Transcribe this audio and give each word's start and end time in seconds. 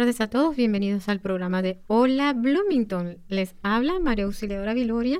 Tardes 0.00 0.20
a 0.20 0.28
todos, 0.28 0.54
bienvenidos 0.56 1.08
al 1.08 1.20
programa 1.20 1.62
de 1.62 1.80
Hola 1.86 2.34
Bloomington. 2.34 3.16
Les 3.28 3.54
habla 3.62 3.98
María 3.98 4.26
Auxiliadora 4.26 4.74
Viloria. 4.74 5.18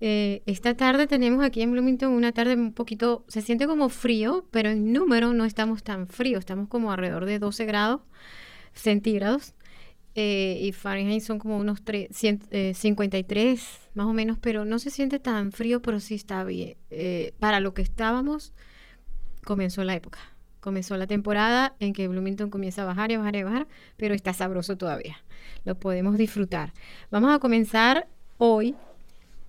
Eh, 0.00 0.42
esta 0.46 0.76
tarde 0.76 1.08
tenemos 1.08 1.44
aquí 1.44 1.62
en 1.62 1.72
Bloomington 1.72 2.12
una 2.12 2.30
tarde 2.30 2.54
un 2.54 2.72
poquito, 2.72 3.24
se 3.26 3.42
siente 3.42 3.66
como 3.66 3.88
frío, 3.88 4.46
pero 4.52 4.70
en 4.70 4.92
número 4.92 5.32
no 5.32 5.44
estamos 5.44 5.82
tan 5.82 6.06
fríos, 6.06 6.38
estamos 6.40 6.68
como 6.68 6.92
alrededor 6.92 7.24
de 7.24 7.40
12 7.40 7.64
grados 7.64 8.02
centígrados 8.72 9.54
eh, 10.14 10.58
y 10.62 10.70
Fahrenheit 10.70 11.22
son 11.22 11.40
como 11.40 11.56
unos 11.58 11.84
tre- 11.84 12.08
cien- 12.10 12.46
eh, 12.52 12.72
53 12.72 13.80
más 13.94 14.06
o 14.06 14.12
menos, 14.12 14.38
pero 14.38 14.64
no 14.64 14.78
se 14.78 14.90
siente 14.90 15.18
tan 15.18 15.50
frío, 15.50 15.82
pero 15.82 15.98
sí 15.98 16.14
está 16.14 16.44
bien. 16.44 16.76
Eh, 16.90 17.34
para 17.40 17.58
lo 17.58 17.74
que 17.74 17.82
estábamos, 17.82 18.52
comenzó 19.44 19.82
la 19.82 19.96
época. 19.96 20.20
Comenzó 20.64 20.96
la 20.96 21.06
temporada 21.06 21.74
en 21.78 21.92
que 21.92 22.08
Bloomington 22.08 22.48
comienza 22.48 22.80
a 22.80 22.84
bajar 22.86 23.10
y 23.10 23.16
a 23.16 23.18
bajar 23.18 23.36
y 23.36 23.40
a 23.40 23.44
bajar, 23.44 23.66
pero 23.98 24.14
está 24.14 24.32
sabroso 24.32 24.78
todavía. 24.78 25.18
Lo 25.66 25.74
podemos 25.74 26.16
disfrutar. 26.16 26.72
Vamos 27.10 27.34
a 27.34 27.38
comenzar 27.38 28.08
hoy, 28.38 28.74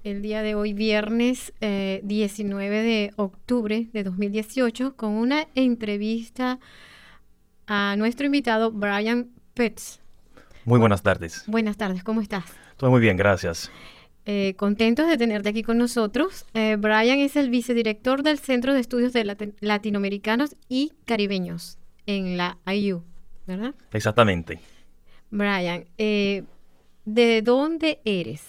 el 0.04 0.22
día 0.22 0.42
de 0.42 0.56
hoy, 0.56 0.74
viernes 0.74 1.54
eh, 1.62 2.02
19 2.04 2.82
de 2.82 3.14
octubre 3.16 3.88
de 3.94 4.04
2018, 4.04 4.98
con 4.98 5.12
una 5.12 5.48
entrevista 5.56 6.60
a 7.66 7.96
nuestro 7.98 8.26
invitado 8.26 8.74
Brian 8.74 9.30
Pitts. 9.54 10.02
Muy 10.66 10.80
buenas 10.80 11.02
tardes. 11.02 11.46
Buenas 11.48 11.78
tardes, 11.78 12.04
¿cómo 12.04 12.20
estás? 12.20 12.44
Todo 12.76 12.92
muy 12.92 13.00
bien, 13.00 13.16
gracias. 13.16 13.72
Eh, 14.28 14.56
contentos 14.58 15.08
de 15.08 15.18
tenerte 15.18 15.50
aquí 15.50 15.62
con 15.62 15.78
nosotros. 15.78 16.46
Eh, 16.54 16.78
Brian 16.80 17.20
es 17.20 17.36
el 17.36 17.50
vicedirector 17.50 18.24
del 18.24 18.40
Centro 18.40 18.74
de 18.74 18.80
Estudios 18.80 19.14
de 19.14 19.24
Lati- 19.26 19.54
Latinoamericanos 19.60 20.56
y 20.68 20.94
Caribeños 21.06 21.78
en 22.08 22.36
la 22.38 22.58
IU, 22.66 23.04
¿verdad? 23.46 23.76
Exactamente. 23.94 24.60
Brian, 25.30 25.86
eh, 25.98 26.44
¿de 27.06 27.42
dónde 27.44 28.00
eres? 28.06 28.44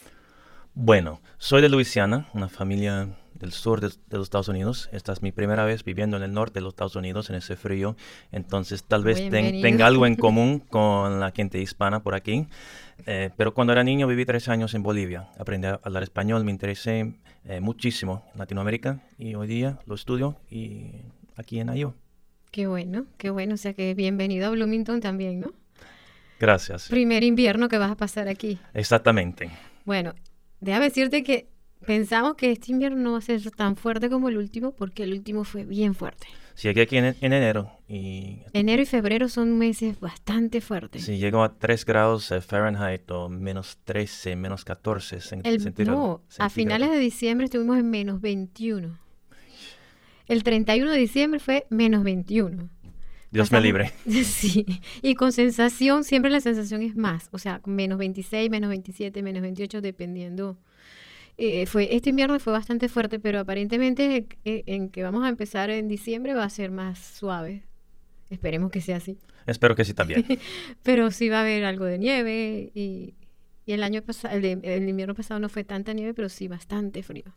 Bueno, 0.75 1.21
soy 1.39 1.61
de 1.63 1.69
Luisiana, 1.69 2.29
una 2.33 2.49
familia 2.49 3.09
del 3.39 3.53
sur 3.53 3.81
de, 3.81 3.89
de 3.89 4.17
los 4.19 4.27
Estados 4.27 4.49
Unidos. 4.49 4.89
Esta 4.93 5.13
es 5.13 5.23
mi 5.23 5.33
primera 5.33 5.65
vez 5.65 5.85
viviendo 5.85 6.17
en 6.17 6.23
el 6.23 6.33
norte 6.33 6.55
de 6.55 6.63
los 6.63 6.73
Estados 6.73 6.97
Unidos, 6.97 7.29
en 7.31 7.37
ese 7.37 7.57
frío. 7.57 7.97
Entonces, 8.33 8.85
tal 8.85 9.05
vez 9.05 9.17
ten- 9.31 9.61
tenga 9.63 9.87
algo 9.87 10.07
en 10.07 10.17
común 10.17 10.59
con 10.61 11.21
la 11.21 11.31
gente 11.33 11.61
hispana 11.61 12.01
por 12.03 12.15
aquí. 12.15 12.47
Eh, 13.07 13.31
pero 13.37 13.53
cuando 13.55 13.73
era 13.73 13.85
niño 13.85 14.07
viví 14.07 14.25
tres 14.25 14.49
años 14.49 14.75
en 14.75 14.83
Bolivia. 14.83 15.29
Aprendí 15.39 15.67
a 15.67 15.81
hablar 15.83 16.03
español, 16.03 16.45
me 16.45 16.51
interesé 16.51 17.15
eh, 17.45 17.61
muchísimo 17.61 18.25
en 18.33 18.39
Latinoamérica 18.39 19.01
y 19.19 19.35
hoy 19.35 19.47
día 19.47 19.79
lo 19.87 19.95
estudio 19.95 20.37
y 20.51 20.93
aquí 21.37 21.61
en 21.61 21.77
IU. 21.77 21.95
Qué 22.51 22.67
bueno, 22.67 23.05
qué 23.19 23.29
bueno. 23.31 23.55
O 23.55 23.59
sea 23.59 23.75
que 23.75 23.93
bienvenido 23.95 24.47
a 24.47 24.51
Bloomington 24.51 25.01
también, 25.01 25.41
¿no? 25.41 25.53
Gracias. 26.39 26.89
Primer 26.89 27.23
invierno 27.23 27.69
que 27.69 27.79
vas 27.79 27.91
a 27.91 27.97
pasar 27.97 28.29
aquí. 28.29 28.59
Exactamente. 28.75 29.51
Bueno, 29.85 30.15
déjame 30.61 30.87
decirte 30.87 31.23
que 31.23 31.49
pensamos 31.85 32.35
que 32.37 32.53
este 32.53 32.73
invierno 32.73 32.99
no 32.99 33.13
va 33.13 33.19
a 33.19 33.23
ser 33.23 33.51
tan 33.51 33.77
fuerte 33.77 34.09
como 34.09 34.29
el 34.29 34.37
último, 34.39 34.73
porque 34.73 35.03
el 35.03 35.13
último 35.13 35.45
fue 35.45 35.65
bien 35.65 35.95
fuerte. 35.95 36.27
Llegué 36.63 36.83
aquí 36.83 36.97
en, 36.97 37.05
en 37.05 37.33
enero 37.35 37.71
y 37.87 38.39
Enero 38.55 38.81
y 38.81 38.87
febrero 38.87 39.29
son 39.29 39.59
meses 39.59 40.01
bastante 40.01 40.63
fuertes. 40.63 41.05
Si 41.05 41.19
llego 41.19 41.43
a 41.43 41.53
3 41.59 41.85
grados 41.85 42.31
eh, 42.33 42.41
Fahrenheit 42.41 43.11
o 43.11 43.29
menos 43.29 43.77
13, 43.85 44.37
menos 44.37 44.65
14 44.65 45.19
cen- 45.19 45.43
El, 45.45 45.87
no, 45.87 46.23
a 46.39 46.49
finales 46.49 46.91
de 46.91 46.99
diciembre 46.99 47.45
estuvimos 47.45 47.79
en 47.79 47.91
menos 47.91 48.23
21. 48.23 48.99
El 50.29 50.43
31 50.43 50.91
de 50.91 50.99
diciembre 50.99 51.41
fue 51.41 51.67
menos 51.69 52.03
21. 52.03 52.71
Dios 53.31 53.53
me 53.53 53.61
libre. 53.61 53.93
Sí, 54.25 54.65
y 55.03 55.15
con 55.15 55.33
sensación, 55.33 56.05
siempre 56.05 56.31
la 56.31 56.41
sensación 56.41 56.81
es 56.81 56.97
más, 56.97 57.29
o 57.33 57.39
sea, 57.39 57.61
menos 57.67 57.99
26, 57.99 58.49
menos 58.51 58.71
27, 58.71 59.23
menos 59.23 59.43
28, 59.43 59.81
dependiendo. 59.83 60.57
Eh, 61.39 61.67
fue, 61.67 61.95
este 61.95 62.11
invierno 62.11 62.39
fue 62.41 62.53
bastante 62.53 62.89
fuerte, 62.89 63.21
pero 63.21 63.41
aparentemente 63.41 64.27
eh, 64.45 64.63
en 64.67 64.89
que 64.89 65.03
vamos 65.03 65.25
a 65.25 65.29
empezar 65.29 65.71
en 65.71 65.87
diciembre 65.89 66.35
va 66.35 66.45
a 66.45 66.51
ser 66.51 66.71
más 66.71 66.99
suave. 66.99 67.65
Esperemos 68.31 68.71
que 68.71 68.81
sea 68.81 68.97
así. 68.97 69.19
Espero 69.47 69.77
que 69.77 69.85
sí 69.85 69.95
también. 69.95 70.25
Pero 70.83 71.13
sí 71.13 71.29
va 71.29 71.39
a 71.39 71.41
haber 71.43 71.65
algo 71.65 71.85
de 71.85 71.99
nieve 71.99 72.73
y, 72.75 73.15
y 73.65 73.73
el 73.73 73.85
año 73.85 74.03
pasado, 74.03 74.37
el, 74.37 74.45
el 74.65 74.89
invierno 74.89 75.15
pasado 75.15 75.39
no 75.39 75.49
fue 75.49 75.63
tanta 75.63 75.93
nieve, 75.93 76.15
pero 76.15 76.29
sí 76.29 76.49
bastante 76.49 77.05
frío. 77.05 77.37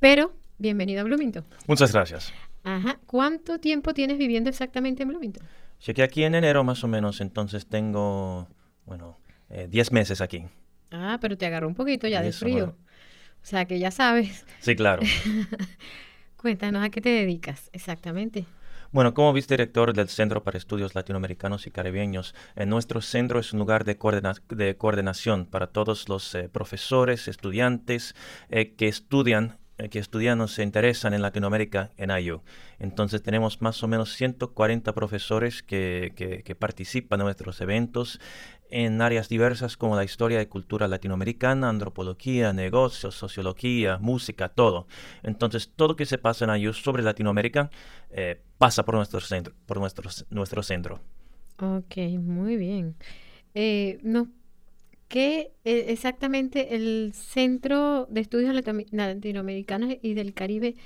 Pero, 0.00 0.34
bienvenido 0.58 1.02
a 1.02 1.04
Bloomington. 1.04 1.44
Muchas 1.68 1.92
gracias. 1.92 2.32
Ajá. 2.64 2.98
¿Cuánto 3.06 3.60
tiempo 3.60 3.94
tienes 3.94 4.18
viviendo 4.18 4.50
exactamente 4.50 5.04
en 5.04 5.10
Bloomington? 5.10 5.46
Llegué 5.86 6.02
aquí 6.02 6.24
en 6.24 6.34
enero 6.34 6.64
más 6.64 6.82
o 6.82 6.88
menos, 6.88 7.20
entonces 7.20 7.66
tengo, 7.66 8.48
bueno, 8.84 9.18
eh, 9.50 9.68
10 9.70 9.92
meses 9.92 10.20
aquí. 10.20 10.44
Ah, 10.90 11.18
pero 11.20 11.38
te 11.38 11.46
agarró 11.46 11.68
un 11.68 11.74
poquito 11.74 12.08
ya 12.08 12.22
de 12.22 12.32
frío. 12.32 12.76
Sea 13.48 13.64
que 13.64 13.78
ya 13.78 13.90
sabes. 13.90 14.44
Sí, 14.60 14.76
claro. 14.76 15.02
Cuéntanos 16.36 16.84
a 16.84 16.90
qué 16.90 17.00
te 17.00 17.08
dedicas 17.08 17.68
exactamente. 17.72 18.46
Bueno, 18.90 19.12
como 19.12 19.34
vicedirector 19.34 19.92
del 19.92 20.08
Centro 20.08 20.42
para 20.42 20.56
Estudios 20.56 20.94
Latinoamericanos 20.94 21.66
y 21.66 21.70
Caribeños, 21.70 22.34
en 22.56 22.70
nuestro 22.70 23.02
centro 23.02 23.38
es 23.38 23.52
un 23.52 23.58
lugar 23.58 23.84
de, 23.84 23.98
coordinación 23.98 25.44
para 25.44 25.66
todos 25.66 26.08
los 26.08 26.34
eh, 26.34 26.48
profesores, 26.48 27.28
estudiantes 27.28 28.14
eh, 28.48 28.74
que 28.76 28.88
estudian 28.88 29.58
que 29.90 29.98
estudian 30.00 30.40
o 30.40 30.48
se 30.48 30.62
interesan 30.64 31.14
en 31.14 31.22
Latinoamérica 31.22 31.92
en 31.96 32.10
IU. 32.10 32.42
Entonces 32.80 33.22
tenemos 33.22 33.62
más 33.62 33.80
o 33.82 33.88
menos 33.88 34.12
140 34.14 34.92
profesores 34.92 35.62
que, 35.62 36.12
que- 36.16 36.42
que 36.42 36.54
participan 36.56 37.20
en 37.20 37.24
nuestros 37.26 37.60
eventos 37.60 38.20
en 38.70 39.00
áreas 39.00 39.28
diversas 39.28 39.76
como 39.76 39.96
la 39.96 40.04
historia 40.04 40.42
y 40.42 40.46
cultura 40.46 40.88
latinoamericana, 40.88 41.68
antropología, 41.70 42.52
negocios, 42.52 43.14
sociología, 43.14 43.98
música, 43.98 44.48
todo. 44.50 44.86
Entonces 45.22 45.70
todo 45.74 45.96
que 45.96 46.04
se 46.06 46.18
pasa 46.18 46.44
en 46.44 46.60
IU 46.60 46.72
sobre 46.72 47.02
Latinoamérica 47.02 47.70
eh, 48.10 48.40
pasa 48.58 48.84
por 48.84 48.96
nuestro 48.96 49.20
centro, 49.20 49.54
por 49.64 49.78
nuestro, 49.78 50.10
nuestro 50.30 50.62
centro. 50.62 51.00
Ok, 51.60 51.96
muy 52.20 52.56
bien. 52.56 52.94
Eh, 53.54 53.98
no, 54.02 54.28
¿qué 55.08 55.52
eh, 55.64 55.86
exactamente 55.88 56.74
el 56.76 57.12
Centro 57.14 58.06
de 58.10 58.20
Estudios 58.20 58.54
Latino- 58.54 58.84
Latinoamericanos 58.92 59.94
y 60.02 60.14
del 60.14 60.34
Caribe 60.34 60.76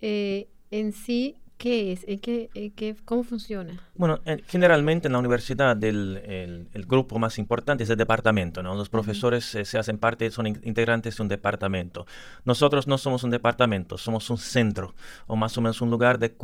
eh, 0.00 0.48
en 0.70 0.92
sí, 0.92 1.36
qué 1.58 1.92
es? 1.92 2.04
¿En 2.08 2.18
qué, 2.18 2.50
en 2.54 2.72
qué- 2.72 2.96
cómo 3.04 3.22
funciona? 3.22 3.78
Bueno, 3.94 4.20
en- 4.24 4.42
generalmente 4.48 5.06
en 5.06 5.12
la 5.12 5.20
universidad 5.20 5.82
el, 5.84 6.16
el- 6.26 6.68
el 6.72 6.86
grupo 6.86 7.18
más 7.20 7.38
importante 7.38 7.84
es 7.84 7.90
el 7.90 7.96
departamento, 7.96 8.62
¿no? 8.64 8.74
Los 8.74 8.88
profesores 8.88 9.54
eh, 9.54 9.64
se 9.64 9.78
hacen 9.78 9.98
parte, 9.98 10.28
son 10.32 10.48
in- 10.48 10.60
integrantes 10.64 11.16
de 11.16 11.22
un 11.22 11.28
departamento. 11.28 12.04
Nosotros 12.44 12.88
no 12.88 12.98
somos 12.98 13.22
un 13.22 13.30
departamento, 13.30 13.96
somos 13.96 14.28
un 14.30 14.38
centro 14.38 14.94
o 15.28 15.36
más 15.36 15.56
o 15.56 15.60
menos 15.60 15.80
un 15.80 15.90
lugar 15.90 16.18
de, 16.18 16.34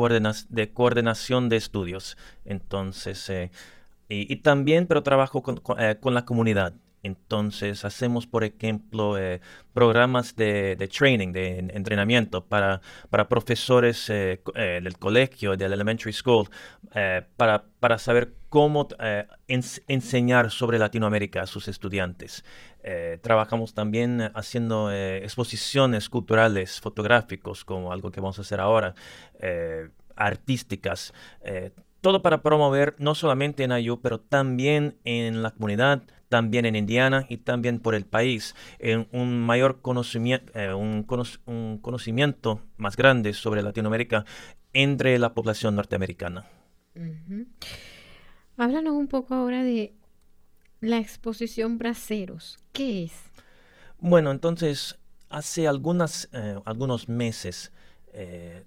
de 0.51 0.71
coordinación 0.73 1.49
de 1.49 1.57
estudios. 1.57 2.17
Entonces, 2.45 3.29
eh, 3.31 3.51
y, 4.09 4.33
y 4.33 4.37
también, 4.37 4.87
pero 4.87 5.03
trabajo 5.03 5.43
con, 5.43 5.57
con, 5.57 5.81
eh, 5.81 5.97
con 6.01 6.15
la 6.15 6.25
comunidad. 6.25 6.75
Entonces 7.03 7.85
hacemos, 7.85 8.27
por 8.27 8.45
ejemplo, 8.45 9.17
eh, 9.19 9.41
programas 9.73 10.35
de, 10.35 10.77
training, 10.93 11.33
de 11.33 11.59
entrenamiento 11.59 12.45
para, 12.45 12.81
para 13.11 13.29
profesores 13.29 14.11
eh, 14.11 14.41
eh, 14.55 14.81
del 14.83 14.99
colegio, 14.99 15.57
del 15.57 15.73
elementary 15.73 16.13
school, 16.13 16.49
para, 17.37 17.65
para, 17.81 17.99
saber 17.99 18.35
cómo 18.49 18.89
enseñar 19.47 20.51
sobre 20.51 20.79
Latinoamérica 20.79 21.43
a 21.43 21.47
sus 21.47 21.69
estudiantes. 21.69 22.45
trabajamos 23.23 23.75
también 23.75 24.31
haciendo 24.35 24.91
exposiciones 24.91 26.09
culturales, 26.09 26.81
fotográficos, 26.81 27.65
como 27.65 27.93
algo 27.93 28.11
que 28.11 28.21
vamos 28.21 28.39
a 28.39 28.43
hacer 28.43 28.61
ahora, 28.61 28.95
artísticas 30.17 31.13
todo 32.01 32.23
para 32.23 32.43
promover 32.43 32.95
no 32.99 33.15
solamente 33.15 33.65
en 33.65 33.73
IU, 33.73 34.01
pero 34.01 34.21
también 34.21 34.97
en 35.05 35.43
la 35.43 35.51
comunidad, 35.51 36.03
también 36.29 36.67
en 36.67 36.77
Indiana 36.77 37.27
y 37.29 37.39
también 37.39 37.81
por 37.81 37.95
el 37.95 38.05
país, 38.05 38.55
en 38.79 39.09
un 39.13 39.41
mayor 39.41 39.81
conocimiento, 39.81 40.53
eh, 40.59 40.73
un, 40.75 41.03
conocimiento 41.81 42.61
más 42.77 42.97
grande 42.97 43.33
sobre 43.33 43.63
Latinoamérica 43.63 44.25
entre 44.73 45.19
la 45.19 45.35
población 45.35 45.75
norteamericana. 45.77 46.47
Háblanos 48.57 48.95
un 48.95 49.09
poco 49.09 49.35
ahora 49.35 49.63
de 49.63 49.95
la 50.81 50.99
exposición 50.99 51.79
Braceros. 51.79 52.59
¿Qué 52.73 53.05
es? 53.05 53.13
Bueno, 53.99 54.31
entonces, 54.31 54.99
hace 55.29 55.67
algunas, 55.67 56.29
eh, 56.33 56.59
algunos 56.65 57.09
meses 57.09 57.73
eh, 58.13 58.65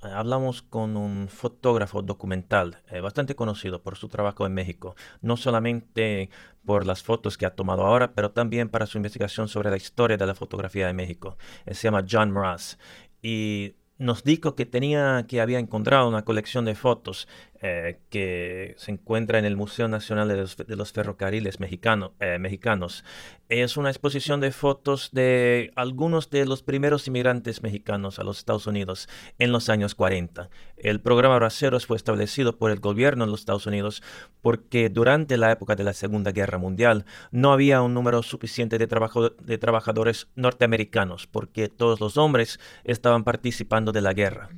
hablamos 0.00 0.62
con 0.62 0.96
un 0.96 1.28
fotógrafo 1.28 2.02
documental 2.02 2.82
eh, 2.90 3.00
bastante 3.00 3.34
conocido 3.34 3.82
por 3.82 3.96
su 3.96 4.08
trabajo 4.08 4.46
en 4.46 4.54
México, 4.54 4.96
no 5.20 5.36
solamente 5.36 6.30
por 6.64 6.86
las 6.86 7.02
fotos 7.02 7.36
que 7.36 7.46
ha 7.46 7.54
tomado 7.54 7.84
ahora, 7.86 8.12
pero 8.12 8.30
también 8.32 8.68
para 8.68 8.86
su 8.86 8.98
investigación 8.98 9.48
sobre 9.48 9.70
la 9.70 9.76
historia 9.76 10.16
de 10.16 10.26
la 10.26 10.34
fotografía 10.34 10.86
de 10.86 10.92
México. 10.92 11.36
se 11.66 11.74
llama 11.74 12.04
John 12.08 12.32
Mraz. 12.32 12.78
Y 13.22 13.76
nos 13.98 14.24
dijo 14.24 14.54
que 14.54 14.66
tenía 14.66 15.24
que 15.26 15.40
había 15.40 15.58
encontrado 15.58 16.08
una 16.08 16.24
colección 16.24 16.64
de 16.64 16.74
fotos 16.74 17.28
eh, 17.62 18.00
que 18.10 18.74
se 18.76 18.92
encuentra 18.92 19.38
en 19.38 19.44
el 19.44 19.56
Museo 19.56 19.88
Nacional 19.88 20.28
de 20.28 20.76
los, 20.76 20.92
Ferrocarriles 20.92 21.58
eh, 21.60 22.38
Mexicanos. 22.38 23.04
Es 23.48 23.76
una 23.76 23.90
exposición 23.90 24.40
de 24.40 24.50
fotos 24.52 25.10
de 25.12 25.72
algunos 25.74 26.30
de 26.30 26.44
los 26.44 26.62
primeros 26.62 27.06
inmigrantes 27.06 27.62
mexicanos 27.62 28.18
a 28.18 28.24
los 28.24 28.38
Estados 28.38 28.66
Unidos 28.66 29.08
en 29.38 29.52
los 29.52 29.68
años 29.68 29.94
40. 29.94 30.50
El 30.76 31.00
programa 31.00 31.36
Braceros 31.36 31.86
fue 31.86 31.96
establecido 31.96 32.58
por 32.58 32.70
el 32.70 32.80
gobierno 32.80 33.24
de 33.24 33.30
los 33.30 33.40
Estados 33.40 33.66
Unidos 33.66 34.02
porque 34.42 34.90
durante 34.90 35.36
la 35.36 35.52
época 35.52 35.76
de 35.76 35.84
la 35.84 35.92
Segunda 35.92 36.32
Guerra 36.32 36.58
Mundial 36.58 37.04
no 37.30 37.52
había 37.52 37.82
un 37.82 37.94
número 37.94 38.22
suficiente 38.22 38.78
de, 38.78 38.86
de 38.86 39.58
trabajadores 39.58 40.28
norteamericanos 40.34 41.26
porque 41.26 41.68
todos 41.68 42.00
los 42.00 42.16
hombres 42.16 42.60
estaban 42.84 43.24
participando 43.24 43.92
de 43.92 44.00
la 44.00 44.12
guerra. 44.12 44.50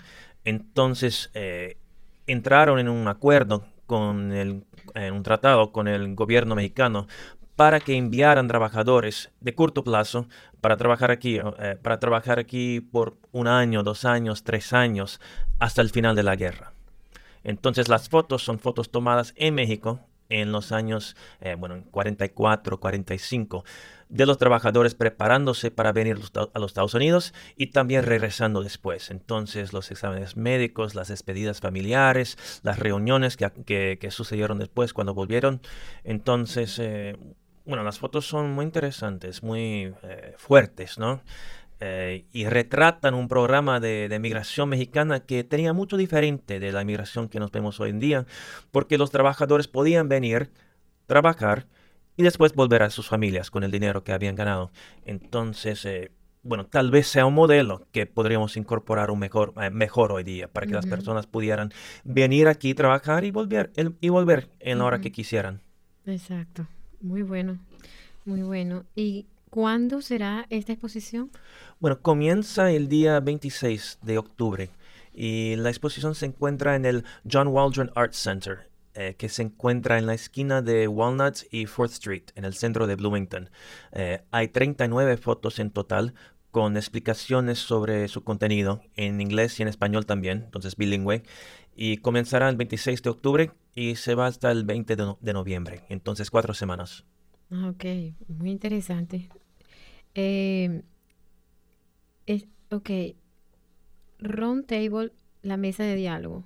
Entonces, 0.45 1.31
eh, 1.35 1.77
entraron 2.29 2.79
en 2.79 2.89
un 2.89 3.09
acuerdo 3.09 3.65
con 3.87 4.33
el, 4.33 4.65
en 4.95 5.15
un 5.15 5.23
tratado 5.23 5.73
con 5.73 5.89
el 5.89 6.15
gobierno 6.15 6.55
mexicano 6.55 7.07
para 7.57 7.81
que 7.81 7.97
enviaran 7.97 8.47
trabajadores 8.47 9.33
de 9.41 9.55
corto 9.55 9.83
plazo 9.83 10.29
para 10.61 10.77
trabajar 10.77 11.11
aquí, 11.11 11.41
eh, 11.59 11.77
para 11.83 11.99
trabajar 11.99 12.39
aquí 12.39 12.81
por 12.81 13.17
un 13.33 13.49
año, 13.49 13.83
dos 13.83 14.05
años, 14.05 14.45
tres 14.45 14.73
años, 14.73 15.21
hasta 15.59 15.83
el 15.83 15.91
final 15.91 16.15
de 16.15 16.23
la 16.23 16.37
guerra. 16.37 16.73
Entonces 17.43 17.89
las 17.89 18.09
fotos 18.09 18.45
son 18.45 18.59
fotos 18.59 18.91
tomadas 18.91 19.33
en 19.37 19.55
México 19.55 20.01
en 20.29 20.53
los 20.53 20.73
años, 20.73 21.17
eh, 21.41 21.55
bueno, 21.55 21.85
44, 21.91 22.79
45 22.81 23.65
de 24.09 24.27
los 24.27 24.39
trabajadores 24.39 24.95
preparándose 24.95 25.71
para 25.71 25.93
venir 25.93 26.17
a 26.55 26.59
los 26.59 26.71
Estados 26.71 26.95
Unidos 26.95 27.35
y 27.57 27.69
también 27.69 28.05
regresando 28.05 28.63
después. 28.63 29.11
Entonces 29.11 29.73
los 29.73 29.91
exámenes 29.91 30.37
médicos, 30.37 30.95
las 30.95 31.09
despedidas 31.09 31.61
familiares, 31.61 32.39
las 32.63 32.79
reuniones 32.79 33.37
que, 33.37 34.09
sucedieron 34.11 34.59
después 34.59 34.95
cuando 34.95 35.15
volvieron. 35.15 35.61
Entonces, 36.05 36.79
eh, 36.79 37.17
bueno, 37.67 37.85
las 37.85 37.99
fotos 37.99 38.27
son 38.27 38.53
muy 38.53 38.65
interesantes, 38.65 39.43
muy 39.43 39.93
eh, 40.03 40.35
fuertes, 40.39 40.99
¿no? 40.99 41.21
Eh, 41.81 42.27
y 42.33 42.47
retratan 42.47 43.15
un 43.15 43.29
programa 43.29 43.79
de, 43.79 44.09
de, 44.09 44.19
migración 44.19 44.69
mexicana 44.69 45.21
que 45.21 45.45
tenía 45.45 45.73
mucho 45.73 45.97
diferente 45.97 46.59
de 46.59 46.73
la 46.73 46.85
migración 46.85 47.29
que 47.29 47.39
nos 47.39 47.53
vemos 47.53 47.79
hoy 47.79 47.91
en 47.91 48.01
día, 48.01 48.27
porque 48.73 48.99
los 48.99 49.13
trabajadores 49.13 49.69
podían 49.69 50.09
venir, 50.09 50.51
trabajar, 51.07 51.69
y 52.19 52.25
después 52.25 52.53
volver 52.53 52.83
a 52.83 52.91
sus 52.91 53.09
familias 53.09 53.49
con 53.51 53.63
el 53.63 53.71
dinero 53.71 54.03
que 54.03 54.13
habían 54.13 54.35
ganado. 54.35 54.73
Entonces, 55.05 55.85
eh, 55.85 56.11
bueno, 56.43 56.67
tal 56.67 56.91
vez 56.91 57.07
sea 57.07 57.25
un 57.27 57.35
modelo 57.35 57.87
que 57.93 58.07
podríamos 58.07 58.57
incorporar 58.57 59.13
un 59.13 59.21
mejor, 59.21 59.55
eh, 59.63 59.71
mejor 59.71 60.11
hoy 60.11 60.25
día 60.25 60.49
para 60.49 60.67
que 60.67 60.73
las 60.73 60.87
personas 60.87 61.29
pudieran 61.29 61.71
venir 62.03 62.49
aquí, 62.49 62.75
trabajar 62.75 63.25
y 63.25 63.31
volver, 63.31 63.71
y 64.01 64.09
volver 64.09 64.51
en 64.59 64.79
la 64.79 64.85
hora 64.85 65.01
que 65.01 65.13
quisieran. 65.13 65.61
Exacto, 66.07 66.67
muy 67.01 67.23
bueno, 67.23 67.59
muy 68.25 68.43
bueno. 68.43 68.85
¿Y 68.97 69.27
cuándo 69.51 70.03
será 70.03 70.47
esta 70.51 70.73
exposición? 70.73 71.31
Bueno, 71.81 72.01
comienza 72.01 72.71
el 72.71 72.89
día 72.89 73.21
26 73.21 73.99
de 74.03 74.19
octubre 74.19 74.71
y 75.13 75.57
la 75.57 75.71
exposición 75.71 76.15
se 76.15 76.27
encuentra 76.27 76.77
en 76.77 76.85
el 76.85 77.05
John 77.31 77.49
Waldron 77.49 77.91
Art 77.95 78.13
Center 78.13 78.69
eh, 79.01 79.15
que 79.17 79.29
se 79.29 79.43
encuentra 79.43 79.97
en 79.97 80.07
la 80.07 80.15
esquina 80.15 80.61
de 80.61 80.89
Walnut 80.89 81.45
y 81.53 81.67
Fourth 81.67 81.93
Street, 81.93 82.25
en 82.35 82.45
el 82.45 82.55
centro 82.55 82.89
de 82.89 82.97
Bloomington. 82.97 83.49
Eh, 83.93 84.23
hay 84.33 84.49
39 84.49 85.19
fotos 85.19 85.61
en 85.61 85.71
total 85.71 86.15
con 86.51 86.77
explicaciones 86.77 87.61
sobre 87.61 88.09
su 88.09 88.25
contenido 88.25 88.81
en 88.97 89.21
inglés 89.21 89.61
y 89.61 89.63
en 89.63 89.69
español 89.69 90.05
también, 90.05 90.43
entonces 90.47 90.75
bilingüe. 90.75 91.23
Y 91.77 91.99
comenzará 91.99 92.49
el 92.49 92.57
26 92.57 93.03
de 93.03 93.11
octubre 93.11 93.51
y 93.73 93.95
se 93.95 94.17
va 94.17 94.27
hasta 94.27 94.51
el 94.51 94.65
20 94.65 94.97
de, 94.97 95.33
noviembre, 95.33 95.85
entonces 95.91 96.29
cuatro 96.29 96.53
semanas. 96.53 97.05
Ah, 97.51 97.69
ok, 97.71 97.85
muy 98.29 98.51
interesante. 98.51 99.29
Eh, 100.15 100.83
ok, 102.71 102.91
Round 104.19 104.67
Table, 104.67 105.13
la 105.43 105.57
mesa 105.57 105.85
de 105.85 105.95
diálogo 105.95 106.45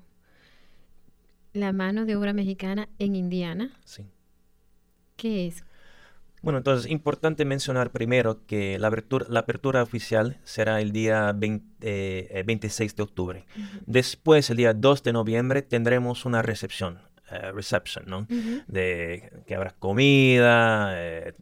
la 1.52 1.72
mano 1.72 2.04
de 2.06 2.16
obra 2.16 2.32
mexicana 2.32 2.88
en 2.99 3.14
Indiana. 3.14 3.72
Sí. 3.84 4.06
¿Qué 5.16 5.46
es? 5.46 5.64
Bueno, 6.40 6.58
entonces, 6.58 6.90
importante 6.90 7.44
mencionar 7.44 7.93
primero 7.93 8.44
que 8.46 8.78
la 8.78 8.88
apertura, 8.88 9.26
la 9.28 9.40
apertura 9.40 9.82
oficial 9.82 10.38
será 10.43 10.81
el 10.81 10.90
día 10.90 11.32
20, 11.32 12.43
26 12.44 12.93
eh, 12.93 12.94
de 12.96 13.02
octubre. 13.02 13.44
Después, 13.87 14.50
el 14.50 14.56
día 14.56 14.75
2 14.75 15.05
de 15.05 15.12
noviembre, 15.12 15.62
tendremos 15.62 16.25
una 16.25 16.43
recepción, 16.43 16.98
uh, 17.32 17.52
reception, 17.55 18.05
¿no? 18.06 18.26
De 18.67 19.43
que 19.46 19.55
habrá 19.55 19.70
comida, 19.70 20.93
eh, 20.94 21.32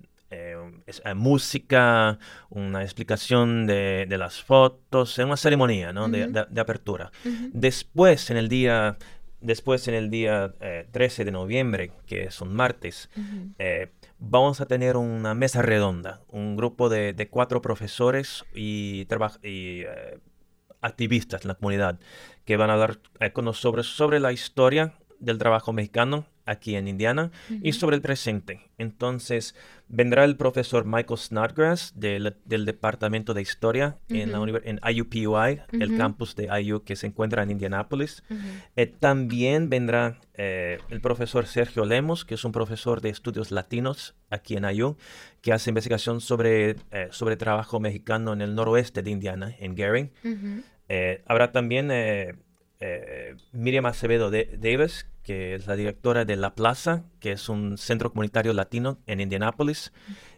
música, 1.15 2.19
una 2.51 2.83
explicación 2.83 3.67
de, 3.67 4.07
de, 4.09 4.19
las 4.19 4.41
fotos, 4.43 5.19
una 5.19 5.37
ceremonia 5.37 5.93
¿no? 5.93 6.09
de, 6.09 6.29
de, 6.29 6.61
apertura. 6.61 7.11
Después, 7.53 8.31
en 8.31 8.37
el 8.37 8.49
día 8.49 8.97
Después, 9.41 9.89
en 9.89 9.95
el 9.95 10.11
día 10.11 10.55
13 10.93 11.23
eh, 11.23 11.25
de 11.25 11.31
noviembre, 11.31 11.93
que 12.07 12.25
es 12.25 12.43
un 12.43 12.55
martes, 12.55 13.09
eh, 13.59 13.91
vamos 14.19 14.61
a 14.61 14.67
tener 14.67 14.99
una 14.99 15.35
mesa 15.35 15.63
redonda, 15.63 16.21
un 16.29 16.57
grupo 16.57 16.91
de, 16.91 17.29
cuatro 17.31 17.63
profesores 17.63 18.45
y, 18.55 19.07
y 19.43 19.83
eh, 19.83 20.19
activistas 20.83 21.43
en 21.43 21.49
la 21.49 21.55
comunidad 21.55 21.99
que 22.45 22.59
van 22.59 22.69
a 22.69 22.75
hablar 22.75 22.99
con 23.33 23.47
nosotros 23.47 23.87
sobre 23.87 24.21
la 24.21 24.33
historia 24.33 24.95
del 25.21 25.39
trabajo 25.39 25.73
mexicano 25.73 26.27
aquí 26.51 26.75
en 26.75 26.89
Indiana 26.89 27.31
y 27.63 27.73
sobre 27.73 27.97
el 27.97 28.03
presente. 28.03 28.71
Entonces, 28.77 29.55
vendrá 29.89 30.25
el 30.25 30.37
profesor 30.37 30.85
Michael 30.85 31.19
Snodgrass 31.19 31.93
del, 31.95 32.35
Departamento 32.45 33.35
de 33.35 33.43
Historia 33.43 33.99
en, 34.09 34.33
la 34.33 34.61
en 34.65 34.81
IUPUI, 34.83 35.61
el 35.73 35.97
campus 35.97 36.35
de 36.35 36.49
IU 36.61 36.83
que 36.83 36.97
se 36.97 37.07
encuentra 37.07 37.43
en 37.43 37.51
Indianápolis. 37.51 38.25
Eh, 38.75 38.87
también 38.87 39.69
vendrá 39.69 40.19
eh, 40.35 40.79
el 40.89 41.01
profesor 41.01 41.47
Sergio 41.47 41.85
Lemos, 41.85 42.25
que 42.25 42.35
es 42.35 42.45
un 42.45 42.53
profesor 42.53 43.01
de 43.01 43.11
estudios 43.11 43.53
latinos 43.53 44.17
aquí 44.29 44.57
en 44.57 44.65
IU, 44.65 44.97
que 45.43 45.53
hace 45.53 45.71
investigación 45.71 46.21
sobre, 46.21 46.77
eh, 46.91 47.09
sobre 47.11 47.37
trabajo 47.37 47.79
mexicano 47.79 48.33
en 48.33 48.41
el 48.41 48.55
noroeste 48.55 49.03
de 49.03 49.11
Indiana, 49.11 49.55
en 49.59 49.75
Gary. 49.77 50.11
habrá 51.27 51.53
también 51.53 51.91
Miriam 53.53 53.87
Acevedo 53.87 54.31
de 54.31 54.59
Davis, 54.59 55.07
que 55.23 55.55
es 55.55 55.67
la 55.67 55.77
directora 55.77 56.25
de 56.25 56.37
La 56.37 56.55
Plaza, 56.55 57.05
que 57.21 57.33
es 57.33 57.49
un 57.49 57.77
centro 57.77 58.11
comunitario 58.11 58.53
latino 58.53 58.99
en 59.07 59.21
Indianápolis, 59.21 59.93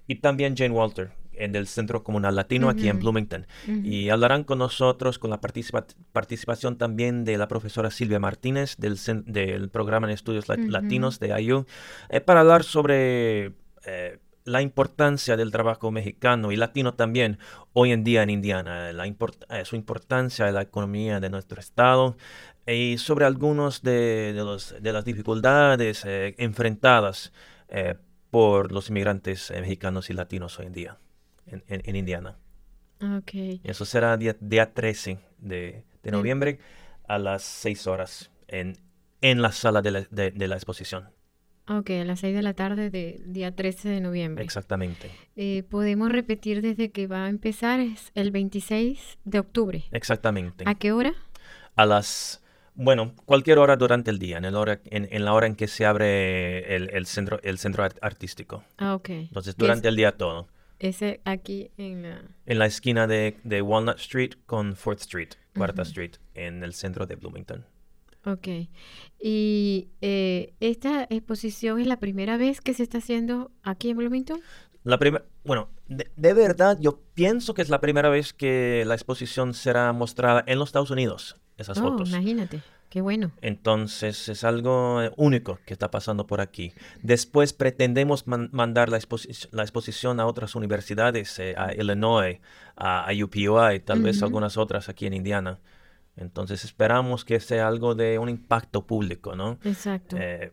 y 0.06 0.16
también 0.16 0.56
Jane 0.56 0.74
Walter, 0.74 1.12
en 1.34 1.54
el 1.56 1.66
Centro 1.66 2.02
Comunal 2.02 2.36
Latino 2.36 2.68
aquí 2.68 2.88
en 2.88 2.98
Bloomington. 2.98 3.46
Y 3.66 4.08
hablarán 4.10 4.44
con 4.44 4.58
nosotros 4.58 5.18
con 5.18 5.30
la 5.30 5.40
participación 5.40 6.76
también 6.78 7.24
de 7.24 7.38
la 7.38 7.48
profesora 7.48 7.90
Silvia 7.90 8.18
Martínez 8.18 8.76
del, 8.76 8.98
del 9.26 9.68
programa 9.70 10.06
de 10.06 10.14
estudios 10.14 10.46
latinos 10.48 11.20
de 11.20 11.40
IU, 11.40 11.66
eh, 12.08 12.20
para 12.20 12.40
hablar 12.40 12.64
sobre... 12.64 13.52
Eh, 13.86 14.18
la 14.44 14.62
importancia 14.62 15.36
del 15.36 15.50
trabajo 15.50 15.90
mexicano 15.90 16.52
y 16.52 16.56
latino 16.56 16.94
también 16.94 17.38
hoy 17.72 17.92
en 17.92 18.04
día 18.04 18.22
en 18.22 18.30
Indiana, 18.30 18.92
la 18.92 19.06
eh, 19.06 19.64
su 19.64 19.76
importancia 19.76 20.48
en 20.48 20.54
la 20.54 20.62
economía 20.62 21.20
de 21.20 21.30
nuestro 21.30 21.60
estado 21.60 22.16
y 22.66 22.98
sobre 22.98 23.24
algunos 23.24 23.82
de, 23.82 24.32
los, 24.36 24.74
de 24.80 24.92
las 24.92 25.04
dificultades 25.04 26.04
eh, 26.04 26.34
enfrentadas 26.38 27.32
eh, 27.68 27.96
por 28.30 28.72
los 28.72 28.88
inmigrantes 28.88 29.50
mexicanos 29.50 30.10
y 30.10 30.14
latinos 30.14 30.58
hoy 30.58 30.66
en 30.66 30.72
día 30.72 30.98
en, 31.46 31.96
Indiana. 31.96 32.36
Okay. 33.18 33.60
Eso 33.64 33.84
será 33.84 34.16
día, 34.16 34.36
día 34.40 34.72
13 34.72 35.18
de, 35.38 35.84
noviembre 36.04 36.60
a 37.06 37.18
las 37.18 37.42
6 37.42 37.86
horas 37.88 38.30
en, 38.48 38.78
en 39.20 39.42
la 39.42 39.52
sala 39.52 39.82
de 39.82 39.90
la, 39.90 40.00
de 40.10 40.48
la 40.48 40.54
exposición. 40.54 41.10
Ok, 41.78 41.90
a 41.90 42.04
las 42.04 42.20
6 42.20 42.34
de 42.34 42.42
la 42.42 42.52
tarde 42.52 42.90
del 42.90 43.32
día 43.32 43.54
13 43.54 43.88
de 43.88 44.00
noviembre. 44.00 44.44
Exactamente. 44.44 45.10
Eh, 45.36 45.62
podemos 45.70 46.12
repetir 46.12 46.60
desde 46.60 46.90
que 46.90 47.06
va 47.06 47.24
a 47.24 47.28
empezar, 47.30 47.80
es 47.80 48.12
el 48.14 48.30
26 48.30 49.18
de 49.24 49.38
octubre. 49.38 49.84
Exactamente. 49.90 50.64
¿A 50.66 50.74
qué 50.74 50.92
hora? 50.92 51.14
A 51.74 51.86
las, 51.86 52.42
bueno, 52.74 53.14
cualquier 53.24 53.58
hora 53.58 53.76
durante 53.76 54.10
el 54.10 54.18
día, 54.18 54.36
en, 54.36 54.44
el 54.44 54.54
hora, 54.54 54.80
en, 54.84 55.24
la 55.24 55.32
hora 55.32 55.46
en 55.46 55.54
que 55.54 55.66
se 55.66 55.86
abre 55.86 56.76
el, 56.76 57.06
centro, 57.06 57.40
el 57.42 57.56
centro 57.58 57.88
artístico. 58.02 58.64
Ah, 58.76 58.94
ok. 58.94 59.08
Entonces, 59.08 59.56
durante 59.56 59.88
el 59.88 59.96
día 59.96 60.12
todo. 60.12 60.48
Ese 60.78 61.20
aquí 61.24 61.70
en 61.78 62.02
la... 62.02 62.22
En 62.44 62.58
la 62.58 62.66
esquina 62.66 63.06
de, 63.06 63.62
Walnut 63.62 63.98
Street 63.98 64.32
con 64.44 64.76
Fourth 64.76 65.00
Street, 65.00 65.30
Cuarta 65.54 65.82
Street, 65.82 66.16
en 66.34 66.62
el 66.64 66.74
centro 66.74 67.06
de 67.06 67.16
Bloomington. 67.16 67.64
Ok. 68.24 68.48
¿Y 69.20 69.88
eh, 70.00 70.54
esta 70.60 71.04
exposición 71.10 71.80
es 71.80 71.86
la 71.86 71.98
primera 71.98 72.36
vez 72.36 72.60
que 72.60 72.74
se 72.74 72.82
está 72.82 72.98
haciendo 72.98 73.50
aquí 73.62 73.90
en 73.90 73.96
Bloomington? 73.96 74.40
La 74.84 74.98
primera, 74.98 75.24
bueno, 75.44 75.68
de, 75.88 76.32
verdad 76.34 76.76
yo 76.80 77.00
pienso 77.14 77.54
que 77.54 77.62
es 77.62 77.68
la 77.68 77.80
primera 77.80 78.08
vez 78.08 78.32
que 78.32 78.84
la 78.86 78.94
exposición 78.94 79.54
será 79.54 79.92
mostrada 79.92 80.42
en 80.46 80.58
los 80.58 80.70
Estados 80.70 80.90
Unidos, 80.90 81.36
esas 81.56 81.78
oh, 81.78 81.82
fotos. 81.82 82.10
Imagínate, 82.10 82.62
qué 82.88 83.00
bueno. 83.00 83.30
Entonces 83.42 84.28
es 84.28 84.42
algo 84.42 85.00
eh, 85.02 85.12
único 85.16 85.60
que 85.66 85.72
está 85.72 85.92
pasando 85.92 86.26
por 86.26 86.40
aquí. 86.40 86.72
Después 87.00 87.52
pretendemos 87.52 88.26
mandar 88.26 88.88
la, 88.88 88.98
la, 89.52 89.62
exposición 89.62 90.18
a 90.18 90.26
otras 90.26 90.56
universidades, 90.56 91.38
eh, 91.38 91.54
a 91.56 91.74
Illinois, 91.74 92.40
a, 92.74 93.08
a 93.08 93.12
UPUI, 93.12 93.80
tal 93.84 94.02
vez 94.02 94.20
algunas 94.22 94.56
otras 94.56 94.88
aquí 94.88 95.06
en 95.06 95.14
Indiana. 95.14 95.60
Entonces 96.16 96.64
esperamos 96.64 97.24
que 97.24 97.40
sea 97.40 97.68
algo 97.68 97.94
de 97.94 98.18
un 98.18 98.28
impacto 98.28 98.86
público, 98.86 99.34
¿no? 99.34 99.58
Exacto. 99.64 100.16
Eh, 100.18 100.52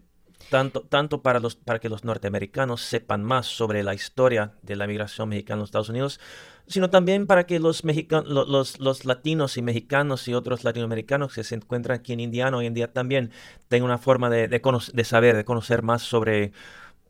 tanto, 0.50 0.82
tanto 0.82 1.22
para, 1.22 1.40
los, 1.40 1.56
para 1.56 1.80
que 1.80 1.90
los 1.90 2.06
norteamericanos 2.06 2.82
sepan 2.82 3.24
más 3.24 3.46
sobre 3.46 3.84
la 3.84 3.94
historia 3.94 4.54
de 4.62 4.76
la 4.76 4.88
migración 4.88 5.30
mexicana 5.30 5.56
en 5.56 5.60
los 5.60 5.70
Estados 5.70 5.90
Unidos, 5.90 6.20
sino 6.68 6.90
también 6.90 7.28
para 7.28 7.46
que 7.46 7.60
los, 7.60 7.84
los, 7.84 8.80
los, 8.80 9.06
latinos 9.06 9.58
y 9.58 9.62
mexicanos 9.62 10.28
y 10.28 10.34
otros 10.34 10.64
latinoamericanos 10.64 11.34
que 11.34 11.44
se 11.44 11.56
encuentran 11.56 12.00
aquí 12.00 12.14
en 12.14 12.20
Indiana 12.20 12.58
hoy 12.58 12.68
en 12.68 12.74
día 12.74 12.94
también 12.94 13.32
tengan 13.68 13.86
una 13.86 13.98
forma 13.98 14.30
de, 14.30 14.48
de, 14.48 15.04
saber, 15.04 15.36
de 15.36 15.46
conocer 15.46 15.82
más 15.82 16.04
sobre, 16.04 16.54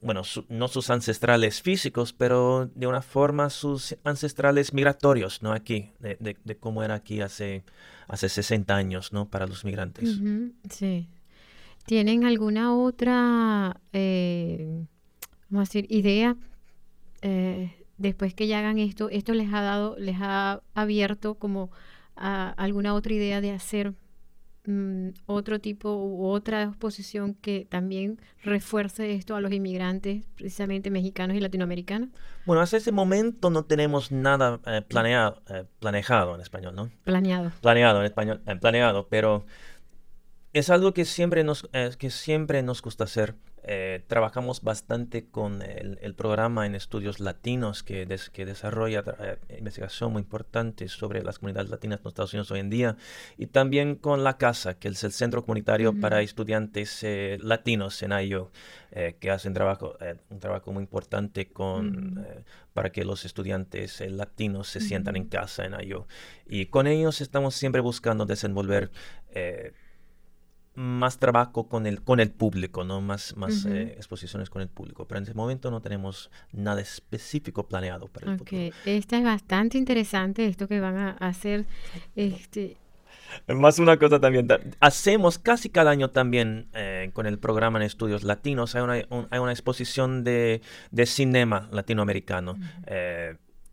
bueno, 0.02 0.22
no 0.48 0.68
sus 0.68 0.90
ancestrales 0.90 1.62
físicos, 1.62 2.14
pero 2.14 2.70
de 2.74 2.88
una 2.88 3.02
forma 3.02 3.50
sus 3.50 3.96
ancestrales 4.04 4.74
migratorios, 4.74 5.42
¿no? 5.42 5.52
Aquí, 5.52 5.92
de, 6.00 6.38
de 6.44 6.58
cómo 6.58 6.84
era 6.84 6.96
aquí 6.96 7.22
hace 7.22 7.64
hace 8.10 8.28
60 8.28 8.76
años, 8.76 9.14
¿no? 9.14 9.30
Para 9.30 9.48
los 9.48 9.64
migrantes. 9.64 10.20
sí. 10.70 11.08
¿Tienen 11.86 12.26
alguna 12.26 12.76
otra, 12.76 13.80
eh, 13.94 14.86
vamos 15.50 15.70
a 15.70 15.72
decir, 15.72 15.88
idea 15.90 16.36
eh, 17.22 17.74
después 17.98 18.34
que 18.34 18.48
ya 18.48 18.60
hagan 18.60 18.78
esto? 18.78 19.10
¿Esto 19.10 19.34
les 19.34 19.52
ha 19.54 19.62
dado, 19.62 19.96
les 19.98 20.18
ha 20.20 20.62
abierto 20.74 21.36
como 21.36 21.72
a 22.16 22.50
alguna 22.50 22.94
otra 22.94 23.14
idea 23.14 23.42
de 23.42 23.52
hacer 23.52 23.94
mm, 24.70 25.10
otro 25.26 25.60
tipo 25.60 25.96
u 25.96 26.28
otra 26.28 26.64
exposición 26.64 27.34
que 27.34 27.66
también 27.70 28.20
refuerce 28.44 29.14
esto 29.14 29.36
a 29.36 29.42
los 29.42 29.52
inmigrantes, 29.52 30.26
precisamente 30.36 30.92
mexicanos 30.92 31.36
y 31.36 31.40
latinoamericanos? 31.40 32.10
Bueno, 32.46 32.62
hasta 32.62 32.78
ese 32.78 32.92
momento 32.92 33.50
no 33.50 33.66
tenemos 33.66 34.12
nada 34.12 34.60
eh, 34.66 34.82
planeado, 34.88 35.42
eh, 35.50 35.66
planejado 35.80 36.36
en 36.36 36.42
español, 36.42 36.76
¿no? 36.76 36.90
Planeado. 37.04 37.52
Planeado 37.62 38.00
en 38.00 38.06
español, 38.06 38.42
eh, 38.46 38.56
planeado, 38.56 39.08
pero 39.10 39.46
es 40.54 40.70
algo 40.70 40.94
que 40.94 41.06
siempre 41.06 41.44
nos, 41.44 41.68
que 41.98 42.10
siempre 42.10 42.62
nos 42.64 42.82
gusta 42.82 43.04
hacer. 43.06 43.36
Eh, 43.64 44.04
trabajamos 44.08 44.62
bastante 44.62 45.26
con 45.28 45.62
el, 45.62 46.16
programa 46.16 46.66
en 46.66 46.76
estudios 46.76 47.20
latinos 47.20 47.84
que, 47.84 48.08
que 48.32 48.46
desarrolla 48.46 49.04
eh, 49.20 49.38
investigación 49.58 50.14
muy 50.14 50.22
importante 50.22 50.88
sobre 50.88 51.24
las 51.24 51.40
comunidades 51.40 51.70
latinas 51.70 52.00
en 52.00 52.04
los 52.04 52.12
Estados 52.12 52.34
Unidos 52.34 52.52
hoy 52.52 52.62
en 52.62 52.70
día 52.70 52.98
y 53.38 53.48
también 53.48 53.96
con 53.96 54.24
la 54.24 54.38
casa 54.38 54.76
que 54.80 54.88
es 54.88 55.04
el 55.04 55.12
centro 55.12 55.44
comunitario 55.44 55.94
para 55.94 56.22
estudiantes 56.22 57.04
eh, 57.04 57.38
latinos 57.42 58.02
en 58.02 58.12
IO 58.14 58.52
que 59.20 59.30
hacen 59.30 59.54
trabajo 59.54 59.96
un 60.30 60.40
trabajo 60.40 60.74
muy 60.74 60.82
importante 60.82 61.48
con 61.52 62.26
para 62.74 62.92
que 62.92 63.06
los 63.06 63.24
estudiantes 63.24 64.02
latinos 64.02 64.68
se 64.68 64.82
sientan 64.82 65.16
en 65.16 65.26
casa 65.26 65.64
en 65.64 65.80
IO 65.80 66.08
y 66.48 66.66
con 66.66 66.88
ellos 66.88 67.22
estamos 67.22 67.54
siempre 67.54 67.82
buscando 67.82 68.26
desenvolver 68.26 68.90
más 70.80 71.18
trabajo 71.18 71.68
con 71.68 71.86
el, 71.86 72.02
con 72.02 72.22
el 72.22 72.32
público, 72.32 72.86
¿no? 72.86 73.02
Más, 73.02 73.36
más 73.36 73.66
eh, 73.66 73.96
exposiciones 73.98 74.50
con 74.50 74.62
el 74.62 74.70
público. 74.70 75.06
Pero 75.06 75.18
en 75.18 75.24
este 75.24 75.36
momento 75.36 75.70
no 75.72 75.82
tenemos 75.82 76.32
nada 76.54 76.80
específico 76.80 77.68
planeado 77.68 78.08
para 78.08 78.32
el 78.32 78.42
okay. 78.42 78.72
Esta 78.86 79.18
es 79.18 79.24
bastante 79.26 79.78
interesante, 79.78 80.46
esto 80.46 80.70
que 80.70 80.80
van 80.80 80.98
a 80.98 81.12
hacer. 81.20 81.66
Este... 82.16 82.78
Más 83.48 83.78
una 83.78 83.98
cosa 83.98 84.20
también, 84.20 84.48
hacemos 84.80 85.38
casi 85.38 85.70
cada 85.70 85.92
año 85.92 86.10
también 86.10 86.68
eh, 86.74 87.12
con 87.14 87.28
el 87.28 87.38
programa 87.38 87.78
en 87.78 87.84
estudios 87.86 88.24
latinos, 88.24 88.74
hay 88.74 88.82
una, 88.82 88.94
hay 89.30 89.40
una 89.40 89.52
exposición 89.52 90.24
de, 90.24 90.62
de 90.90 91.06
cinema 91.06 91.68
latinoamericano 91.72 92.58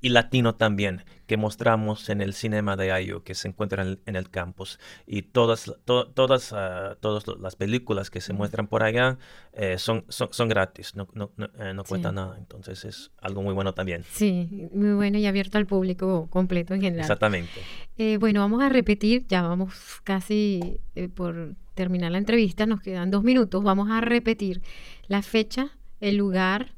y 0.06 0.08
latino 0.08 0.54
también, 0.54 1.02
que 1.26 1.36
mostramos 1.36 2.08
en 2.10 2.20
el 2.20 2.32
cinema 2.32 2.76
de 2.76 2.92
Ayo, 2.92 3.24
que 3.24 3.34
se 3.34 3.48
encuentra 3.48 3.82
en 3.82 4.16
el, 4.16 4.30
campus. 4.30 4.78
Y 5.04 5.22
todas, 5.22 5.74
todas, 5.84 6.52
uh, 6.52 6.94
todas 7.00 7.24
las 7.40 7.56
películas 7.56 8.08
que 8.08 8.20
se 8.20 8.32
muestran 8.32 8.68
por 8.68 8.84
allá 8.84 9.18
eh, 9.52 9.78
son, 9.78 10.04
son, 10.08 10.48
gratis, 10.48 10.94
no, 10.94 11.08
no, 11.12 11.32
no, 11.36 11.46
eh, 11.58 11.74
cuesta 11.88 12.12
nada. 12.12 12.36
Entonces 12.38 12.84
es 12.84 13.10
algo 13.20 13.42
muy 13.42 13.52
bueno 13.52 13.74
también. 13.74 14.04
Sí, 14.08 14.68
muy 14.72 14.92
bueno 14.92 15.18
y 15.18 15.26
abierto 15.26 15.58
al 15.58 15.66
público 15.66 16.28
completo 16.30 16.72
en 16.74 16.82
general. 16.82 17.00
Exactamente. 17.00 17.60
Eh, 17.98 18.18
bueno, 18.18 18.38
vamos 18.38 18.62
a 18.62 18.68
repetir, 18.68 19.26
ya 19.26 19.42
vamos 19.42 19.74
casi 20.04 20.80
por 21.16 21.56
terminar 21.74 22.12
la 22.12 22.18
entrevista, 22.18 22.64
nos 22.64 22.80
quedan 22.80 23.10
dos 23.10 23.24
minutos, 23.24 23.64
vamos 23.64 23.90
a 23.90 24.00
repetir 24.00 24.62
la 25.08 25.22
fecha, 25.22 25.72
el 25.98 26.16
lugar, 26.16 26.76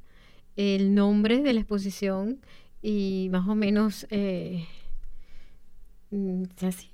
el 0.56 0.94
nombre 0.94 1.42
de 1.42 1.52
la 1.52 1.60
exposición 1.60 2.40
y 2.88 3.28
más 3.28 3.46
o 3.46 3.54
menos 3.54 4.06
eh, 4.08 4.66
mm, 6.10 6.44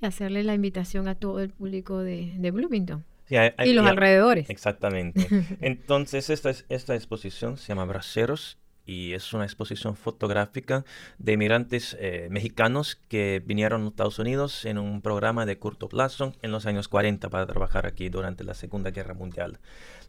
hacerle 0.01 0.43
la 0.43 0.53
invitación 0.53 1.07
a 1.07 1.15
todo 1.15 1.39
el 1.39 1.51
público 1.51 1.99
de, 1.99 2.51
Bloomington. 2.51 3.05
y 3.29 3.71
los 3.71 3.87
alrededores. 3.87 4.49
Exactamente. 4.49 5.25
Entonces, 5.61 6.29
esta, 6.29 6.51
esta 6.67 6.95
exposición 6.95 7.55
se 7.55 7.69
llama 7.69 7.85
Braceros 7.85 8.57
y 8.85 9.13
es 9.13 9.33
una 9.33 9.43
exposición 9.43 9.95
fotográfica 9.95 10.85
de 11.17 11.33
inmigrantes 11.33 11.97
eh, 11.99 12.27
mexicanos 12.29 12.99
que 13.07 13.41
vinieron 13.45 13.83
a 13.83 13.87
Estados 13.87 14.19
Unidos 14.19 14.65
en 14.65 14.77
un 14.77 15.01
programa 15.01 15.45
de 15.45 15.57
corto 15.57 15.89
plazo 15.89 16.33
en 16.41 16.51
los 16.51 16.65
años 16.65 16.87
40 16.87 17.29
para 17.29 17.45
trabajar 17.47 17.85
aquí 17.85 18.09
durante 18.09 18.43
la 18.43 18.53
Segunda 18.53 18.91
Guerra 18.91 19.13
Mundial. 19.13 19.59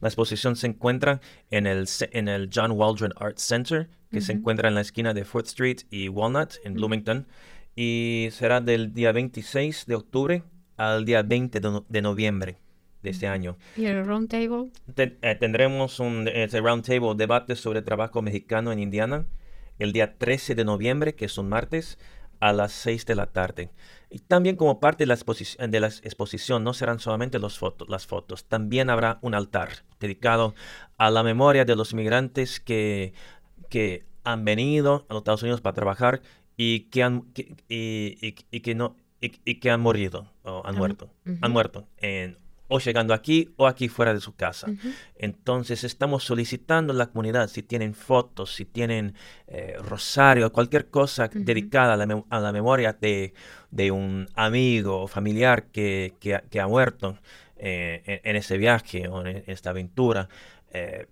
La 0.01 0.09
exposición 0.09 0.57
se 0.57 0.67
encuentra 0.67 1.21
en 1.51 1.67
el, 1.67 1.89
en 2.13 2.29
el 2.29 2.51
John 2.53 2.73
Waldron 2.73 3.15
Art 3.17 3.39
Center, 3.39 3.89
que 4.11 4.21
se 4.21 4.33
encuentra 4.33 4.69
en 4.69 4.75
la 4.75 4.83
esquina 4.83 5.15
de 5.15 5.25
Fourth 5.25 5.47
Street 5.47 5.79
y 5.91 6.09
Walnut 6.09 6.55
en 6.65 6.75
Bloomington, 6.75 7.27
y 7.75 8.29
será 8.33 8.61
del 8.61 8.95
día 8.95 9.13
26 9.13 9.87
de 9.87 9.95
octubre 9.95 10.43
al 10.77 11.05
día 11.05 11.23
20 11.23 11.61
de 11.89 12.03
noviembre 12.03 12.59
de 13.07 13.13
este 13.13 13.27
año. 13.29 13.57
¿Y 13.77 13.87
el 13.87 14.05
round 14.05 14.29
table? 14.29 14.71
Eh, 14.97 15.37
tendremos 15.39 16.01
un 16.01 16.27
round 16.27 16.85
table 16.85 17.15
debate 17.17 17.57
sobre 17.57 17.83
trabajo 17.83 18.21
mexicano 18.21 18.73
en 18.73 18.81
Indiana 18.81 19.27
el 19.79 19.93
día 19.93 20.17
13 20.19 20.55
de 20.55 20.65
noviembre, 20.65 21.15
que 21.15 21.27
es 21.27 21.39
un 21.39 21.49
martes, 21.49 21.99
a 22.41 22.53
las 22.53 22.73
6 22.73 23.07
de 23.07 23.15
la 23.15 23.27
tarde. 23.27 23.71
Y 24.11 24.21
también 24.21 24.57
como 24.57 24.81
parte 24.81 25.05
de 25.05 25.09
la, 25.09 25.15
exposición, 25.15 25.71
de 25.71 25.81
la 25.81 25.89
exposición 25.89 26.65
no 26.65 26.75
serán 26.75 26.99
solamente 26.99 27.39
los 27.39 27.59
fotos, 27.59 27.89
las 27.89 28.07
fotos, 28.07 28.45
también 28.45 28.91
habrá 28.91 29.19
un 29.23 29.35
altar 29.35 29.85
dedicado 30.01 30.55
a 30.97 31.11
la 31.11 31.23
memoria 31.23 31.65
de 31.65 31.77
los 31.77 31.93
inmigrantes 31.93 32.61
que, 32.61 33.15
que 33.69 34.05
han 34.25 34.45
venido 34.45 35.07
a 35.09 35.15
los 35.15 35.21
Estados 35.21 35.43
Unidos 35.43 35.61
para 35.61 35.75
trabajar 35.75 36.21
y 36.57 36.81
que 36.91 37.03
han, 37.03 37.25
y, 37.69 38.33
que 38.33 38.75
no, 38.75 38.97
y, 39.21 39.61
que 39.61 39.71
han 39.71 39.81
morido 39.81 40.33
o 40.43 40.63
han 40.65 40.77
muerto, 40.77 41.11
han 41.41 41.53
muerto 41.53 41.87
en 41.99 42.37
o 42.69 42.79
llegando 42.79 43.15
aquí 43.15 43.53
o 43.57 43.67
aquí 43.67 43.89
fuera 43.89 44.13
de 44.13 44.21
su 44.21 44.35
casa. 44.35 44.69
Entonces 45.17 45.85
estamos 45.85 46.25
solicitando 46.25 46.93
a 46.93 46.97
la 46.97 47.07
comunidad 47.07 47.49
si 47.49 47.63
tienen 47.63 47.95
fotos, 47.95 48.55
si 48.55 48.65
tienen 48.65 49.15
eh, 49.47 49.77
rosario, 49.81 50.53
cualquier 50.53 50.89
cosa 50.89 51.29
dedicada 51.29 51.95
a 51.95 52.41
la, 52.41 52.53
memoria 52.53 52.97
de, 53.01 53.33
un 53.91 54.29
amigo 54.35 55.03
o 55.03 55.07
familiar 55.07 55.67
que, 55.67 56.15
ha 56.61 56.67
muerto 56.67 57.19
eh, 57.57 58.21
en, 58.25 58.37
ese 58.37 58.59
viaje 58.59 59.09
o 59.09 59.25
en 59.27 59.45
esta 59.47 59.71
aventura. 59.71 60.29
Eh, 60.73 61.07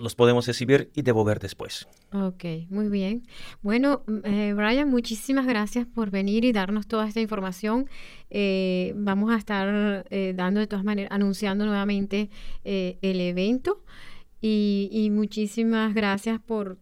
los 0.00 0.14
podemos 0.14 0.48
exhibir 0.48 0.90
y 0.94 1.02
devolver 1.02 1.38
después. 1.38 1.86
Ok, 2.12 2.44
muy 2.70 2.88
bien. 2.88 3.26
Bueno, 3.60 4.02
eh, 4.24 4.54
Brian, 4.56 4.88
muchísimas 4.88 5.46
gracias 5.46 5.86
por 5.86 6.10
venir 6.10 6.44
y 6.44 6.52
darnos 6.52 6.88
toda 6.88 7.06
esta 7.06 7.20
información. 7.20 7.88
Eh, 8.30 8.94
vamos 8.96 9.30
a 9.30 9.36
estar 9.36 10.06
eh, 10.10 10.32
dando 10.34 10.60
de 10.60 10.66
todas 10.66 10.84
maneras, 10.84 11.12
anunciando 11.12 11.66
nuevamente 11.66 12.30
el 12.64 13.20
evento 13.20 13.84
y, 14.40 15.10
muchísimas 15.12 15.94
gracias 15.94 16.40
por 16.40 16.78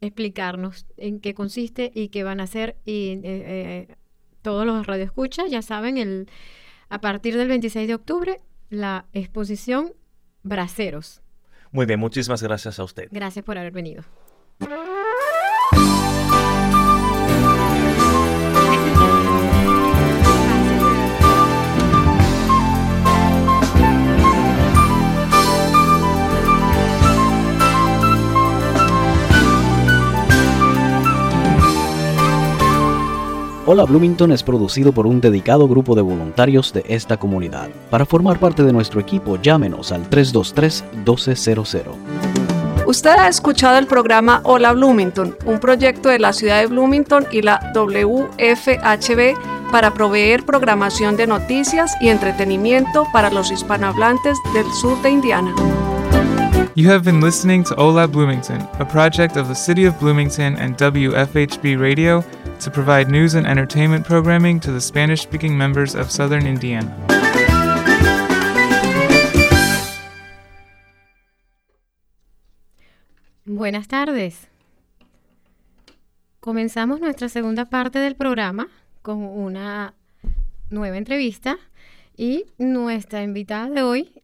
explicarnos 0.00 0.86
en 0.96 1.20
qué 1.20 1.34
consiste 1.34 1.92
y 1.94 2.08
qué 2.08 2.24
van 2.24 2.40
a 2.40 2.44
hacer. 2.44 2.78
Y 2.86 3.20
todos 4.40 4.64
los 4.64 4.86
radioescuchas 4.86 5.50
ya 5.50 5.60
saben, 5.60 5.98
el, 5.98 6.30
a 6.88 7.02
partir 7.02 7.36
del 7.36 7.48
26 7.48 7.86
de 7.86 7.94
octubre, 7.94 8.40
la 8.70 9.06
exposición 9.12 9.92
Braceros 10.42 11.20
muy 11.72 11.86
bien, 11.86 12.00
muchísimas 12.00 12.42
gracias 12.42 12.78
a 12.78 12.84
usted. 12.84 13.08
Gracias 13.10 13.44
por 13.44 13.58
haber 13.58 13.72
venido. 13.72 14.04
Hola 33.72 33.84
Bloomington 33.84 34.32
es 34.32 34.42
producido 34.42 34.90
por 34.90 35.06
un 35.06 35.20
dedicado 35.20 35.68
grupo 35.68 35.94
de 35.94 36.02
voluntarios 36.02 36.72
de 36.72 36.84
esta 36.88 37.18
comunidad. 37.18 37.68
Para 37.88 38.04
formar 38.04 38.40
parte 38.40 38.64
de 38.64 38.72
nuestro 38.72 38.98
equipo, 38.98 39.40
llámenos 39.40 39.92
al 39.92 40.10
323-1200. 40.10 41.94
Usted 42.84 43.10
ha 43.10 43.28
escuchado 43.28 43.78
el 43.78 43.86
programa 43.86 44.40
Hola 44.42 44.72
Bloomington, 44.72 45.36
un 45.44 45.60
proyecto 45.60 46.08
de 46.08 46.18
la 46.18 46.32
ciudad 46.32 46.58
de 46.58 46.66
Bloomington 46.66 47.26
y 47.30 47.42
la 47.42 47.70
WFHB 47.72 49.70
para 49.70 49.94
proveer 49.94 50.44
programación 50.44 51.16
de 51.16 51.28
noticias 51.28 51.94
y 52.00 52.08
entretenimiento 52.08 53.06
para 53.12 53.30
los 53.30 53.52
hispanohablantes 53.52 54.36
del 54.52 54.66
sur 54.72 55.00
de 55.02 55.10
Indiana. 55.10 55.54
You 56.74 56.90
have 56.90 57.04
been 57.04 57.20
listening 57.20 57.62
to 57.64 57.74
Hola 57.76 58.08
Bloomington, 58.08 58.68
a 58.80 58.84
project 58.84 59.36
of 59.36 59.46
the 59.46 59.54
City 59.54 59.86
of 59.86 59.96
Bloomington 60.00 60.56
and 60.56 60.76
WFHB 60.76 61.78
Radio 61.78 62.24
to 62.60 62.70
provide 62.70 63.08
news 63.08 63.34
and 63.34 63.46
entertainment 63.46 64.06
programming 64.06 64.60
to 64.60 64.70
the 64.70 64.80
Spanish 64.80 65.22
speaking 65.22 65.56
members 65.56 65.94
of 65.94 66.10
southern 66.10 66.46
Indiana. 66.46 66.94
Buenas 73.44 73.88
tardes. 73.88 74.48
Comenzamos 76.40 77.00
nuestra 77.00 77.28
segunda 77.28 77.64
parte 77.66 77.98
del 77.98 78.14
programa 78.14 78.68
con 79.02 79.24
una 79.24 79.94
nueva 80.70 80.96
entrevista 80.96 81.58
y 82.16 82.46
nuestra 82.58 83.22
invitada 83.22 83.68
de 83.70 83.82
hoy, 83.82 84.22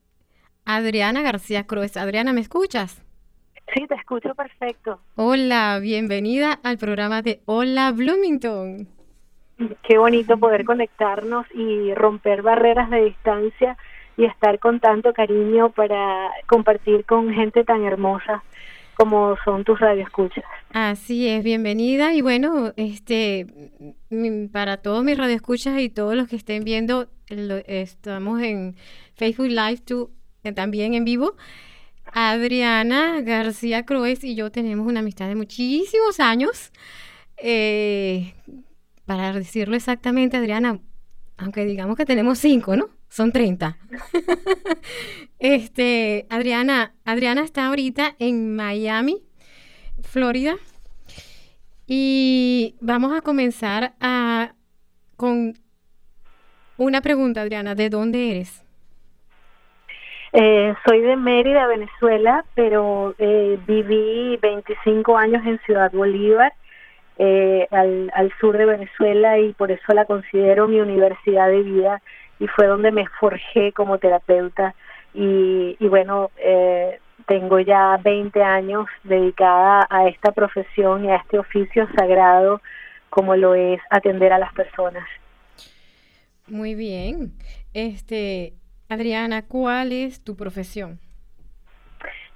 Adriana 0.65 1.23
García 1.23 1.67
Cruz. 1.67 1.97
Adriana, 1.97 2.33
¿me 2.33 2.41
escuchas? 2.41 3.06
Escucho 4.07 4.37
perfecto. 4.37 5.01
Hola, 5.17 5.81
bienvenida 5.83 6.61
al 6.63 6.79
programa 6.79 7.23
de 7.23 7.41
Hola 7.45 7.91
Bloomington. 7.91 8.87
Qué 9.83 9.99
bonito 9.99 10.37
poder 10.37 10.65
conectarnos 10.65 11.45
y 11.53 11.93
romper 11.93 12.43
barreras 12.43 12.89
de 12.89 13.03
distancia 13.07 13.77
y 14.17 14.27
estar 14.27 14.61
con 14.61 14.79
tanto 14.79 15.13
cariño 15.13 15.71
para 15.71 16.31
compartir 16.47 17.05
con 17.05 17.35
gente 17.35 17.65
tan 17.65 17.85
hermosa 17.85 18.45
como 18.95 19.35
son 19.45 19.65
tus 19.65 19.81
radioescuchas. 19.81 20.45
Así 20.73 21.27
es, 21.27 21.43
bienvenida 21.43 22.15
y 22.15 22.21
bueno, 22.23 22.73
este 22.77 23.49
para 24.53 24.77
todos 24.77 25.03
mis 25.03 25.19
radioescuchas 25.19 25.81
y 25.81 25.89
todos 25.89 26.15
los 26.15 26.29
que 26.29 26.37
estén 26.37 26.63
viendo, 26.63 27.09
estamos 27.27 28.41
en 28.41 28.77
Facebook 29.17 29.49
Live 29.49 29.79
tú, 29.85 30.13
eh, 30.45 30.53
también 30.53 30.95
en 30.95 31.05
vivo. 31.05 31.35
Adriana 32.19 33.21
García 33.21 33.85
Cruz 33.85 34.25
y 34.25 34.35
yo 34.35 34.51
tenemos 34.51 34.87
una 34.87 35.01
amistad 35.01 35.29
de 35.29 35.35
muchísimos 35.35 36.19
años. 36.19 36.73
Eh, 37.37 38.33
para 39.05 39.35
decirlo 39.35 39.77
exactamente, 39.77 40.39
Adriana, 40.39 40.81
aunque 41.37 41.67
digamos 41.67 41.95
que 41.95 42.07
tenemos 42.07 42.39
cinco, 42.39 42.75
¿no? 42.75 42.89
Son 43.11 43.33
30. 43.33 43.77
este, 45.39 46.27
Adriana, 46.31 46.95
Adriana 47.05 47.45
está 47.45 47.67
ahorita 47.67 48.17
en 48.19 48.57
Miami, 48.57 49.23
Florida. 50.01 50.57
Y 51.87 52.77
vamos 52.81 53.15
a 53.15 53.21
comenzar 53.21 53.95
a, 54.01 54.55
con 55.17 55.53
una 56.79 57.03
pregunta, 57.03 57.43
Adriana. 57.43 57.75
¿De 57.75 57.91
dónde 57.91 58.31
eres? 58.31 58.66
Eh, 60.39 60.75
soy 60.85 61.01
de 61.01 61.17
Mérida, 61.17 61.67
Venezuela, 61.67 62.45
pero 62.55 63.15
eh, 63.17 63.59
viví 63.67 64.37
25 64.37 65.17
años 65.17 65.43
en 65.47 65.59
Ciudad 65.61 65.91
Bolívar, 65.93 66.53
eh, 67.17 67.67
al, 67.71 68.31
sur 68.39 68.59
de 68.59 68.67
Venezuela, 68.67 69.39
y 69.39 69.55
por 69.55 69.71
eso 69.71 69.95
la 69.95 70.05
considero 70.05 70.69
mi 70.69 70.79
universidad 70.79 71.49
de 71.49 71.63
vida 71.63 72.03
y 72.39 72.49
fue 72.49 72.67
donde 72.67 72.93
me 72.93 73.07
forjé 73.19 73.73
como 73.73 73.97
terapeuta. 73.97 74.75
Y, 75.15 75.75
y 75.81 75.89
bueno, 75.89 76.31
tengo 77.27 77.59
ya 77.61 77.99
20 78.05 78.43
años 78.43 78.85
dedicada 79.05 79.87
a 79.89 80.07
esta 80.07 80.33
profesión 80.33 81.07
y 81.07 81.13
a 81.13 81.17
este 81.17 81.39
oficio 81.39 81.89
sagrado 81.97 82.61
como 83.09 83.37
lo 83.37 83.55
es 83.55 83.81
atender 83.89 84.35
a 84.35 84.39
las 84.39 84.53
personas. 84.53 85.09
Muy 86.47 86.75
bien. 86.75 87.33
Este, 87.73 88.53
Adriana, 88.89 89.43
¿cuál 89.43 89.93
es 89.93 90.23
tu 90.23 90.37
profesión? 90.37 91.01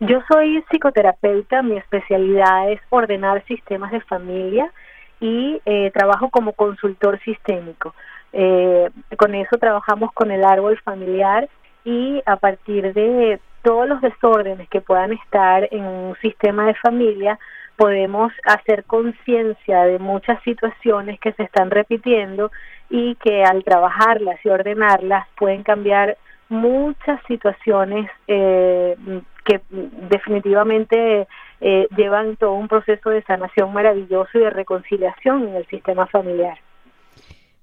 Yo 0.00 0.20
soy 0.32 0.64
psicoterapeuta, 0.70 1.62
mi 1.62 1.76
especialidad 1.76 2.72
es 2.72 2.80
ordenar 2.88 3.44
sistemas 3.44 3.92
de 3.92 4.00
familia 4.00 4.72
y 5.20 5.60
eh, 5.64 5.90
trabajo 5.92 6.30
como 6.30 6.54
consultor 6.54 7.20
sistémico. 7.20 7.94
Eh, 8.32 8.90
con 9.16 9.34
eso 9.34 9.58
trabajamos 9.58 10.12
con 10.12 10.30
el 10.30 10.44
árbol 10.44 10.80
familiar 10.82 11.48
y 11.84 12.22
a 12.26 12.36
partir 12.36 12.94
de 12.94 13.38
todos 13.62 13.88
los 13.88 14.00
desórdenes 14.00 14.68
que 14.70 14.80
puedan 14.80 15.12
estar 15.12 15.68
en 15.70 15.84
un 15.84 16.16
sistema 16.22 16.66
de 16.66 16.74
familia, 16.74 17.38
podemos 17.76 18.32
hacer 18.44 18.84
conciencia 18.84 19.82
de 19.84 19.98
muchas 19.98 20.42
situaciones 20.42 21.20
que 21.20 21.32
se 21.32 21.44
están 21.44 21.70
repitiendo 21.70 22.50
y 22.88 23.14
que 23.16 23.44
al 23.44 23.62
trabajarlas 23.64 24.44
y 24.44 24.48
ordenarlas 24.48 25.26
pueden 25.36 25.62
cambiar 25.62 26.16
muchas 26.50 27.20
situaciones 27.28 28.10
eh, 28.26 28.96
que 29.44 29.60
definitivamente 29.70 31.26
eh, 31.60 31.86
llevan 31.96 32.36
todo 32.36 32.54
un 32.54 32.68
proceso 32.68 33.08
de 33.08 33.22
sanación 33.22 33.72
maravilloso 33.72 34.30
y 34.34 34.40
de 34.40 34.50
reconciliación 34.50 35.48
en 35.48 35.54
el 35.54 35.66
sistema 35.68 36.06
familiar. 36.08 36.58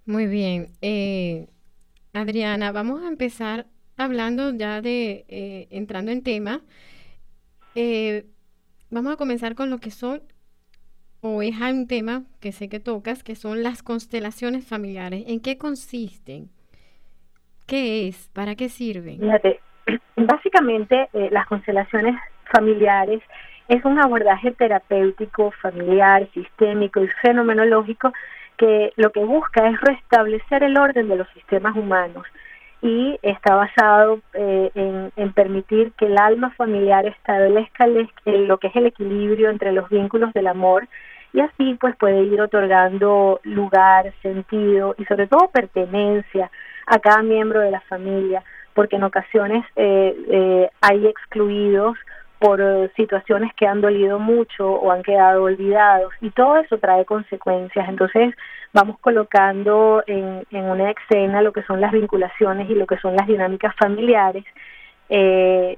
Muy 0.06 0.26
bien. 0.26 0.69
Eh, 0.82 1.47
Adriana, 2.13 2.71
vamos 2.71 3.04
a 3.04 3.10
empezar 3.10 3.67
hablando 3.97 4.54
ya 4.54 4.82
de, 4.82 5.67
entrando 5.69 6.12
en 6.12 6.23
tema, 6.23 6.62
vamos 8.89 9.13
a 9.13 9.17
comenzar 9.17 9.56
con 9.56 9.69
lo 9.69 9.80
que 9.80 9.91
son, 9.91 10.23
o 11.19 11.41
es 11.41 11.60
un 11.60 11.88
tema 11.88 12.23
que 12.39 12.54
sé 12.54 12.69
que 12.69 12.80
tocas, 12.80 13.21
que 13.23 13.36
son 13.36 13.63
las 13.63 13.84
constelaciones 13.84 14.65
familiares. 14.65 15.26
¿En 15.28 15.41
qué 15.41 15.58
consisten? 15.58 16.50
¿Qué 17.67 18.08
es? 18.08 18.30
¿Para 18.34 18.56
qué? 18.56 18.69
Fíjate, 18.69 19.60
básicamente 20.15 21.10
eh, 21.13 21.27
las 21.32 21.45
constelaciones 21.47 22.15
familiares 22.51 23.21
es 23.67 23.84
un 23.84 23.99
abordaje 23.99 24.53
terapéutico, 24.53 25.51
familiar, 25.62 26.30
sistémico 26.34 27.03
y 27.03 27.10
fenomenológico 27.21 28.13
que 28.58 28.93
lo 28.95 29.12
que 29.12 29.23
busca 29.23 29.67
es 29.67 29.80
restablecer 29.82 30.63
el 30.63 30.77
orden 30.77 31.10
de 31.10 31.17
los 31.17 31.27
sistemas 31.30 31.75
humanos 31.75 32.25
y 32.82 33.19
está 33.21 33.56
basado 33.56 34.21
eh, 34.34 34.71
en, 34.73 35.12
en, 35.17 35.34
permitir 35.34 35.91
que 35.93 36.06
el 36.06 36.17
alma 36.17 36.51
familiar 36.51 37.06
establezca 37.06 37.86
lo 37.88 38.58
que 38.60 38.67
es 38.67 38.75
el 38.75 38.86
equilibrio 38.86 39.49
entre 39.49 39.73
los 39.73 39.89
vínculos 39.89 40.32
del 40.34 40.47
amor 40.47 40.88
y 41.34 41.41
así 41.41 41.75
pues 41.80 41.95
puede 41.97 42.23
ir 42.23 42.39
otorgando 42.39 43.41
lugar, 43.43 44.13
sentido 44.21 44.95
y 44.97 45.06
sobre 45.06 45.27
todo 45.27 45.49
pertenencia 45.49 46.49
a 46.88 47.00
cada 47.00 47.21
miembro 47.21 47.60
de 47.60 47.71
la 47.71 47.82
familia, 47.82 48.43
porque 48.73 48.95
en 48.95 49.04
ocasiones 49.04 49.63
hay 49.76 51.08
excluidos 51.08 51.97
por 52.39 52.62
situaciones 52.95 53.52
que 53.56 53.65
han 53.65 53.82
dolido 53.82 54.19
mucho 54.19 54.69
o 54.71 54.91
han 54.91 55.04
quedado 55.04 55.43
olvidados 55.43 56.13
y 56.21 56.30
todo 56.30 56.58
eso 56.58 56.78
trae 56.78 57.06
consecuencias. 57.06 57.89
Entonces 57.89 58.36
vamos 58.73 59.00
colocando 59.00 60.04
en, 60.06 60.43
en 60.52 60.65
una 60.65 60.91
escena 60.91 61.41
lo 61.41 61.52
que 61.52 61.63
son 61.63 61.82
las 61.82 61.91
vinculaciones 61.91 62.69
y 62.69 62.76
lo 62.76 62.86
que 62.86 62.97
son 62.97 63.15
las 63.15 63.28
dinámicas 63.28 63.76
familiares. 63.76 64.45
Eh, 65.10 65.78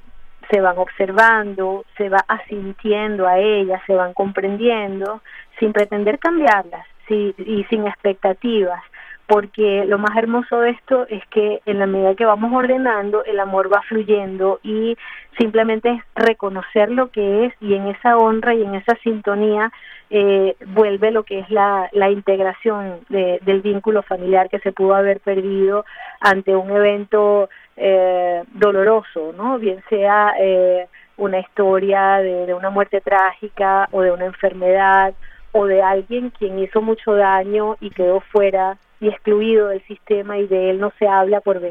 se 0.52 0.62
van 0.62 0.78
observando, 0.80 1.86
se 1.96 2.10
va 2.10 2.26
asintiendo 2.28 3.28
a 3.28 3.38
ellas, 3.38 3.82
se 3.86 3.94
van 3.94 4.14
comprendiendo, 4.14 5.22
sin 5.60 5.74
pretender 5.74 6.18
cambiarlas 6.18 6.86
y 7.08 7.66
sin 7.70 7.88
expectativas, 7.88 8.84
porque 9.30 9.86
lo 9.86 10.00
más 10.00 10.18
hermoso 10.18 10.60
de 10.60 10.72
esto 10.72 11.06
es 11.08 11.24
que 11.28 11.62
en 11.68 11.78
la 11.78 11.86
medida 11.86 12.16
que 12.16 12.26
vamos 12.26 12.52
ordenando, 12.52 13.24
el 13.26 13.40
amor 13.40 13.72
va 13.72 13.84
fluyendo 13.84 14.60
y 14.64 14.98
simplemente 15.38 15.92
es 15.92 16.02
reconocer 16.16 16.90
lo 16.90 17.12
que 17.12 17.46
es 17.46 17.54
y 17.62 17.76
en 17.76 17.90
esa 17.90 18.18
honra 18.18 18.56
y 18.56 18.64
en 18.64 18.74
esa 18.74 18.96
sintonía 19.04 19.72
eh, 20.10 20.56
vuelve 20.70 21.12
lo 21.12 21.22
que 21.22 21.38
es 21.42 21.50
la, 21.52 21.90
la 21.92 22.10
integración 22.10 23.02
del 23.10 23.62
vínculo 23.62 24.02
familiar 24.02 24.50
que 24.50 24.58
se 24.62 24.72
pudo 24.72 24.96
haber 24.96 25.20
perdido 25.20 25.86
ante 26.22 26.56
un 26.56 26.72
evento 26.72 27.50
eh, 27.78 28.44
doloroso, 28.54 29.32
¿no? 29.38 29.60
Bien 29.60 29.84
sea 29.90 30.34
eh, 30.40 30.88
una 31.18 31.40
historia 31.40 32.18
de, 32.18 32.52
una 32.56 32.72
muerte 32.72 33.00
trágica 33.00 33.88
o 33.92 34.02
de 34.02 34.12
una 34.12 34.26
enfermedad 34.26 35.14
o 35.52 35.68
de 35.68 35.84
alguien 35.84 36.32
quien 36.32 36.58
hizo 36.58 36.82
mucho 36.82 37.14
daño 37.14 37.78
y 37.80 37.92
quedó 37.92 38.22
fuera 38.22 38.80
y 39.00 39.08
excluido 39.08 39.68
del 39.68 39.86
sistema 39.86 40.38
y 40.38 40.48
de 40.48 40.72
él 40.72 40.80
no 40.80 40.92
se 41.00 41.08
habla 41.08 41.42
por, 41.42 41.62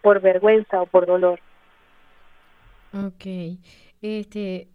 por 0.00 0.20
vergüenza 0.20 0.82
o 0.82 0.86
por 0.86 1.06
dolor. 1.06 1.40
Ok. 2.92 3.58
Este, 4.00 4.68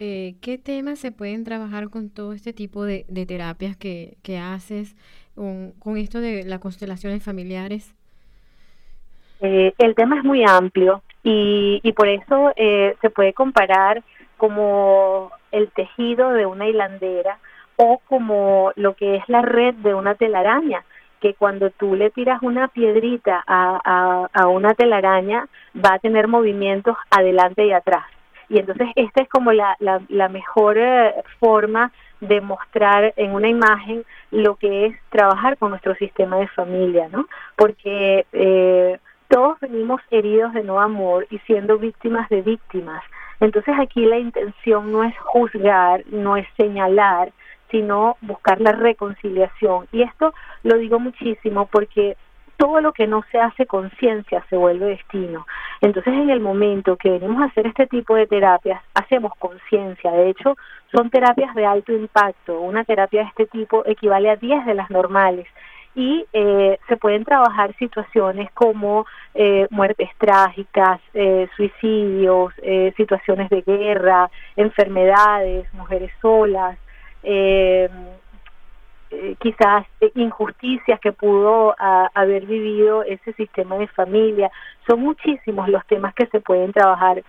eh, 0.00 0.34
¿Qué 0.40 0.58
temas 0.58 0.98
se 0.98 1.12
pueden 1.12 1.44
trabajar 1.44 1.90
con 1.90 2.10
todo 2.10 2.32
este 2.32 2.52
tipo 2.52 2.84
de, 2.84 3.04
terapias 3.26 3.76
que, 3.76 4.16
haces 4.40 4.96
con, 5.34 5.72
con, 5.78 5.96
esto 5.96 6.20
de 6.20 6.44
las 6.44 6.60
constelaciones 6.60 7.24
familiares? 7.24 7.94
Eh, 9.40 9.72
el 9.78 9.94
tema 9.94 10.18
es 10.18 10.24
muy 10.24 10.44
amplio 10.44 11.02
y, 11.22 11.80
y 11.82 11.92
por 11.92 12.08
eso 12.08 12.52
eh, 12.56 12.96
se 13.00 13.10
puede 13.10 13.32
comparar 13.32 14.02
como 14.36 15.30
el 15.52 15.70
tejido 15.70 16.30
de 16.30 16.46
una 16.46 16.68
hilandera 16.68 17.38
o 17.76 18.00
como 18.08 18.72
lo 18.76 18.94
que 18.94 19.16
es 19.16 19.28
la 19.28 19.42
red 19.42 19.74
de 19.76 19.94
una 19.94 20.14
telaraña, 20.16 20.84
que 21.20 21.34
cuando 21.34 21.70
tú 21.70 21.94
le 21.94 22.10
tiras 22.10 22.42
una 22.42 22.68
piedrita 22.68 23.42
a, 23.46 24.28
a, 24.32 24.46
una 24.48 24.74
telaraña 24.74 25.46
va 25.74 25.94
a 25.94 25.98
tener 25.98 26.28
movimientos 26.28 26.96
adelante 27.10 27.66
y 27.66 27.72
atrás. 27.72 28.04
Y 28.48 28.58
entonces 28.58 28.88
esta 28.96 29.22
es 29.22 29.28
como 29.28 29.52
la, 29.52 29.76
la, 29.78 30.00
la 30.08 30.28
mejor 30.28 30.78
eh, 30.78 31.14
forma 31.38 31.92
de 32.20 32.40
mostrar 32.40 33.12
en 33.16 33.32
una 33.32 33.48
imagen 33.48 34.04
lo 34.30 34.56
que 34.56 34.86
es 34.86 34.96
trabajar 35.10 35.56
con 35.58 35.70
nuestro 35.70 35.94
sistema 35.96 36.38
de 36.38 36.48
familia, 36.48 37.08
¿no? 37.12 37.26
Porque 37.56 38.26
eh, 38.32 38.98
todos 39.28 39.60
venimos 39.60 40.00
heridos 40.10 40.54
de 40.54 40.64
no 40.64 40.80
amor 40.80 41.26
y 41.30 41.38
siendo 41.40 41.78
víctimas 41.78 42.28
de 42.28 42.42
víctimas. 42.42 43.02
Entonces 43.40 43.74
aquí 43.78 44.04
la 44.04 44.18
intención 44.18 44.90
no 44.90 45.04
es 45.04 45.16
juzgar, 45.18 46.02
no 46.08 46.36
es 46.36 46.46
señalar, 46.56 47.32
sino 47.70 48.16
buscar 48.20 48.60
la 48.60 48.72
reconciliación. 48.72 49.86
Y 49.92 50.02
esto 50.02 50.34
lo 50.62 50.78
digo 50.78 50.98
muchísimo 50.98 51.66
porque 51.66 52.16
todo 52.56 52.80
lo 52.80 52.92
que 52.92 53.06
no 53.06 53.24
se 53.30 53.38
hace 53.38 53.66
conciencia 53.66 54.44
se 54.50 54.56
vuelve 54.56 54.86
destino. 54.86 55.46
Entonces, 55.80 56.12
en 56.12 56.28
el 56.28 56.40
momento 56.40 56.96
que 56.96 57.10
venimos 57.10 57.40
a 57.40 57.46
hacer 57.46 57.68
este 57.68 57.86
tipo 57.86 58.16
de 58.16 58.26
terapias, 58.26 58.82
hacemos 58.94 59.32
conciencia. 59.38 60.10
De 60.10 60.30
hecho, 60.30 60.56
son 60.92 61.08
terapias 61.08 61.54
de 61.54 61.64
alto 61.64 61.92
impacto. 61.92 62.60
Una 62.60 62.84
terapia 62.84 63.22
de 63.22 63.28
este 63.28 63.46
tipo 63.46 63.84
equivale 63.86 64.28
a 64.28 64.36
10 64.36 64.66
de 64.66 64.74
las 64.74 64.90
normales 64.90 65.46
y 65.94 66.24
eh, 66.32 66.78
se 66.88 66.96
pueden 66.96 67.24
trabajar 67.24 67.74
situaciones 67.76 68.50
como 68.52 69.04
eh, 69.34 69.66
muertes 69.70 70.08
trágicas, 70.18 71.00
eh, 71.14 71.48
suicidios, 71.56 72.52
situaciones 72.96 73.50
de 73.50 73.62
guerra, 73.62 74.30
enfermedades, 74.56 75.72
mujeres 75.74 76.12
solas, 76.20 76.78
quizás 79.38 79.86
injusticias 80.14 81.00
que 81.00 81.12
pudo 81.12 81.74
haber 81.78 82.46
vivido 82.46 83.02
ese 83.02 83.32
sistema 83.32 83.76
de 83.76 83.86
familia. 83.88 84.50
Son 84.86 85.00
muchísimos 85.00 85.68
los 85.68 85.84
temas 85.86 86.14
que 86.14 86.26
se 86.26 86.40
pueden 86.40 86.72
trabajar, 86.72 87.22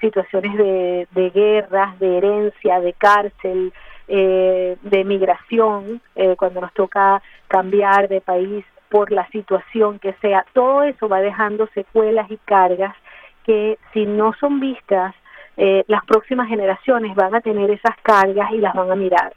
situaciones 0.00 0.56
de, 0.56 1.08
de 1.10 1.30
guerras, 1.30 1.98
de 1.98 2.18
herencia, 2.18 2.80
de 2.80 2.92
cárcel, 2.92 3.72
eh, 4.08 4.76
de 4.82 5.04
migración, 5.04 6.00
eh, 6.14 6.36
cuando 6.38 6.60
nos 6.60 6.72
toca 6.74 7.20
cambiar 7.48 8.08
de 8.08 8.20
país 8.20 8.64
por 8.88 9.10
la 9.10 9.26
situación 9.30 9.98
que 9.98 10.12
sea, 10.20 10.46
todo 10.52 10.84
eso 10.84 11.08
va 11.08 11.20
dejando 11.20 11.66
secuelas 11.74 12.30
y 12.30 12.36
cargas 12.44 12.94
que 13.44 13.78
si 13.92 14.06
no 14.06 14.32
son 14.34 14.60
vistas, 14.60 15.12
eh, 15.56 15.84
las 15.88 16.04
próximas 16.04 16.48
generaciones 16.48 17.14
van 17.14 17.34
a 17.34 17.40
tener 17.40 17.70
esas 17.70 17.96
cargas 18.02 18.50
y 18.52 18.58
las 18.58 18.74
van 18.74 18.90
a 18.90 18.96
mirar, 18.96 19.34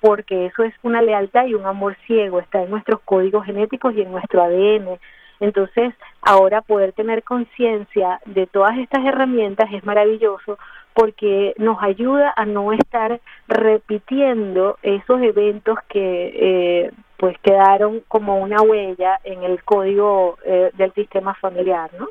porque 0.00 0.46
eso 0.46 0.62
es 0.62 0.74
una 0.82 1.02
lealtad 1.02 1.46
y 1.46 1.54
un 1.54 1.66
amor 1.66 1.96
ciego, 2.06 2.40
está 2.40 2.62
en 2.62 2.70
nuestros 2.70 3.00
códigos 3.04 3.44
genéticos 3.44 3.94
y 3.94 4.02
en 4.02 4.12
nuestro 4.12 4.42
ADN. 4.42 4.98
Entonces, 5.40 5.94
ahora 6.22 6.62
poder 6.62 6.92
tener 6.92 7.22
conciencia 7.22 8.20
de 8.24 8.46
todas 8.46 8.76
estas 8.78 9.04
herramientas 9.04 9.68
es 9.72 9.84
maravilloso 9.84 10.58
porque 10.94 11.54
nos 11.58 11.80
ayuda 11.80 12.32
a 12.36 12.44
no 12.44 12.72
estar 12.72 13.20
repitiendo 13.46 14.78
esos 14.82 15.22
eventos 15.22 15.78
que 15.88 16.32
eh, 16.34 16.90
pues 17.18 17.38
quedaron 17.40 18.02
como 18.08 18.38
una 18.38 18.62
huella 18.62 19.20
en 19.22 19.44
el 19.44 19.62
código 19.62 20.38
eh, 20.44 20.70
del 20.74 20.92
sistema 20.94 21.34
familiar, 21.34 21.90
¿no? 21.98 22.08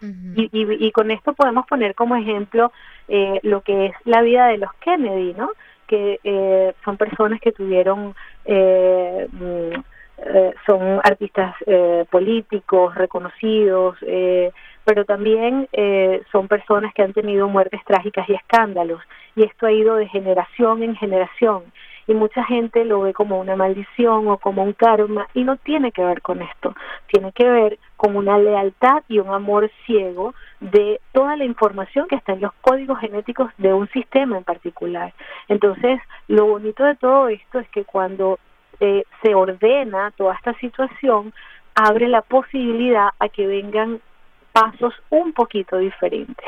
Y, 0.00 0.48
y, 0.52 0.92
con 0.92 1.10
esto 1.10 1.32
podemos 1.32 1.66
poner 1.66 1.94
como 1.94 2.14
ejemplo 2.16 2.72
eh, 3.08 3.40
lo 3.42 3.62
que 3.62 3.86
es 3.86 3.92
la 4.04 4.22
vida 4.22 4.46
de 4.46 4.58
los 4.58 4.72
Kennedy, 4.74 5.34
¿no? 5.34 5.50
Que 5.86 6.74
son 6.84 6.96
personas 6.96 7.40
que 7.40 7.52
tuvieron 7.52 8.14
mm, 8.46 9.72
son 10.66 11.00
artistas 11.02 11.54
políticos 12.10 12.94
reconocidos, 12.94 13.96
eh, 14.02 14.52
pero 14.88 15.04
también 15.04 15.68
eh, 15.72 16.22
son 16.32 16.48
personas 16.48 16.94
que 16.94 17.02
han 17.02 17.12
tenido 17.12 17.46
muertes 17.46 17.84
trágicas 17.84 18.26
y 18.26 18.32
escándalos, 18.32 19.02
y 19.36 19.42
esto 19.42 19.66
ha 19.66 19.72
ido 19.72 19.96
de 19.96 20.08
generación 20.08 20.82
en 20.82 20.96
generación, 20.96 21.64
y 22.08 22.14
mucha 22.14 22.42
gente 22.42 22.86
lo 22.86 23.02
ve 23.02 23.12
como 23.12 23.38
una 23.38 23.54
maldición 23.54 24.28
o 24.28 24.38
como 24.38 24.64
un 24.64 24.72
karma, 24.72 25.28
y 25.34 25.44
no 25.44 25.56
tiene 25.58 25.92
que 25.92 26.02
ver 26.02 26.22
con 26.22 26.40
esto, 26.40 26.74
tiene 27.06 27.32
que 27.32 27.48
ver 27.48 27.78
con 27.96 28.16
una 28.16 28.38
lealtad 28.38 29.04
y 29.08 29.18
un 29.18 29.28
amor 29.28 29.70
ciego 29.84 30.34
de 30.60 31.00
toda 31.12 31.36
la 31.36 31.44
información 31.44 32.08
que 32.08 32.16
está 32.16 32.32
en 32.32 32.40
los 32.40 32.52
códigos 32.62 32.98
genéticos 32.98 33.52
de 33.58 33.74
un 33.74 33.88
sistema 33.90 34.38
en 34.38 34.44
particular. 34.44 35.12
Entonces, 35.48 36.00
lo 36.28 36.46
bonito 36.46 36.82
de 36.82 36.96
todo 36.96 37.28
esto 37.28 37.58
es 37.58 37.68
que 37.68 37.84
cuando 37.84 38.38
eh, 38.80 39.04
se 39.22 39.34
ordena 39.34 40.10
toda 40.16 40.34
esta 40.34 40.54
situación, 40.54 41.34
abre 41.74 42.08
la 42.08 42.22
posibilidad 42.22 43.10
a 43.18 43.28
que 43.28 43.46
vengan 43.46 44.00
pasos 44.52 44.94
un 45.10 45.34
poquito 45.34 45.76
diferentes. 45.76 46.46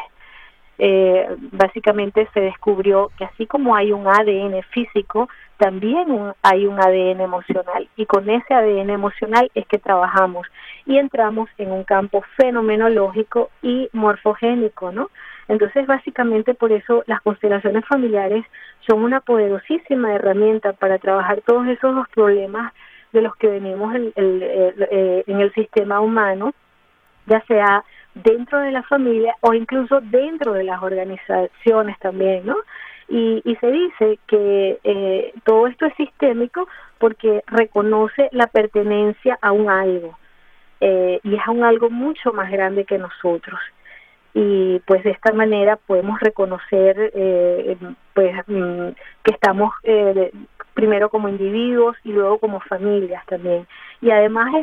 Eh, 0.82 1.36
básicamente 1.52 2.26
se 2.32 2.40
descubrió 2.40 3.10
que 3.18 3.26
así 3.26 3.46
como 3.46 3.76
hay 3.76 3.92
un 3.92 4.08
ADN 4.08 4.62
físico, 4.70 5.28
también 5.60 6.06
hay 6.42 6.66
un 6.66 6.80
ADN 6.80 7.20
emocional 7.20 7.86
y 7.94 8.06
con 8.06 8.30
ese 8.30 8.54
ADN 8.54 8.88
emocional 8.88 9.50
es 9.54 9.66
que 9.66 9.76
trabajamos 9.76 10.46
y 10.86 10.96
entramos 10.96 11.50
en 11.58 11.70
un 11.70 11.84
campo 11.84 12.24
fenomenológico 12.38 13.50
y 13.60 13.90
morfogénico, 13.92 14.90
¿no? 14.90 15.10
Entonces, 15.48 15.86
básicamente 15.86 16.54
por 16.54 16.72
eso 16.72 17.04
las 17.06 17.20
constelaciones 17.20 17.84
familiares 17.86 18.46
son 18.88 19.04
una 19.04 19.20
poderosísima 19.20 20.14
herramienta 20.14 20.72
para 20.72 20.98
trabajar 20.98 21.42
todos 21.42 21.66
esos 21.68 22.08
problemas 22.08 22.72
de 23.12 23.20
los 23.20 23.36
que 23.36 23.48
venimos 23.48 23.94
en 23.94 24.12
el, 24.16 24.42
eh, 24.42 25.24
en 25.26 25.40
el 25.40 25.52
sistema 25.52 26.00
humano, 26.00 26.54
ya 27.26 27.42
sea 27.42 27.84
dentro 28.14 28.60
de 28.60 28.70
la 28.70 28.82
familia 28.84 29.34
o 29.42 29.52
incluso 29.52 30.00
dentro 30.00 30.54
de 30.54 30.64
las 30.64 30.82
organizaciones 30.82 31.98
también, 31.98 32.46
¿no? 32.46 32.56
Y, 33.10 33.42
y 33.44 33.56
se 33.56 33.70
dice 33.70 34.18
que 34.28 34.78
eh, 34.84 35.34
todo 35.44 35.66
esto 35.66 35.84
es 35.86 35.94
sistémico 35.96 36.68
porque 36.98 37.42
reconoce 37.48 38.28
la 38.30 38.46
pertenencia 38.46 39.36
a 39.42 39.50
un 39.50 39.68
algo 39.68 40.16
eh, 40.80 41.20
y 41.22 41.34
es 41.34 41.40
a 41.46 41.50
un 41.50 41.62
algo 41.62 41.90
mucho 41.90 42.32
más 42.32 42.50
grande 42.50 42.84
que 42.84 42.98
nosotros. 42.98 43.60
Y 44.32 44.78
pues 44.86 45.02
de 45.02 45.10
esta 45.10 45.32
manera 45.32 45.76
podemos 45.76 46.18
reconocer 46.20 47.10
eh, 47.14 47.76
pues 48.14 48.34
mm, 48.46 48.88
que 49.24 49.32
estamos 49.32 49.74
eh, 49.82 50.30
primero 50.74 51.10
como 51.10 51.28
individuos 51.28 51.96
y 52.04 52.12
luego 52.12 52.38
como 52.38 52.60
familias 52.60 53.24
también. 53.26 53.66
Y 54.00 54.10
además 54.10 54.54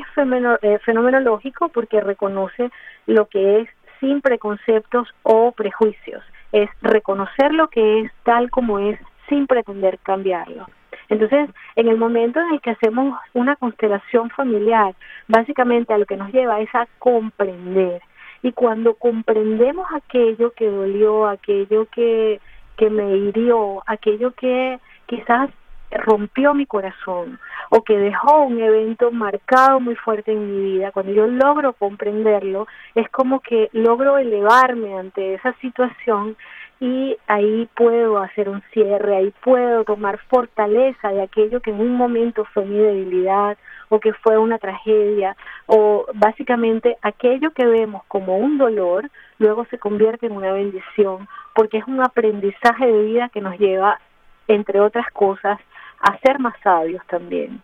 es 0.61 0.81
fenomenológico 0.83 1.69
porque 1.69 2.01
reconoce 2.01 2.71
lo 3.05 3.27
que 3.27 3.61
es 3.61 3.69
sin 3.99 4.21
preconceptos 4.21 5.09
o 5.23 5.51
prejuicios, 5.51 6.23
es 6.51 6.69
reconocer 6.81 7.53
lo 7.53 7.69
que 7.69 8.01
es 8.01 8.11
tal 8.23 8.49
como 8.49 8.79
es 8.79 8.99
sin 9.29 9.47
pretender 9.47 9.99
cambiarlo. 9.99 10.67
Entonces, 11.09 11.49
en 11.75 11.87
el 11.87 11.97
momento 11.97 12.39
en 12.39 12.53
el 12.53 12.61
que 12.61 12.71
hacemos 12.71 13.17
una 13.33 13.55
constelación 13.55 14.29
familiar, 14.29 14.93
básicamente 15.27 15.93
a 15.93 15.97
lo 15.97 16.05
que 16.05 16.17
nos 16.17 16.31
lleva 16.33 16.59
es 16.59 16.73
a 16.75 16.87
comprender. 16.99 18.01
Y 18.43 18.51
cuando 18.51 18.95
comprendemos 18.95 19.87
aquello 19.93 20.51
que 20.51 20.69
dolió, 20.69 21.27
aquello 21.27 21.87
que, 21.91 22.39
que 22.77 22.89
me 22.89 23.15
hirió, 23.15 23.83
aquello 23.85 24.31
que 24.31 24.79
quizás 25.05 25.49
rompió 25.91 26.53
mi 26.53 26.65
corazón 26.65 27.39
o 27.69 27.83
que 27.83 27.97
dejó 27.97 28.43
un 28.43 28.59
evento 28.59 29.11
marcado 29.11 29.79
muy 29.79 29.95
fuerte 29.95 30.31
en 30.31 30.51
mi 30.51 30.71
vida, 30.73 30.91
cuando 30.91 31.11
yo 31.11 31.27
logro 31.27 31.73
comprenderlo, 31.73 32.67
es 32.95 33.09
como 33.09 33.39
que 33.39 33.69
logro 33.73 34.17
elevarme 34.17 34.97
ante 34.97 35.33
esa 35.35 35.53
situación 35.61 36.35
y 36.79 37.17
ahí 37.27 37.67
puedo 37.75 38.19
hacer 38.19 38.49
un 38.49 38.61
cierre, 38.71 39.15
ahí 39.15 39.33
puedo 39.43 39.83
tomar 39.83 40.19
fortaleza 40.29 41.09
de 41.09 41.23
aquello 41.23 41.59
que 41.59 41.71
en 41.71 41.81
un 41.81 41.95
momento 41.95 42.45
fue 42.53 42.65
mi 42.65 42.77
debilidad 42.77 43.57
o 43.89 43.99
que 43.99 44.13
fue 44.13 44.37
una 44.37 44.59
tragedia 44.59 45.35
o 45.65 46.05
básicamente 46.13 46.97
aquello 47.01 47.51
que 47.51 47.65
vemos 47.65 48.03
como 48.07 48.37
un 48.37 48.57
dolor 48.57 49.09
luego 49.39 49.65
se 49.65 49.79
convierte 49.79 50.27
en 50.27 50.33
una 50.33 50.51
bendición 50.51 51.27
porque 51.55 51.77
es 51.79 51.87
un 51.87 52.01
aprendizaje 52.01 52.85
de 52.85 53.03
vida 53.03 53.29
que 53.29 53.41
nos 53.41 53.57
lleva 53.57 53.99
entre 54.47 54.79
otras 54.79 55.09
cosas 55.11 55.59
a 56.01 56.17
ser 56.19 56.39
más 56.39 56.53
sabios 56.63 57.01
también. 57.07 57.61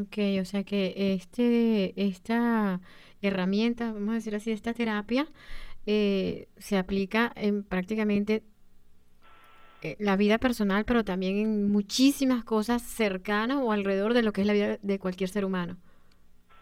Ok, 0.00 0.18
o 0.40 0.44
sea 0.44 0.64
que 0.64 1.12
este, 1.14 1.92
esta 1.96 2.80
herramienta, 3.20 3.92
vamos 3.92 4.10
a 4.10 4.14
decir 4.14 4.34
así, 4.34 4.50
esta 4.50 4.72
terapia, 4.72 5.26
eh, 5.86 6.46
se 6.56 6.78
aplica 6.78 7.30
en 7.34 7.62
prácticamente 7.62 8.42
eh, 9.82 9.96
la 9.98 10.16
vida 10.16 10.38
personal, 10.38 10.84
pero 10.86 11.04
también 11.04 11.38
en 11.38 11.70
muchísimas 11.70 12.44
cosas 12.44 12.82
cercanas 12.82 13.58
o 13.60 13.72
alrededor 13.72 14.14
de 14.14 14.22
lo 14.22 14.32
que 14.32 14.42
es 14.42 14.46
la 14.46 14.52
vida 14.52 14.78
de 14.80 14.98
cualquier 14.98 15.28
ser 15.28 15.44
humano. 15.44 15.76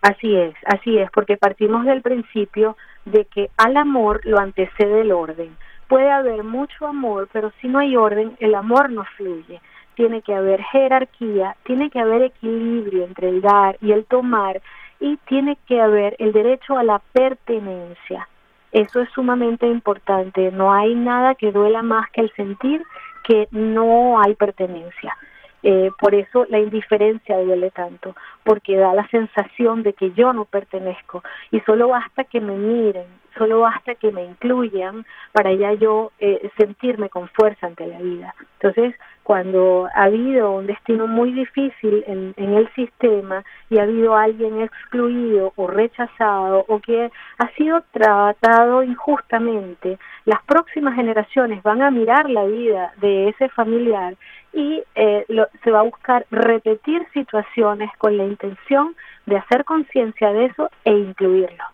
Así 0.01 0.35
es, 0.35 0.55
así 0.65 0.97
es, 0.97 1.11
porque 1.13 1.37
partimos 1.37 1.85
del 1.85 2.01
principio 2.01 2.77
de 3.05 3.27
que 3.27 3.51
al 3.59 3.77
amor 3.77 4.23
lo 4.25 4.39
antecede 4.39 5.03
el 5.03 5.13
orden. 5.13 5.55
Puede 5.89 6.11
haber 6.11 6.45
mucho 6.45 6.87
amor, 6.87 7.29
pero 7.33 7.53
si 7.61 7.69
no 7.69 7.81
hay 7.81 7.95
orden, 7.97 8.37
el 8.41 8.55
amor 8.55 8.91
no 8.91 9.05
fluye. 9.17 9.61
Tiene 10.01 10.23
que 10.23 10.33
haber 10.33 10.63
jerarquía, 10.63 11.57
tiene 11.65 11.91
que 11.91 12.01
haber 12.01 12.23
equilibrio 12.23 13.05
entre 13.05 13.29
el 13.29 13.43
dar 13.43 13.77
y 13.83 13.93
el 13.93 14.07
tomar, 14.07 14.63
y 14.99 15.19
tiene 15.29 15.59
que 15.67 15.79
haber 15.79 16.17
el 16.19 16.33
derecho 16.33 16.79
a 16.79 16.83
la 16.83 17.03
pertenencia. 17.13 18.27
Eso 18.73 19.03
es 19.03 19.11
sumamente 19.11 19.67
importante. 19.67 20.53
No 20.53 20.73
hay 20.73 20.95
nada 20.95 21.35
que 21.35 21.53
duela 21.53 21.83
más 21.83 22.09
que 22.13 22.23
el 22.23 22.33
sentir 22.33 22.83
que 23.25 23.47
no 23.51 24.19
hay 24.19 24.35
pertenencia. 24.37 25.15
Eh, 25.63 25.91
por 26.01 26.15
eso 26.15 26.47
la 26.49 26.61
indiferencia 26.61 27.37
duele 27.37 27.71
tanto, 27.71 28.17
porque 28.43 28.79
da 28.79 28.95
la 28.95 29.07
sensación 29.09 29.83
de 29.83 29.93
que 29.93 30.13
yo 30.13 30.33
no 30.33 30.47
pertenezco 30.47 31.23
y 31.51 31.61
solo 31.61 31.89
basta 31.89 32.25
que 32.25 32.41
me 32.41 32.57
miren, 32.57 33.05
solo 33.37 33.61
basta 33.61 33.95
que 33.95 34.13
me 34.13 34.25
incluyan 34.25 35.05
para 35.33 35.53
ya 35.53 35.73
yo 35.75 36.13
eh, 36.19 36.51
sentirme 36.57 37.09
con 37.09 37.29
fuerza 37.29 37.67
ante 37.67 37.87
la 37.87 37.99
vida. 37.99 38.35
Entonces, 38.61 38.95
cuando 39.23 39.89
ha 39.95 40.05
habido 40.05 40.51
un 40.51 40.67
destino 40.67 41.07
muy 41.07 41.33
difícil 41.33 42.03
en, 42.07 42.35
en, 42.37 42.55
el 42.55 42.69
sistema 42.75 43.45
y 43.69 43.79
ha 43.79 43.85
habido 43.85 44.17
alguien 44.17 44.61
excluido 44.61 45.53
o 45.57 45.69
rechazado 45.69 46.65
o 46.67 46.81
que 46.81 47.11
ha 47.39 47.49
sido 47.51 47.83
tratado 47.93 48.83
injustamente, 48.83 49.99
las 50.25 50.43
próximas 50.43 50.97
generaciones 50.97 51.63
van 51.63 51.83
a 51.83 51.91
mirar 51.91 52.29
la 52.29 52.45
vida 52.45 52.93
de 53.01 53.29
ese 53.29 53.49
familiar 53.51 54.17
y 54.53 54.83
eh, 54.95 55.25
se 55.63 55.71
va 55.71 55.81
a 55.81 55.85
buscar 55.85 56.27
repetir 56.31 57.07
situaciones 57.13 57.91
con 57.99 58.17
la 58.17 58.25
intención 58.25 58.97
de 59.27 59.37
hacer 59.37 59.65
conciencia 59.65 60.33
de 60.33 60.47
eso 60.47 60.71
e 60.85 60.93
incluirlo. 60.93 61.65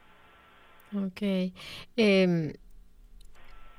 Ok. 1.05 1.53
Em, 1.97 2.53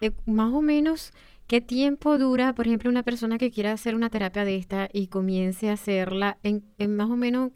eh, 0.01 0.11
más 0.25 0.53
o 0.53 0.61
menos, 0.61 1.13
¿qué 1.47 1.61
tiempo 1.61 2.17
dura, 2.17 2.53
por 2.53 2.67
ejemplo, 2.67 2.89
una 2.89 3.03
persona 3.03 3.37
que 3.37 3.51
quiera 3.51 3.71
hacer 3.71 3.95
una 3.95 4.09
terapia 4.09 4.45
de 4.45 4.57
esta 4.57 4.89
y 4.93 5.07
comience 5.07 5.69
a 5.69 5.73
hacerla? 5.73 6.37
En, 6.43 6.63
más 6.95 7.09
o 7.09 7.15
menos, 7.15 7.51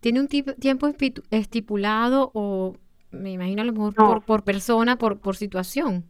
¿tiene 0.00 0.20
un 0.20 0.28
tiempo 0.28 0.88
estipulado 1.30 2.30
o 2.34 2.76
me 3.10 3.32
imagino 3.32 3.62
a 3.62 3.64
lo 3.64 3.72
mejor 3.72 3.94
por, 3.94 4.22
por 4.22 4.44
persona, 4.44 4.96
por, 4.96 5.18
por 5.18 5.36
situación? 5.36 6.04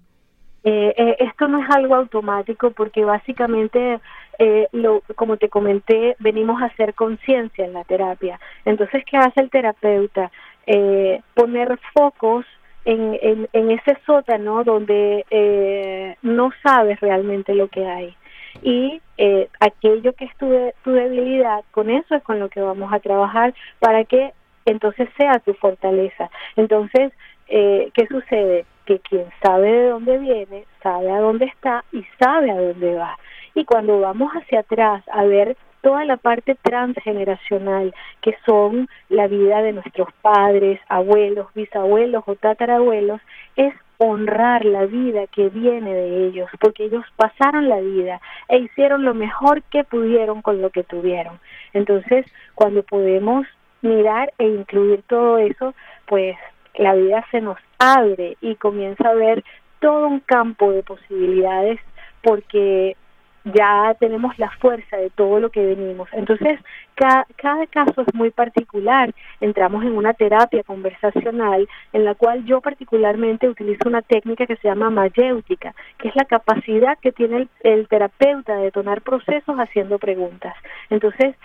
Eh, 0.65 0.95
eh, 0.97 1.17
esto 1.19 1.47
no 1.47 1.63
es 1.63 1.69
algo 1.77 1.95
automático 1.95 2.71
porque 2.71 3.05
básicamente, 3.05 4.01
eh, 4.39 4.69
lo, 4.73 5.03
como 5.15 5.37
te 5.37 5.51
comenté, 5.51 6.17
venimos 6.19 6.63
a 6.63 6.67
hacer 6.67 6.95
conciencia 6.95 7.67
en 7.67 7.75
la 7.75 7.85
terapia. 7.85 8.41
Entonces, 8.65 9.05
¿qué 9.05 9.19
hace 9.19 9.43
el 9.43 9.51
terapeuta? 9.51 10.31
Eh, 10.67 11.21
poner 11.35 11.79
focos 11.93 12.47
en, 12.85 13.19
en, 13.21 13.49
en, 13.53 13.71
ese 13.71 13.97
sótano 14.07 14.65
donde 14.65 15.25
eh, 15.31 16.17
no 16.23 16.51
sabes 16.63 17.01
realmente 17.01 17.55
lo 17.55 17.69
que 17.69 17.87
hay. 17.87 18.17
Y 18.63 19.01
eh, 19.19 19.49
aquello 19.61 20.13
que 20.13 20.27
es 20.27 20.37
tu, 20.37 20.49
tu 20.83 20.93
debilidad, 20.93 21.65
con 21.71 21.91
eso 21.91 22.15
es 22.15 22.23
con 22.23 22.39
lo 22.39 22.49
que 22.49 22.61
vamos 22.61 22.93
a 22.93 23.01
trabajar 23.01 23.55
para 23.79 24.05
que 24.05 24.33
entonces 24.67 25.09
sea 25.17 25.39
tu 25.41 25.55
fortaleza. 25.55 26.31
Entonces, 26.57 27.13
eh, 27.49 27.91
¿qué 27.95 28.07
sucede? 28.07 28.65
Que 28.87 28.99
quien 29.01 29.27
sabe 29.43 29.71
de 29.71 29.89
dónde 29.89 30.19
viene, 30.19 30.65
sabe 30.83 31.11
a 31.11 31.21
dónde 31.21 31.47
está 31.47 31.85
y 31.93 32.05
sabe 32.19 32.51
a 32.51 32.61
dónde 32.61 32.95
va. 32.95 33.19
Y 33.55 33.65
cuando 33.65 34.01
vamos 34.01 34.33
hacia 34.33 34.61
atrás 34.61 35.03
a 35.11 35.25
ver 35.25 35.57
toda 35.85 36.07
la 36.07 36.17
parte 36.17 36.57
transgeneracional, 36.63 37.95
que 38.23 38.35
son 38.47 38.89
la 39.11 39.29
vida 39.29 39.61
de 39.61 39.75
nuestros 39.75 40.09
padres, 40.23 40.81
abuelos, 40.89 41.49
bisabuelos 41.55 42.25
o 42.27 42.37
tatarabuelos, 42.37 43.21
es 43.55 43.75
honrar 43.99 44.65
la 44.65 44.87
vida 44.87 45.27
que 45.27 45.51
viene 45.51 45.93
de 45.93 46.27
ellos, 46.27 46.49
porque 46.59 46.87
ellos 46.87 47.05
pasaron 47.17 47.69
la 47.69 47.81
vida 47.81 48.19
e 48.49 48.61
hicieron 48.61 49.05
lo 49.05 49.13
mejor 49.13 49.63
que 49.65 49.85
pudieron 49.85 50.41
con 50.41 50.63
lo 50.63 50.71
que 50.71 50.85
tuvieron. 50.85 51.39
Entonces, 51.75 52.25
cuando 52.55 52.83
podemos 52.83 53.47
mirar 53.83 54.33
e 54.39 54.47
incluir 54.47 55.03
todo 55.07 55.37
eso, 55.37 55.75
pues 56.07 56.35
la 56.77 56.95
vida 56.95 57.27
se 57.31 57.43
nos 57.43 57.59
abre 57.79 58.39
y 58.41 58.55
comienza 58.55 59.11
a 59.11 59.15
ver 59.15 59.45
todo 59.81 60.09
un 60.09 60.21
campo 60.21 60.73
de 60.73 60.83
posibilidades 60.83 61.79
porque 62.23 62.97
ya 63.45 63.95
tenemos 64.01 64.39
la 64.39 64.51
fuerza 64.59 64.97
de 64.97 65.11
todo 65.11 65.39
lo 65.39 65.51
que 65.51 65.65
venimos. 65.65 66.09
Entonces, 66.13 66.59
cada, 66.95 67.27
caso 67.71 68.03
es 68.03 68.15
muy 68.15 68.31
particular. 68.31 69.15
Entramos 69.41 69.85
en 69.85 69.97
una 69.97 70.15
terapia 70.15 70.63
conversacional 70.63 71.69
en 71.93 72.05
la 72.05 72.15
cual 72.15 72.45
yo 72.45 72.61
particularmente 72.61 73.49
utilizo 73.49 73.89
una 73.89 74.03
técnica 74.03 74.47
que 74.47 74.57
se 74.57 74.69
llama 74.69 74.91
mayéutica, 74.91 75.75
que 75.99 76.09
es 76.09 76.17
la 76.17 76.25
capacidad 76.25 76.99
que 76.99 77.13
tiene 77.13 77.37
el, 77.37 77.49
el 77.63 77.89
terapeuta 77.89 78.57
de 78.57 78.65
detonar 78.65 79.03
procesos 79.03 79.57
haciendo 79.57 79.99
preguntas. 79.99 80.55
Entonces, 80.89 81.37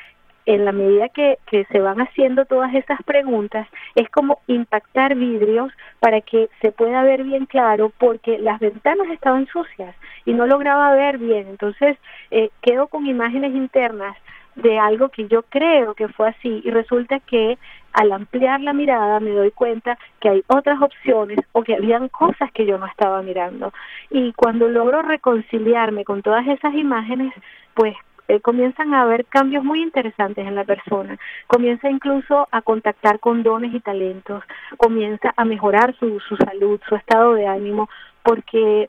en 0.49 0.65
la 0.65 0.71
medida 0.71 1.09
que, 1.09 1.37
que 1.45 1.65
se 1.65 1.79
van 1.79 2.01
haciendo 2.01 2.43
todas 2.45 2.73
esas 2.73 2.99
preguntas, 3.03 3.67
es 3.93 4.09
como 4.09 4.39
impactar 4.47 5.13
vidrios 5.13 5.71
para 5.99 6.21
que 6.21 6.49
se 6.59 6.71
pueda 6.71 7.03
ver 7.03 7.23
bien 7.23 7.45
claro, 7.45 7.91
porque 7.99 8.39
las 8.39 8.59
ventanas 8.59 9.11
estaban 9.11 9.45
sucias 9.45 9.95
y 10.25 10.33
no 10.33 10.47
lograba 10.47 10.95
ver 10.95 11.19
bien. 11.19 11.49
Entonces, 11.49 11.99
eh, 12.31 12.49
quedo 12.63 12.87
con 12.87 13.05
imágenes 13.05 13.53
internas 13.53 14.17
de 14.55 14.79
algo 14.79 15.09
que 15.09 15.27
yo 15.27 15.43
creo 15.43 15.93
que 15.93 16.07
fue 16.07 16.29
así 16.29 16.61
y 16.65 16.71
resulta 16.71 17.19
que 17.19 17.59
al 17.93 18.11
ampliar 18.11 18.59
la 18.59 18.73
mirada 18.73 19.19
me 19.19 19.29
doy 19.29 19.51
cuenta 19.51 19.99
que 20.19 20.29
hay 20.29 20.43
otras 20.47 20.81
opciones 20.81 21.37
o 21.51 21.61
que 21.61 21.75
habían 21.75 22.09
cosas 22.09 22.51
que 22.53 22.65
yo 22.65 22.79
no 22.79 22.87
estaba 22.87 23.21
mirando. 23.21 23.71
Y 24.09 24.33
cuando 24.33 24.67
logro 24.67 25.03
reconciliarme 25.03 26.05
con 26.05 26.23
todas 26.23 26.47
esas 26.47 26.73
imágenes, 26.73 27.35
pues 27.75 27.95
eh, 28.29 28.41
comienzan 28.41 28.93
a 28.93 29.01
haber 29.01 29.25
cambios 29.25 29.63
muy 29.63 29.81
interesantes 29.81 30.45
en 30.45 30.53
la 30.53 30.63
persona, 30.63 31.17
comienza 31.47 31.89
incluso 31.89 32.47
a 32.51 32.61
contactar 32.61 33.19
con 33.19 33.41
dones 33.41 33.73
y 33.73 33.79
talentos, 33.79 34.43
comienza 34.77 35.33
a 35.35 35.45
mejorar 35.45 35.97
su, 35.97 36.19
su 36.19 36.37
salud, 36.37 36.79
su 36.87 36.95
estado 36.95 37.33
de 37.33 37.47
ánimo, 37.47 37.89
porque 38.21 38.87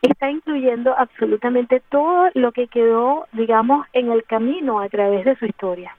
está 0.00 0.30
incluyendo 0.30 0.96
absolutamente 0.96 1.82
todo 1.90 2.30
lo 2.32 2.52
que 2.52 2.68
quedó, 2.68 3.26
digamos, 3.32 3.86
en 3.92 4.10
el 4.10 4.24
camino 4.24 4.80
a 4.80 4.88
través 4.88 5.26
de 5.26 5.36
su 5.36 5.44
historia. 5.44 5.94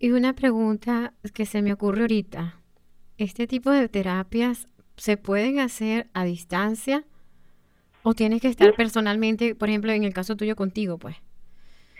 Y 0.00 0.10
una 0.10 0.32
pregunta 0.32 1.12
que 1.32 1.46
se 1.46 1.62
me 1.62 1.72
ocurre 1.72 2.00
ahorita, 2.00 2.54
¿este 3.18 3.46
tipo 3.46 3.70
de 3.70 3.88
terapias 3.88 4.66
se 4.96 5.16
pueden 5.16 5.60
hacer 5.60 6.08
a 6.12 6.24
distancia? 6.24 7.04
¿O 8.02 8.14
tienes 8.14 8.40
que 8.40 8.48
estar 8.48 8.72
personalmente, 8.74 9.54
por 9.54 9.68
ejemplo, 9.68 9.92
en 9.92 10.04
el 10.04 10.14
caso 10.14 10.36
tuyo 10.36 10.56
contigo, 10.56 10.98
pues? 10.98 11.16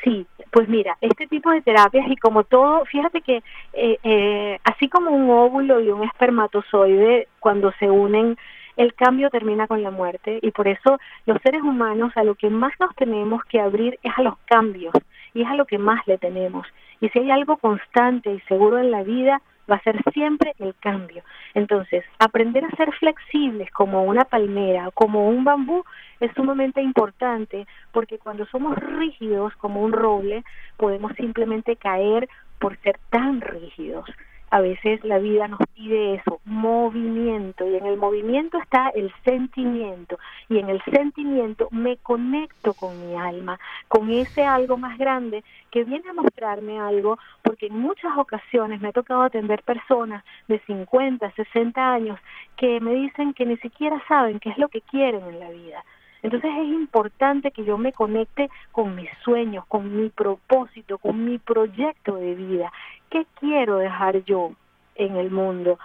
Sí, 0.05 0.27
Pues 0.51 0.69
mira, 0.69 0.97
este 1.01 1.27
tipo 1.27 1.51
de 1.51 1.61
terapias 1.61 2.09
y 2.09 2.17
como 2.17 2.45
todo, 2.45 2.85
fíjate 2.87 3.21
que 3.21 3.43
eh, 3.75 3.99
eh, 4.03 4.59
así 4.65 4.89
como 4.89 5.11
un 5.11 5.29
óvulo 5.29 5.81
y 5.81 5.91
un 5.91 6.05
espermatozoide 6.05 7.29
cuando 7.41 7.73
se 7.79 7.91
unen, 7.91 8.37
el 8.77 8.95
cambio 8.95 9.29
termina 9.29 9.67
con 9.67 9.83
la 9.83 9.91
muerte 9.91 10.39
y 10.41 10.53
por 10.53 10.69
eso 10.69 10.99
los 11.27 11.39
seres 11.43 11.63
humanos 11.63 12.13
a 12.17 12.23
lo 12.23 12.37
que 12.37 12.49
más 12.49 12.73
nos 12.81 12.95
tenemos 12.95 13.43
que 13.45 13.61
abrir 13.61 13.99
es 14.03 14.13
a 14.17 14.23
los 14.23 14.39
cambios 14.47 14.95
y 15.35 15.43
es 15.43 15.49
a 15.49 15.57
lo 15.57 15.67
que 15.67 15.79
más 15.79 16.07
le 16.07 16.17
tenemos. 16.17 16.67
Y 17.01 17.09
si 17.11 17.19
hay 17.19 17.31
algo 17.31 17.57
constante 17.59 18.33
y 18.33 18.41
seguro 18.49 18.79
en 18.79 18.91
la 18.91 19.03
vida, 19.03 19.43
va 19.71 19.77
a 19.77 19.83
ser 19.83 20.01
siempre 20.13 20.55
el 20.59 20.75
cambio. 20.77 21.23
Entonces, 21.55 22.05
aprender 22.19 22.65
a 22.65 22.77
ser 22.77 22.93
flexibles 22.93 23.71
como 23.73 24.05
una 24.05 24.25
palmera, 24.25 24.91
como 24.93 25.29
un 25.29 25.45
bambú, 25.45 25.85
es 26.21 26.31
sumamente 26.35 26.83
importante 26.83 27.67
porque 27.93 28.19
cuando 28.19 28.47
somos 28.47 28.77
rígidos 28.77 29.55
como 29.57 29.83
un 29.83 29.93
roble, 29.93 30.45
podemos 30.77 31.13
simplemente 31.17 31.77
caer 31.77 32.29
por 32.59 32.77
ser 32.79 32.99
tan 33.11 33.41
rígidos 33.41 34.07
a 34.51 34.61
veces 34.61 35.05
la 35.05 35.19
vida 35.19 35.49
nos 35.49 35.61
pide 35.75 36.15
eso, 36.15 36.41
movimiento, 36.45 37.69
y 37.69 37.77
en 37.77 37.87
el 37.87 37.97
movimiento 37.97 38.59
está 38.59 38.89
el 38.91 39.13
sentimiento, 39.25 40.19
y 40.49 40.59
en 40.59 40.69
el 40.69 40.83
sentimiento 40.85 41.69
me 41.71 41.97
conecto 41.99 42.75
con 42.75 42.99
mi 43.07 43.17
alma, 43.17 43.59
con 43.89 44.11
ese 44.11 44.45
algo 44.45 44.77
más 44.77 44.99
grande 44.99 45.45
que 45.71 45.85
viene 45.85 46.09
a 46.09 46.15
mostrarme 46.15 46.79
algo, 46.79 47.19
porque 47.43 47.67
en 47.67 47.79
muchas 47.79 48.17
ocasiones 48.17 48.81
me 48.81 48.89
ha 48.89 48.93
tocado 48.93 49.23
atender 49.23 49.63
personas 49.63 50.25
de 50.47 50.59
50, 50.61 51.31
60 51.33 51.93
años 51.93 52.19
que 52.57 52.81
me 52.81 52.95
dicen 52.95 53.35
que 53.35 53.47
ni 53.47 53.57
siquiera 53.59 54.03
saben 54.09 54.41
qué 54.41 54.51
es 54.51 54.59
lo 54.59 54.69
que 54.69 54.81
quieren 54.81 55.23
en 55.25 55.41
la 55.41 55.51
vida. 55.51 55.85
Entonces 56.23 56.51
es 56.51 56.67
importante 56.67 57.53
que 57.53 57.65
yo 57.65 57.79
me 57.79 57.93
conecte 57.93 58.51
con 58.73 58.97
mis 58.97 59.11
sueños, 59.23 59.65
con 59.67 59.97
mi 59.97 60.09
propósito, 60.09 60.99
con 60.99 61.25
mi 61.25 61.39
proyecto 61.39 62.17
de 62.17 62.35
vida. 62.35 62.73
¿Qué 63.11 63.27
quiero 63.41 63.77
dejar 63.77 64.23
yo 64.25 64.53
en 64.95 65.17
el 65.17 65.31
mundo? 65.31 65.79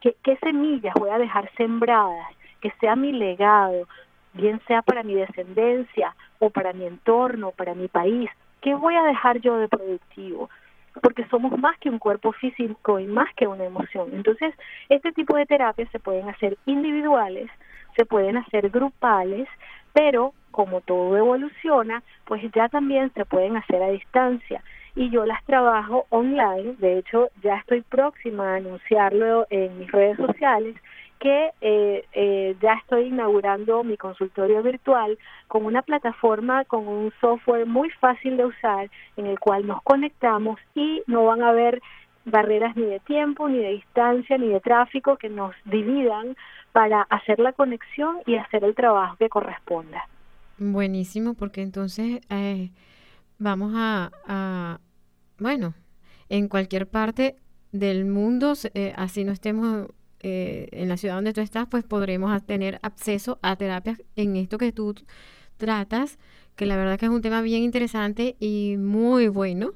¿Qué, 0.00 0.38
semillas 0.42 0.94
voy 0.94 1.10
a 1.10 1.18
dejar 1.18 1.50
sembradas? 1.56 2.34
Que 2.60 2.72
sea 2.80 2.96
mi 2.96 3.12
legado, 3.12 3.86
bien 4.32 4.60
sea 4.66 4.82
para 4.82 5.02
mi 5.02 5.14
descendencia 5.14 6.14
o 6.38 6.50
para 6.50 6.72
mi 6.72 6.86
entorno, 6.86 7.52
para 7.52 7.74
mi 7.74 7.88
país. 7.88 8.30
¿Qué 8.60 8.74
voy 8.74 8.94
a 8.96 9.02
dejar 9.02 9.40
yo 9.40 9.56
de 9.58 9.68
productivo? 9.68 10.48
porque 11.00 11.26
somos 11.28 11.58
más 11.58 11.78
que 11.78 11.88
un 11.88 11.98
cuerpo 11.98 12.32
físico 12.32 13.00
y 13.00 13.06
más 13.06 13.32
que 13.34 13.46
una 13.46 13.64
emoción. 13.64 14.10
Entonces, 14.12 14.54
este 14.90 15.10
tipo 15.12 15.34
de 15.36 15.46
terapias 15.46 15.88
se 15.90 15.98
pueden 15.98 16.28
hacer 16.28 16.58
individuales, 16.66 17.48
se 17.96 18.04
pueden 18.04 18.36
hacer 18.36 18.68
grupales, 18.68 19.48
pero 19.94 20.34
como 20.50 20.82
todo 20.82 21.16
evoluciona, 21.16 22.02
pues 22.26 22.42
ya 22.54 22.68
también 22.68 23.10
se 23.14 23.24
pueden 23.24 23.56
hacer 23.56 23.82
a 23.82 23.88
distancia 23.88 24.62
y 24.94 25.10
yo 25.10 25.24
las 25.24 25.44
trabajo 25.44 26.06
online, 26.10 26.74
de 26.78 26.98
hecho 26.98 27.30
ya 27.42 27.56
estoy 27.56 27.82
próxima 27.82 28.52
a 28.52 28.56
anunciarlo 28.56 29.46
en 29.50 29.78
mis 29.78 29.90
redes 29.90 30.16
sociales 30.16 30.76
que 31.22 31.50
eh, 31.60 32.04
eh, 32.14 32.56
ya 32.60 32.72
estoy 32.74 33.06
inaugurando 33.06 33.84
mi 33.84 33.96
consultorio 33.96 34.60
virtual 34.60 35.16
con 35.46 35.64
una 35.64 35.82
plataforma, 35.82 36.64
con 36.64 36.88
un 36.88 37.12
software 37.20 37.64
muy 37.64 37.90
fácil 37.90 38.36
de 38.36 38.46
usar 38.46 38.90
en 39.16 39.26
el 39.26 39.38
cual 39.38 39.64
nos 39.64 39.80
conectamos 39.82 40.58
y 40.74 41.00
no 41.06 41.24
van 41.26 41.42
a 41.42 41.50
haber 41.50 41.80
barreras 42.24 42.76
ni 42.76 42.86
de 42.86 42.98
tiempo, 43.00 43.48
ni 43.48 43.58
de 43.58 43.70
distancia, 43.70 44.36
ni 44.36 44.48
de 44.48 44.60
tráfico 44.60 45.16
que 45.16 45.28
nos 45.28 45.54
dividan 45.64 46.36
para 46.72 47.02
hacer 47.02 47.38
la 47.38 47.52
conexión 47.52 48.18
y 48.26 48.34
hacer 48.34 48.64
el 48.64 48.74
trabajo 48.74 49.16
que 49.16 49.28
corresponda. 49.28 50.08
Buenísimo, 50.58 51.34
porque 51.34 51.62
entonces 51.62 52.20
eh, 52.30 52.70
vamos 53.42 53.72
a, 53.74 54.80
bueno, 55.38 55.74
en 56.28 56.48
cualquier 56.48 56.88
parte 56.88 57.36
del 57.72 58.04
mundo, 58.04 58.54
eh, 58.74 58.92
así 58.96 59.24
no 59.24 59.32
estemos 59.32 59.88
eh, 60.20 60.68
en 60.72 60.88
la 60.88 60.96
ciudad 60.96 61.16
donde 61.16 61.32
tú 61.32 61.40
estás, 61.40 61.66
pues 61.68 61.84
podremos 61.84 62.44
tener 62.44 62.78
acceso 62.82 63.38
a 63.42 63.56
terapias 63.56 64.00
en 64.16 64.36
esto 64.36 64.58
que 64.58 64.72
tú 64.72 64.94
tratas, 65.56 66.18
que 66.56 66.66
la 66.66 66.76
verdad 66.76 66.98
que 66.98 67.06
es 67.06 67.10
un 67.10 67.22
tema 67.22 67.42
bien 67.42 67.62
interesante 67.62 68.36
y 68.38 68.76
muy 68.78 69.28
bueno 69.28 69.74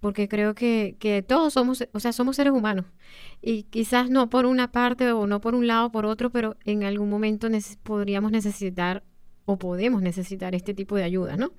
porque 0.00 0.28
creo 0.28 0.54
que, 0.54 0.96
que, 0.98 1.22
todos 1.22 1.54
somos, 1.54 1.82
o 1.92 1.98
sea, 1.98 2.12
somos 2.12 2.36
seres 2.36 2.52
humanos 2.52 2.84
y 3.40 3.62
quizás 3.62 4.10
no 4.10 4.28
por 4.28 4.44
una 4.44 4.70
parte 4.70 5.10
o 5.12 5.26
no 5.26 5.40
por 5.40 5.54
un 5.54 5.66
lado 5.66 5.86
o 5.86 5.92
por 5.92 6.04
otro, 6.04 6.28
pero 6.28 6.56
en 6.66 6.84
algún 6.84 7.08
momento 7.08 7.48
podríamos 7.82 8.30
necesitar 8.30 9.02
o 9.46 9.56
podemos 9.58 10.02
necesitar 10.02 10.54
este 10.54 10.74
tipo 10.74 10.96
de 10.96 11.04
ayuda, 11.04 11.38
¿no? 11.38 11.52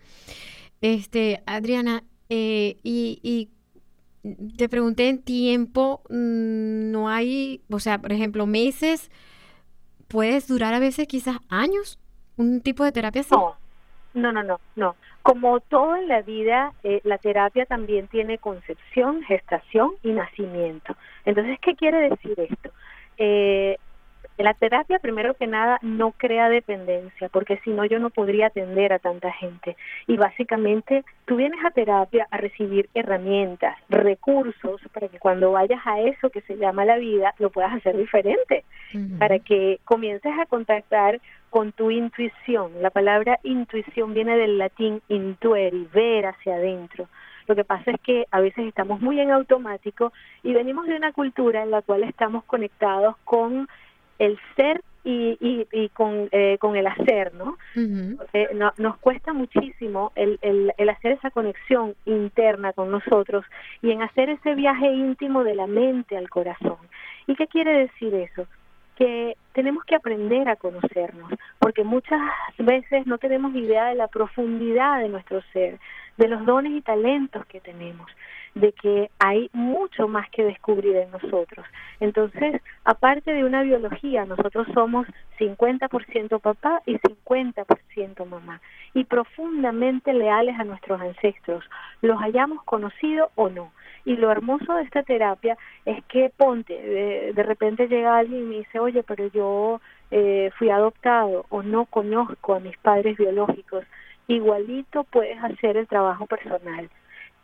Este, 0.86 1.42
Adriana, 1.48 2.04
eh, 2.30 2.78
y, 2.84 3.20
y, 3.24 3.50
te 4.56 4.70
pregunté 4.70 5.10
en 5.10 5.24
tiempo, 5.24 6.04
mm, 6.12 6.92
no 6.92 7.10
hay, 7.10 7.64
o 7.72 7.80
sea, 7.80 7.98
por 7.98 8.12
ejemplo, 8.12 8.46
meses, 8.46 9.10
puedes 10.08 10.48
durar 10.48 10.76
a 10.76 10.80
veces 10.80 11.08
quizás 11.08 11.38
años 11.50 11.98
un 12.38 12.62
tipo 12.62 12.84
de 12.84 12.92
terapia 12.92 13.22
así. 13.22 13.34
No, 14.14 14.32
no, 14.32 14.44
no, 14.44 14.60
no. 14.76 14.96
Como 15.24 15.60
todo 15.60 15.96
en 15.96 16.08
la 16.08 16.22
vida, 16.22 16.72
eh, 16.84 17.02
la 17.04 17.18
terapia 17.18 17.66
también 17.66 18.08
tiene 18.08 18.38
concepción, 18.38 19.24
gestación 19.24 19.90
y 20.04 20.12
nacimiento. 20.12 20.96
Entonces, 21.26 21.58
¿qué 21.62 21.76
quiere 21.76 22.12
decir 22.12 22.40
esto? 22.40 22.70
Eh, 23.18 23.80
la 24.44 24.54
terapia, 24.54 25.00
primero 25.00 25.34
que 25.34 25.48
nada, 25.48 25.80
no 25.82 26.12
crea 26.12 26.50
dependencia, 26.50 27.30
porque 27.30 27.58
si 27.64 27.72
no 27.72 27.86
yo 27.86 28.00
no 28.00 28.10
podría 28.10 28.48
atender 28.48 28.92
a 28.94 29.00
tanta 29.00 29.32
gente. 29.32 29.78
Y 30.08 30.18
básicamente 30.18 31.04
tú 31.26 31.38
vienes 31.38 31.64
a 31.64 31.72
terapia 31.72 32.28
a 32.32 32.38
recibir 32.38 32.90
herramientas, 32.94 33.78
recursos, 33.90 34.82
para 34.94 35.08
que 35.08 35.20
cuando 35.20 35.52
vayas 35.52 35.82
a 35.86 36.02
eso 36.02 36.30
que 36.30 36.42
se 36.42 36.58
llama 36.58 36.86
la 36.86 36.98
vida, 36.98 37.34
lo 37.40 37.50
puedas 37.50 37.74
hacer 37.74 37.96
diferente, 37.98 38.64
para 39.20 39.40
que 39.40 39.80
comiences 39.84 40.34
a 40.40 40.46
contactar 40.46 41.20
con 41.50 41.72
tu 41.72 41.92
intuición. 41.92 42.72
La 42.82 42.90
palabra 42.90 43.40
intuición 43.44 44.14
viene 44.14 44.38
del 44.38 44.58
latín 44.58 45.02
intueri, 45.08 45.88
ver 45.94 46.26
hacia 46.26 46.56
adentro. 46.56 47.08
Lo 47.48 47.56
que 47.56 47.64
pasa 47.64 47.92
es 47.92 48.02
que 48.02 48.26
a 48.32 48.42
veces 48.42 48.66
estamos 48.66 49.02
muy 49.02 49.20
en 49.20 49.32
automático 49.32 50.12
y 50.44 50.54
venimos 50.54 50.88
de 50.88 50.96
una 50.96 51.14
cultura 51.14 51.64
en 51.64 51.72
la 51.72 51.82
cual 51.82 52.04
estamos 52.04 52.44
conectados 52.46 53.16
con 53.24 53.68
el 54.20 54.40
ser 54.56 54.82
y, 55.04 55.68
y, 55.72 55.90
con, 55.90 56.30
eh, 56.32 56.58
con 56.60 56.76
el 56.76 56.88
hacer, 56.88 57.34
¿no? 57.36 57.58
Nos 58.78 58.98
cuesta 58.98 59.34
muchísimo 59.34 60.12
el, 60.16 60.40
el, 60.42 60.74
el, 60.78 60.90
hacer 60.90 61.12
esa 61.12 61.30
conexión 61.30 61.94
interna 62.06 62.74
con 62.74 62.90
nosotros 62.90 63.46
y 63.84 63.92
en 63.92 64.02
hacer 64.02 64.30
ese 64.30 64.56
viaje 64.56 64.88
íntimo 64.88 65.44
de 65.44 65.54
la 65.54 65.68
mente 65.68 66.18
al 66.18 66.28
corazón. 66.30 66.78
¿Y 67.28 67.36
qué 67.36 67.46
quiere 67.46 67.74
decir 67.74 68.16
eso? 68.16 68.48
Que 68.96 69.38
tenemos 69.54 69.84
que 69.84 69.96
aprender 69.96 70.50
a 70.50 70.56
conocernos, 70.56 71.32
porque 71.60 71.84
muchas 71.84 72.22
veces 72.58 73.06
no 73.06 73.20
tenemos 73.20 73.54
idea 73.54 73.86
de 73.90 73.96
la 73.96 74.08
profundidad 74.08 75.02
de 75.02 75.10
nuestro 75.10 75.42
ser, 75.54 75.80
de 76.18 76.28
los 76.28 76.44
dones 76.46 76.72
y 76.72 76.82
talentos 76.82 77.46
que 77.46 77.60
tenemos 77.60 78.10
de 78.56 78.72
que 78.72 79.12
hay 79.20 79.50
mucho 79.52 80.08
más 80.08 80.30
que 80.30 80.46
descubrir 80.46 80.96
en 80.96 81.12
nosotros. 81.12 81.66
Entonces, 82.00 82.62
aparte 82.86 83.34
de 83.34 83.44
una 83.44 83.64
biología, 83.64 84.26
nosotros 84.26 84.66
somos 84.74 85.06
50% 85.38 86.40
papá 86.40 86.82
y 86.86 86.98
50% 86.98 88.26
mamá, 88.26 88.62
y 88.94 89.04
profundamente 89.04 90.14
leales 90.14 90.58
a 90.58 90.64
nuestros 90.64 91.02
ancestros, 91.02 91.66
los 92.02 92.22
hayamos 92.22 92.64
conocido 92.64 93.30
o 93.36 93.50
no. 93.50 93.72
Y 94.06 94.16
lo 94.16 94.32
hermoso 94.32 94.76
de 94.76 94.84
esta 94.84 95.04
terapia 95.04 95.58
es 95.84 96.04
que 96.06 96.32
ponte, 96.36 96.74
de, 97.34 97.44
repente 97.44 97.90
llega 97.90 98.18
alguien 98.18 98.44
y 98.44 98.46
me 98.46 98.56
dice, 98.60 98.80
oye, 98.80 99.04
pero 99.04 99.28
yo 99.28 99.82
eh, 100.12 100.50
fui 100.58 100.70
adoptado 100.70 101.46
o 101.50 101.62
no 101.62 101.86
conozco 101.86 102.54
a 102.54 102.60
mis 102.62 102.78
padres 102.78 103.18
biológicos, 103.18 103.84
igualito 104.28 105.04
puedes 105.04 105.44
hacer 105.44 105.76
el 105.76 105.88
trabajo 105.88 106.26
personal 106.26 106.90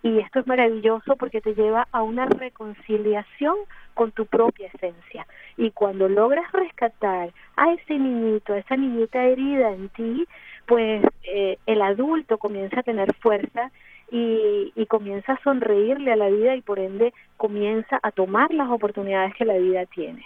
y 0.04 0.20
esto 0.20 0.40
es 0.40 0.48
maravilloso 0.48 1.16
porque 1.16 1.42
te 1.42 1.54
lleva 1.54 1.88
a 1.92 2.02
una 2.02 2.26
reconciliación 2.26 3.56
con 3.94 4.12
tu 4.12 4.26
propia 4.26 4.70
esencia. 4.74 5.28
Y 5.58 5.72
cuando 5.72 6.10
logras 6.10 6.52
rescatar 6.52 7.32
a 7.56 7.74
ese 7.74 8.00
niñito, 8.00 8.54
a 8.54 8.60
esa 8.60 8.76
niñita 8.76 9.24
herida 9.24 9.72
en 9.72 9.90
ti, 9.90 10.26
pues 10.66 11.04
eh, 11.24 11.58
el 11.66 11.82
adulto 11.82 12.38
comienza 12.38 12.80
a 12.80 12.84
tener 12.84 13.14
fuerza 13.16 13.72
y, 14.12 14.74
y 14.76 14.86
comienza 14.88 15.34
a 15.34 15.44
sonreírle 15.44 16.12
a 16.12 16.16
la 16.16 16.30
vida 16.30 16.56
y 16.56 16.62
por 16.62 16.80
ende 16.80 17.14
comienza 17.38 18.00
a 18.02 18.12
tomar 18.12 18.54
las 18.54 18.70
oportunidades 18.70 19.36
que 19.36 19.46
la 19.46 19.58
vida 19.58 19.86
tiene. 19.86 20.26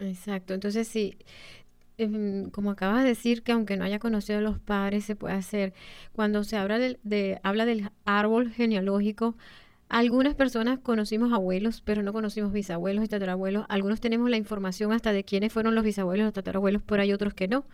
Exacto, 0.00 0.54
entonces 0.54 0.88
sí, 0.88 1.16
Em, 2.02 2.50
como 2.50 2.70
acabas 2.70 3.02
de 3.02 3.08
decir, 3.10 3.42
que 3.42 3.52
aunque 3.52 3.76
no 3.76 3.84
haya 3.84 3.98
conocido 3.98 4.38
a 4.38 4.42
los 4.42 4.58
padres, 4.58 5.04
se 5.04 5.14
puede 5.16 5.34
hacer. 5.34 5.72
Cuando 6.12 6.42
se 6.42 6.56
habla, 6.56 6.78
de, 6.78 7.40
habla 7.42 7.64
del 7.64 7.90
árbol 8.04 8.50
genealógico, 8.50 9.36
algunas 9.88 10.34
personas 10.34 10.80
conocimos 10.80 11.32
abuelos, 11.32 11.80
pero 11.80 12.02
no 12.02 12.12
conocimos 12.12 12.52
bisabuelos 12.52 13.04
y 13.04 13.08
tatarabuelos. 13.08 13.66
Algunos 13.68 14.00
tenemos 14.00 14.30
la 14.30 14.36
información 14.36 14.92
hasta 14.92 15.12
de 15.12 15.24
quiénes 15.24 15.52
fueron 15.52 15.74
los 15.74 15.84
bisabuelos 15.84 16.28
o 16.28 16.32
tatarabuelos, 16.32 16.82
pero 16.82 17.02
hay 17.02 17.12
otros 17.12 17.34
que 17.34 17.46
no. 17.46 17.64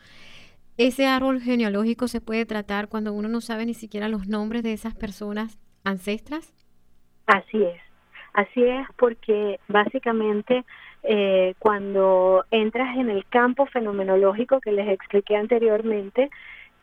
Ese 0.76 1.06
árbol 1.06 1.40
genealógico 1.40 2.06
se 2.06 2.20
puede 2.20 2.44
tratar 2.44 2.88
cuando 2.88 3.12
uno 3.12 3.28
no 3.28 3.40
sabe 3.40 3.66
ni 3.66 3.74
siquiera 3.74 4.08
los 4.08 4.28
nombres 4.28 4.62
de 4.62 4.72
esas 4.72 4.94
personas 4.94 5.58
ancestras? 5.84 6.52
Así 7.26 7.62
es, 7.62 7.80
así 8.34 8.62
es 8.62 8.86
porque 8.96 9.58
básicamente 9.68 10.64
eh, 11.02 11.54
cuando 11.58 12.44
entras 12.50 12.96
en 12.96 13.10
el 13.10 13.26
campo 13.26 13.66
fenomenológico 13.66 14.60
que 14.60 14.72
les 14.72 14.88
expliqué 14.88 15.36
anteriormente, 15.36 16.30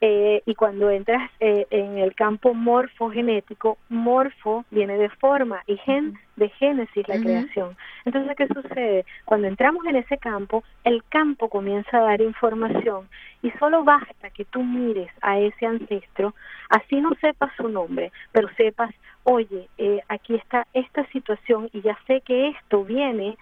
eh, 0.02 0.44
y 0.46 0.56
cuando 0.56 0.90
entras 0.92 1.32
eh, 1.40 1.66
en 1.70 1.98
el 1.98 2.14
campo 2.16 2.54
morfogenético, 2.54 3.78
morfo 3.88 4.66
viene 4.70 4.98
de 4.98 5.10
forma 5.10 5.64
y 5.68 5.78
gen 5.78 6.20
de 6.36 6.50
génesis, 6.50 7.08
la 7.08 7.18
creación. 7.18 7.78
Entonces, 8.04 8.36
¿qué 8.36 8.48
sucede? 8.48 9.06
Cuando 9.24 9.48
entramos 9.48 9.86
en 9.86 9.96
ese 9.96 10.18
campo, 10.18 10.64
el 10.84 11.02
campo 11.06 11.50
comienza 11.50 11.98
a 11.98 12.02
dar 12.02 12.22
información 12.22 13.08
y 13.42 13.52
solo 13.52 13.86
basta 13.86 14.30
que 14.32 14.44
tú 14.44 14.64
mires 14.64 15.10
a 15.22 15.40
ese 15.40 15.66
ancestro, 15.66 16.36
así 16.70 17.00
no 17.00 17.12
sepas 17.22 17.52
su 17.56 17.70
nombre, 17.70 18.12
pero 18.34 18.50
sepas, 18.58 18.94
oye, 19.24 19.70
eh, 19.78 20.02
aquí 20.10 20.36
está 20.36 20.68
esta 20.74 21.06
situación 21.08 21.70
y 21.72 21.82
ya 21.82 21.98
sé 22.06 22.20
que 22.22 22.50
esto 22.50 22.84
viene 22.84 23.38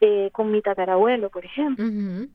eh, 0.00 0.30
con 0.32 0.50
mi 0.50 0.60
tatarabuelo, 0.60 1.30
por 1.30 1.44
ejemplo. 1.44 1.84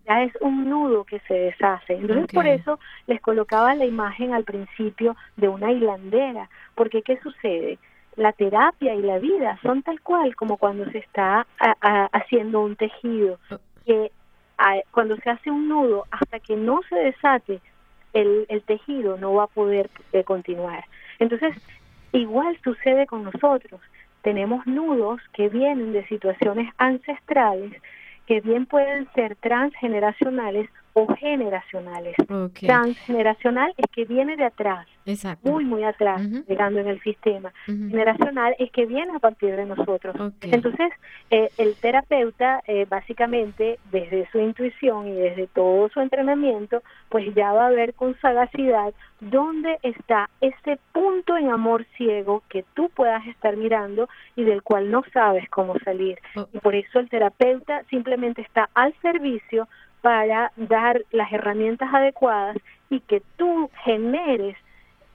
Ya 0.07 0.23
es 0.23 0.33
un 0.41 0.69
nudo 0.69 1.03
que 1.03 1.19
se 1.21 1.33
deshace. 1.33 1.93
Entonces, 1.93 2.27
por 2.33 2.47
eso 2.47 2.79
les 3.07 3.21
colocaba 3.21 3.75
la 3.75 3.85
imagen 3.85 4.33
al 4.33 4.43
principio 4.43 5.15
de 5.37 5.49
una 5.49 5.71
hilandera, 5.71 6.49
porque 6.75 7.01
¿qué 7.01 7.19
sucede? 7.21 7.77
La 8.15 8.33
terapia 8.33 8.95
y 8.95 9.01
la 9.01 9.19
vida 9.19 9.59
son 9.61 9.83
tal 9.83 10.01
cual 10.01 10.35
como 10.35 10.57
cuando 10.57 10.89
se 10.91 10.99
está 10.99 11.45
haciendo 12.11 12.61
un 12.61 12.75
tejido, 12.75 13.39
oh. 13.51 13.59
que 13.85 14.11
cuando 14.91 15.15
se 15.17 15.29
hace 15.29 15.51
un 15.51 15.69
nudo, 15.69 16.05
hasta 16.11 16.39
que 16.39 16.55
no 16.55 16.81
se 16.89 16.95
desate 16.95 17.61
el, 18.13 18.45
el 18.49 18.61
tejido, 18.63 19.17
no 19.17 19.33
va 19.33 19.43
a 19.43 19.47
poder 19.47 19.89
eh, 20.11 20.23
continuar. 20.23 20.85
Entonces, 21.19 21.55
igual 22.11 22.57
sucede 22.63 23.05
con 23.05 23.23
nosotros 23.23 23.79
tenemos 24.21 24.65
nudos 24.67 25.21
que 25.33 25.49
vienen 25.49 25.93
de 25.93 26.05
situaciones 26.07 26.71
ancestrales 26.77 27.73
que 28.27 28.41
bien 28.41 28.65
pueden 28.65 29.07
ser 29.13 29.35
transgeneracionales 29.37 30.69
o 30.99 31.15
generacionales. 31.15 32.15
Transgeneracional 32.59 33.73
es 33.77 33.85
que 33.91 34.05
viene 34.05 34.35
de 34.35 34.45
atrás, 34.45 34.85
muy, 35.43 35.63
muy 35.63 35.83
atrás, 35.83 36.21
llegando 36.47 36.79
en 36.79 36.87
el 36.87 37.01
sistema. 37.01 37.53
Generacional 37.65 38.55
es 38.59 38.71
que 38.71 38.85
viene 38.85 39.15
a 39.15 39.19
partir 39.19 39.55
de 39.55 39.65
nosotros. 39.65 40.15
Entonces, 40.41 40.91
eh, 41.31 41.49
el 41.57 41.75
terapeuta, 41.75 42.61
eh, 42.67 42.85
básicamente, 42.89 43.79
desde 43.91 44.29
su 44.31 44.39
intuición 44.39 45.07
y 45.07 45.13
desde 45.13 45.47
todo 45.47 45.89
su 45.89 46.01
entrenamiento, 46.01 46.83
pues 47.09 47.33
ya 47.33 47.53
va 47.53 47.67
a 47.67 47.71
ver 47.71 47.93
con 47.93 48.19
sagacidad 48.19 48.93
dónde 49.21 49.77
está 49.83 50.29
ese 50.41 50.79
punto 50.91 51.37
en 51.37 51.49
amor 51.49 51.85
ciego 51.97 52.43
que 52.49 52.63
tú 52.73 52.89
puedas 52.89 53.25
estar 53.27 53.57
mirando 53.57 54.07
y 54.35 54.43
del 54.43 54.63
cual 54.63 54.91
no 54.91 55.03
sabes 55.13 55.49
cómo 55.49 55.77
salir. 55.79 56.19
Oh. 56.35 56.47
Y 56.53 56.59
por 56.59 56.75
eso 56.75 56.99
el 56.99 57.09
terapeuta 57.09 57.83
simplemente 57.89 58.41
está 58.41 58.69
al 58.73 58.93
servicio 59.01 59.67
para 60.01 60.51
dar 60.55 61.01
las 61.11 61.31
herramientas 61.31 61.89
adecuadas 61.93 62.57
y 62.89 62.99
que 63.01 63.21
tú 63.37 63.69
generes 63.83 64.55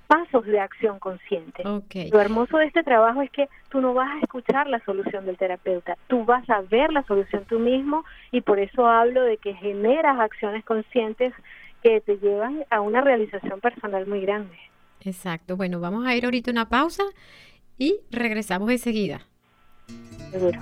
pasos 0.06 0.44
de 0.44 0.60
acción 0.60 0.98
consciente. 0.98 1.62
Lo 1.64 2.20
hermoso 2.20 2.58
de 2.58 2.66
este 2.66 2.82
trabajo 2.82 3.22
es 3.22 3.30
que 3.30 3.48
tú 3.70 3.80
no 3.80 3.94
vas 3.94 4.10
a 4.14 4.20
escuchar 4.20 4.68
la 4.68 4.78
solución 4.84 5.24
del 5.26 5.36
terapeuta, 5.36 5.96
tú 6.08 6.24
vas 6.24 6.48
a 6.50 6.60
ver 6.60 6.92
la 6.92 7.02
solución 7.04 7.44
tú 7.48 7.58
mismo 7.58 8.04
y 8.30 8.42
por 8.42 8.58
eso 8.58 8.86
hablo 8.86 9.22
de 9.22 9.38
que 9.38 9.54
generas 9.54 10.18
acciones 10.20 10.64
conscientes 10.64 11.32
que 11.82 12.00
te 12.00 12.18
llevan 12.18 12.64
a 12.70 12.80
una 12.80 13.00
realización 13.00 13.60
personal 13.60 14.06
muy 14.06 14.20
grande. 14.20 14.56
Exacto. 15.00 15.56
Bueno, 15.56 15.80
vamos 15.80 16.06
a 16.06 16.14
ir 16.14 16.24
ahorita 16.24 16.50
una 16.50 16.68
pausa 16.68 17.02
y 17.78 17.96
regresamos 18.10 18.70
enseguida. 18.70 19.22
Seguro. 20.30 20.60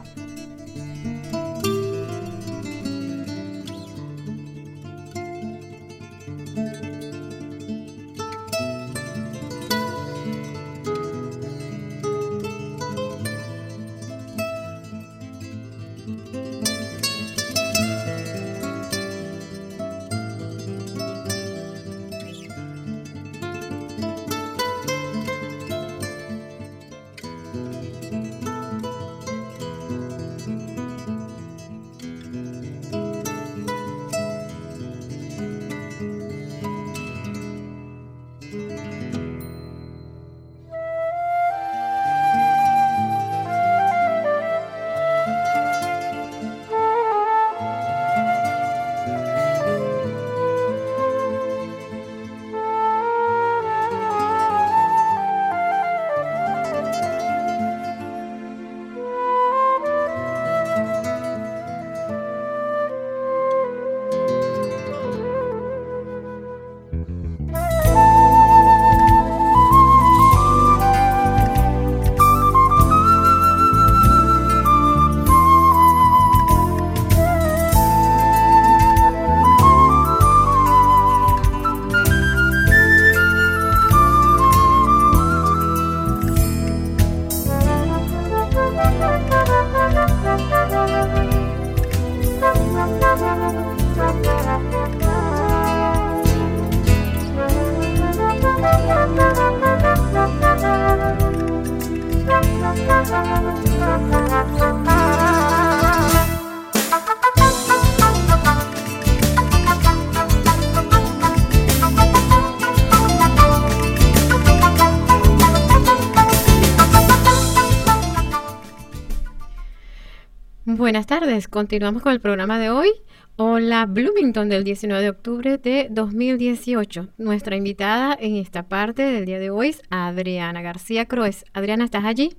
Buenas 120.93 121.07
tardes, 121.07 121.49
continuamos 121.49 122.03
con 122.03 122.13
el 122.13 122.21
programa 122.21 122.59
de 122.59 122.69
hoy. 122.69 122.91
Hola 123.37 123.87
Bloomington 123.87 124.51
del 124.51 124.63
19 124.63 125.03
de 125.03 125.09
octubre 125.09 125.57
de 125.57 125.89
2018. 125.91 127.09
Nuestra 127.17 127.57
invitada 127.57 128.15
en 128.21 128.37
esta 128.37 128.65
parte 128.69 129.01
del 129.01 129.25
día 129.25 129.39
de 129.39 129.49
hoy 129.49 129.69
es 129.69 129.81
Adriana 129.89 130.61
García 130.61 131.07
Croes. 131.07 131.47
Adriana, 131.55 131.87
¿estás 131.87 132.05
allí? 132.05 132.35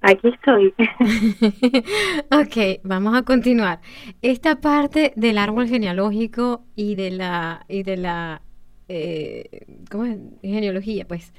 Aquí 0.00 0.28
estoy. 0.28 0.74
ok, 2.30 2.82
vamos 2.84 3.16
a 3.16 3.22
continuar. 3.22 3.80
Esta 4.22 4.60
parte 4.60 5.12
del 5.16 5.36
árbol 5.36 5.66
genealógico 5.66 6.62
y 6.76 6.94
de 6.94 7.10
la 7.10 7.66
y 7.68 7.82
de 7.82 7.96
la 7.96 8.42
eh, 8.88 9.66
¿cómo 9.90 10.04
es? 10.04 10.18
genealogía, 10.40 11.04
pues. 11.08 11.34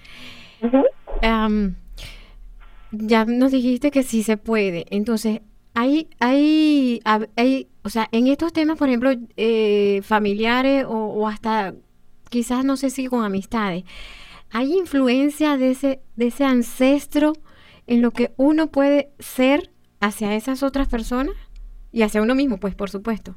ya 2.91 3.23
nos 3.23 3.51
dijiste 3.53 3.91
que 3.91 4.03
sí 4.03 4.23
se 4.23 4.35
puede. 4.35 4.87
Entonces, 4.89 5.39
hay, 5.79 6.09
hay, 6.19 7.01
hay, 7.35 7.67
o 7.83 7.89
sea, 7.89 8.09
en 8.11 8.25
estos 8.25 8.51
temas, 8.51 8.79
por 8.79 8.87
ejemplo, 8.87 9.11
eh, 9.35 10.01
familiares 10.01 10.85
o, 10.89 11.27
hasta 11.27 11.75
quizás 12.31 12.65
no 12.65 12.77
sé 12.77 12.89
si 12.89 13.05
con 13.05 13.23
amistades, 13.23 13.83
¿hay 14.49 14.73
influencia 14.73 15.55
de 15.55 15.69
ese, 15.69 16.01
de 16.15 16.27
ese 16.27 16.45
ancestro 16.45 17.33
en 17.85 18.01
lo 18.01 18.09
que 18.09 18.33
uno 18.37 18.71
puede 18.71 19.11
ser 19.19 19.71
hacia 19.99 20.33
esas 20.33 20.63
otras 20.63 20.87
personas 20.87 21.35
y 21.91 22.01
hacia 22.01 22.23
uno 22.23 22.33
mismo, 22.33 22.59
pues 22.59 22.73
por 22.73 22.89
supuesto? 22.89 23.35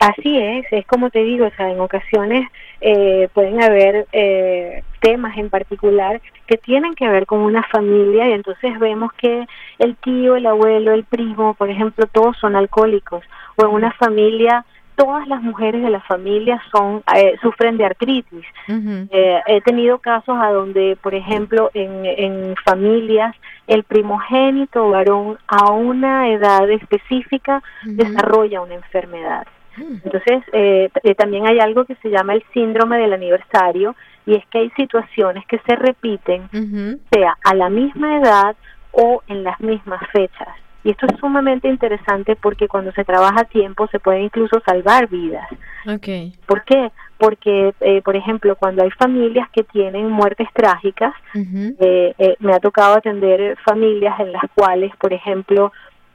Así 0.00 0.38
es, 0.38 0.64
es 0.70 0.86
como 0.86 1.10
te 1.10 1.22
digo, 1.22 1.46
o 1.46 1.50
sea, 1.50 1.70
en 1.70 1.78
ocasiones 1.78 2.48
eh, 2.80 3.28
pueden 3.34 3.62
haber 3.62 4.06
eh, 4.12 4.82
temas 5.00 5.36
en 5.36 5.50
particular 5.50 6.22
que 6.46 6.56
tienen 6.56 6.94
que 6.94 7.06
ver 7.06 7.26
con 7.26 7.40
una 7.40 7.62
familia 7.64 8.26
y 8.26 8.32
entonces 8.32 8.78
vemos 8.78 9.12
que 9.12 9.46
el 9.78 9.96
tío, 9.96 10.36
el 10.36 10.46
abuelo, 10.46 10.94
el 10.94 11.04
primo, 11.04 11.52
por 11.52 11.68
ejemplo, 11.68 12.06
todos 12.06 12.34
son 12.38 12.56
alcohólicos 12.56 13.22
o 13.56 13.62
en 13.62 13.70
una 13.70 13.92
familia 13.92 14.64
todas 14.96 15.26
las 15.28 15.42
mujeres 15.42 15.82
de 15.82 15.88
la 15.88 16.00
familia 16.00 16.62
son 16.70 17.02
eh, 17.16 17.34
sufren 17.40 17.78
de 17.78 17.86
artritis. 17.86 18.44
Eh, 18.68 19.40
he 19.46 19.60
tenido 19.62 19.98
casos 19.98 20.36
a 20.38 20.50
donde, 20.50 20.98
por 21.00 21.14
ejemplo, 21.14 21.70
en, 21.72 22.04
en 22.04 22.54
familias 22.64 23.34
el 23.66 23.84
primogénito 23.84 24.90
varón 24.90 25.38
a 25.46 25.70
una 25.72 26.28
edad 26.28 26.68
específica 26.70 27.62
desarrolla 27.84 28.60
una 28.60 28.74
enfermedad. 28.74 29.46
Entonces, 29.76 30.42
eh, 30.52 30.90
también 31.16 31.46
hay 31.46 31.58
algo 31.60 31.84
que 31.84 31.94
se 31.96 32.10
llama 32.10 32.34
el 32.34 32.44
síndrome 32.52 32.98
del 32.98 33.12
aniversario 33.12 33.94
y 34.26 34.34
es 34.34 34.44
que 34.46 34.58
hay 34.58 34.70
situaciones 34.70 35.46
que 35.46 35.58
se 35.66 35.76
repiten, 35.76 36.48
sea 37.10 37.36
a 37.44 37.54
la 37.54 37.70
misma 37.70 38.18
edad 38.18 38.56
o 38.92 39.22
en 39.28 39.44
las 39.44 39.60
mismas 39.60 40.02
fechas. 40.12 40.48
Y 40.82 40.90
esto 40.90 41.06
es 41.06 41.18
sumamente 41.18 41.68
interesante 41.68 42.36
porque 42.36 42.66
cuando 42.66 42.90
se 42.92 43.04
trabaja 43.04 43.42
a 43.42 43.44
tiempo 43.44 43.86
se 43.88 43.98
puede 43.98 44.22
incluso 44.22 44.60
salvar 44.64 45.08
vidas. 45.08 45.46
Okay. 45.86 46.32
¿Por 46.46 46.64
qué? 46.64 46.90
Porque, 47.18 47.74
eh, 47.80 48.00
por 48.02 48.16
ejemplo, 48.16 48.56
cuando 48.56 48.82
hay 48.82 48.90
familias 48.92 49.48
que 49.50 49.62
tienen 49.62 50.10
muertes 50.10 50.48
trágicas, 50.54 51.12
eh, 51.34 52.14
eh, 52.16 52.36
me 52.38 52.54
ha 52.54 52.60
tocado 52.60 52.94
atender 52.94 53.58
familias 53.58 54.18
en 54.20 54.32
las 54.32 54.42
cuales, 54.54 54.90
por 54.96 55.12
ejemplo, 55.12 55.70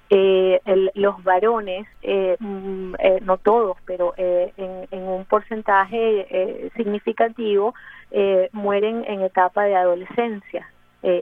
los 0.09 1.23
varones, 1.23 1.87
mm, 2.39 2.93
no 3.21 3.37
todos, 3.37 3.77
pero 3.85 4.13
en, 4.17 4.87
en, 4.91 5.03
un 5.03 5.25
porcentaje 5.25 6.71
significativo, 6.75 7.73
mueren 8.51 9.03
en 9.07 9.21
etapa 9.21 9.63
de 9.63 9.75
adolescencia. 9.75 10.69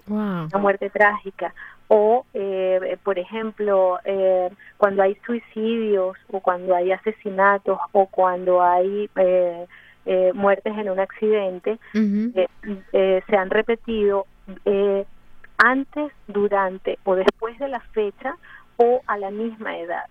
Una 0.08 0.48
muerte 0.60 0.90
trágica 0.90 1.54
o, 1.96 2.26
eh, 2.34 2.98
por 3.04 3.20
ejemplo, 3.20 4.00
eh, 4.04 4.50
cuando 4.78 5.04
hay 5.04 5.16
suicidios 5.26 6.18
o 6.32 6.40
cuando 6.40 6.76
hay 6.76 6.92
asesinatos 6.92 7.78
o 7.92 8.08
cuando 8.08 8.64
hay 8.64 9.10
eh, 9.16 9.68
muertes 10.34 10.76
en 10.76 10.90
un 10.90 11.00
accidente, 11.00 11.78
se 11.94 13.38
han 13.38 13.50
repetido 13.52 14.26
antes, 15.58 16.12
durante 16.28 16.98
o 17.04 17.16
después 17.16 17.58
de 17.60 17.68
la 17.68 17.80
fecha 17.80 18.36
o 18.84 19.02
a 19.08 19.18
la 19.18 19.32
misma 19.32 19.78
edad. 19.78 20.06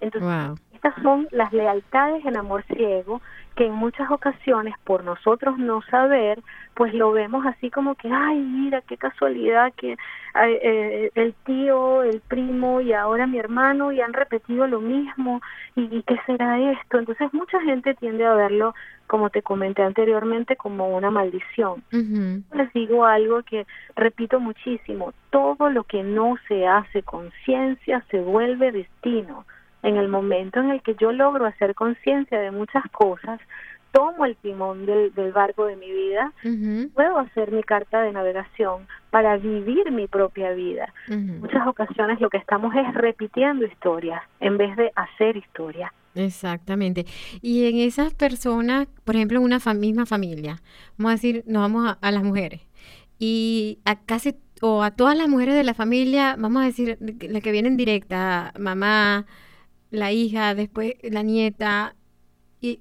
Entonces, 0.00 0.60
estas 0.74 1.02
son 1.02 1.26
las 1.30 1.52
lealtades 1.52 2.24
en 2.26 2.36
amor 2.36 2.62
ciego 2.64 3.20
que 3.56 3.64
en 3.64 3.72
muchas 3.72 4.10
ocasiones 4.10 4.74
por 4.84 5.02
nosotros 5.02 5.58
no 5.58 5.80
saber, 5.90 6.38
pues 6.74 6.92
lo 6.92 7.10
vemos 7.10 7.46
así 7.46 7.70
como 7.70 7.94
que, 7.94 8.08
ay, 8.12 8.38
mira, 8.38 8.82
qué 8.82 8.98
casualidad 8.98 9.72
que 9.74 9.96
eh, 10.44 11.10
el 11.14 11.34
tío, 11.46 12.02
el 12.02 12.20
primo 12.20 12.82
y 12.82 12.92
ahora 12.92 13.26
mi 13.26 13.38
hermano 13.38 13.92
y 13.92 14.02
han 14.02 14.12
repetido 14.12 14.66
lo 14.66 14.82
mismo 14.82 15.40
y, 15.74 16.02
qué 16.02 16.20
será 16.26 16.60
esto. 16.72 16.98
Entonces 16.98 17.32
mucha 17.32 17.58
gente 17.62 17.94
tiende 17.94 18.26
a 18.26 18.34
verlo, 18.34 18.74
como 19.06 19.30
te 19.30 19.40
comenté 19.40 19.82
anteriormente, 19.82 20.56
como 20.56 20.94
una 20.94 21.10
maldición. 21.10 21.82
Les 21.90 22.72
digo 22.74 23.06
algo 23.06 23.42
que 23.42 23.66
repito 23.96 24.38
muchísimo, 24.38 25.14
todo 25.30 25.70
lo 25.70 25.84
que 25.84 26.02
no 26.02 26.36
se 26.46 26.66
hace 26.66 27.02
conciencia 27.02 28.04
se 28.10 28.20
vuelve 28.20 28.70
destino 28.70 29.46
en 29.86 29.96
el 29.96 30.08
momento 30.08 30.58
en 30.58 30.70
el 30.70 30.82
que 30.82 30.96
yo 30.96 31.12
logro 31.12 31.46
hacer 31.46 31.76
conciencia 31.76 32.40
de 32.40 32.50
muchas 32.50 32.82
cosas, 32.90 33.40
tomo 33.92 34.26
el 34.26 34.36
timón 34.36 34.84
del, 34.84 35.12
barco 35.32 35.64
de 35.66 35.76
mi 35.76 35.90
vida, 35.90 36.32
puedo 36.92 37.18
hacer 37.18 37.52
mi 37.52 37.62
carta 37.62 38.02
de 38.02 38.10
navegación 38.12 38.88
para 39.10 39.36
vivir 39.36 39.92
mi 39.92 40.08
propia 40.08 40.50
vida. 40.52 40.92
Muchas 41.08 41.66
ocasiones 41.68 42.20
lo 42.20 42.28
que 42.28 42.36
estamos 42.36 42.74
es 42.74 42.94
repitiendo 42.94 43.64
historias 43.64 44.22
en 44.40 44.58
vez 44.58 44.76
de 44.76 44.90
hacer 44.96 45.36
historia. 45.36 45.92
Exactamente. 46.16 47.06
Y 47.40 47.68
en 47.68 47.76
esas 47.76 48.12
personas, 48.12 48.88
por 49.04 49.14
ejemplo, 49.14 49.38
en 49.38 49.44
una 49.44 49.60
misma 49.74 50.04
familia, 50.04 50.56
vamos 50.98 51.10
a 51.10 51.14
decir, 51.14 51.44
nos 51.46 51.62
vamos 51.62 51.86
a, 51.86 51.98
a 52.00 52.10
las 52.10 52.24
mujeres, 52.24 52.60
y 53.18 53.78
a 53.84 53.96
casi 53.96 54.34
o 54.62 54.82
a 54.82 54.90
todas 54.90 55.16
las 55.16 55.28
mujeres 55.28 55.54
de 55.54 55.64
la 55.64 55.74
familia, 55.74 56.34
vamos 56.38 56.62
a 56.62 56.66
decir, 56.66 56.98
las 57.00 57.42
que 57.42 57.52
vienen 57.52 57.76
directa, 57.76 58.52
mamá, 58.58 59.26
la 59.96 60.12
hija, 60.12 60.54
después 60.54 60.94
la 61.02 61.22
nieta, 61.22 61.94
y, 62.60 62.78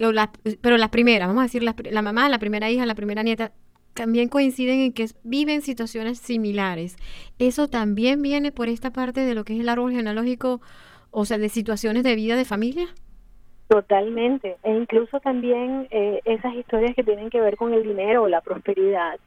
pero 0.61 0.77
las 0.77 0.89
primeras, 0.89 1.27
vamos 1.27 1.41
a 1.41 1.45
decir, 1.45 1.63
la, 1.63 2.01
mamá, 2.01 2.29
la 2.29 2.39
primera 2.39 2.69
hija, 2.69 2.85
la 2.85 2.95
primera 2.95 3.23
nieta, 3.23 3.51
también 3.93 4.29
coinciden 4.29 4.81
en 4.81 4.93
que 4.93 5.07
viven 5.23 5.61
situaciones 5.61 6.19
similares. 6.19 6.97
Eso 7.39 7.67
también 7.67 8.21
viene 8.21 8.51
por 8.51 8.67
esta 8.67 8.91
parte 8.91 9.21
de 9.21 9.33
lo 9.35 9.43
que 9.45 9.53
es 9.53 9.59
el 9.59 9.69
árbol 9.69 9.93
genealógico, 9.93 10.61
o 11.11 11.25
sea, 11.25 11.37
de 11.37 11.49
situaciones 11.49 12.03
de 12.03 12.15
vida 12.15 12.35
de 12.35 12.45
familia. 12.45 12.87
Totalmente, 13.67 14.57
e 14.61 14.71
incluso 14.71 15.19
también 15.21 15.87
eh, 15.89 16.21
esas 16.25 16.53
historias 16.53 16.93
que 16.93 17.03
tienen 17.03 17.31
que 17.31 17.41
ver 17.41 17.57
con 17.57 17.73
el 17.73 17.81
dinero 17.81 18.23
o 18.23 18.27
la 18.27 18.41
prosperidad, 18.41 19.17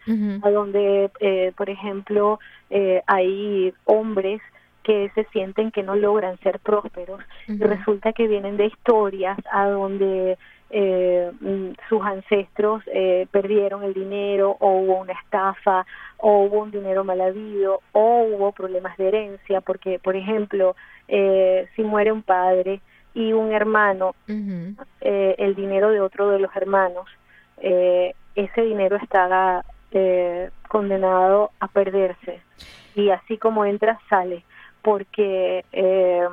a 0.43 0.51
donde, 0.51 1.11
eh, 1.18 1.53
por 1.57 1.68
ejemplo, 1.68 2.39
eh, 2.70 3.03
hay 3.07 3.72
hombres 3.84 4.41
que 4.89 5.11
se 5.14 5.24
sienten 5.24 5.70
que 5.70 5.82
no 5.82 5.97
logran 5.97 6.39
ser 6.39 6.61
prósperos 6.61 7.20
y 7.47 7.59
resulta 7.59 8.14
que 8.14 8.26
vienen 8.26 8.57
de 8.57 8.68
historias 8.68 9.39
a 9.53 9.68
donde 9.68 10.39
eh, 10.70 11.30
mm, 11.43 11.72
sus 11.91 12.03
ancestros 12.03 12.82
eh, 12.86 13.26
perdieron 13.30 13.82
el 13.82 13.93
dinero 13.93 14.57
o 14.59 14.78
hubo 14.78 15.01
una 15.01 15.12
estafa 15.12 15.84
o 16.16 16.45
hubo 16.45 16.61
un 16.61 16.70
dinero 16.70 17.05
mal 17.05 17.20
habido 17.20 17.82
o 17.93 18.22
hubo 18.22 18.53
problemas 18.53 18.97
de 18.97 19.09
herencia 19.09 19.61
porque 19.61 19.99
por 19.99 20.16
ejemplo 20.16 20.74
eh, 21.07 21.68
si 21.76 21.82
muere 21.82 22.11
un 22.11 22.22
padre 22.22 22.80
y 23.12 23.34
un 23.34 23.53
hermano 23.53 24.14
el 24.26 25.55
dinero 25.55 25.91
de 25.91 26.01
otro 26.01 26.30
de 26.30 26.39
los 26.39 26.57
hermanos 26.57 27.07
ese 27.61 28.62
dinero 28.62 28.97
está 28.97 29.62
condenado 30.66 31.51
a 31.61 31.68
perderse. 31.68 32.41
Y 32.95 33.11
así 33.11 33.36
como 33.36 33.64
entra 33.64 33.99
sale 34.09 34.45
porque 34.83 35.64
eh, 35.72 36.29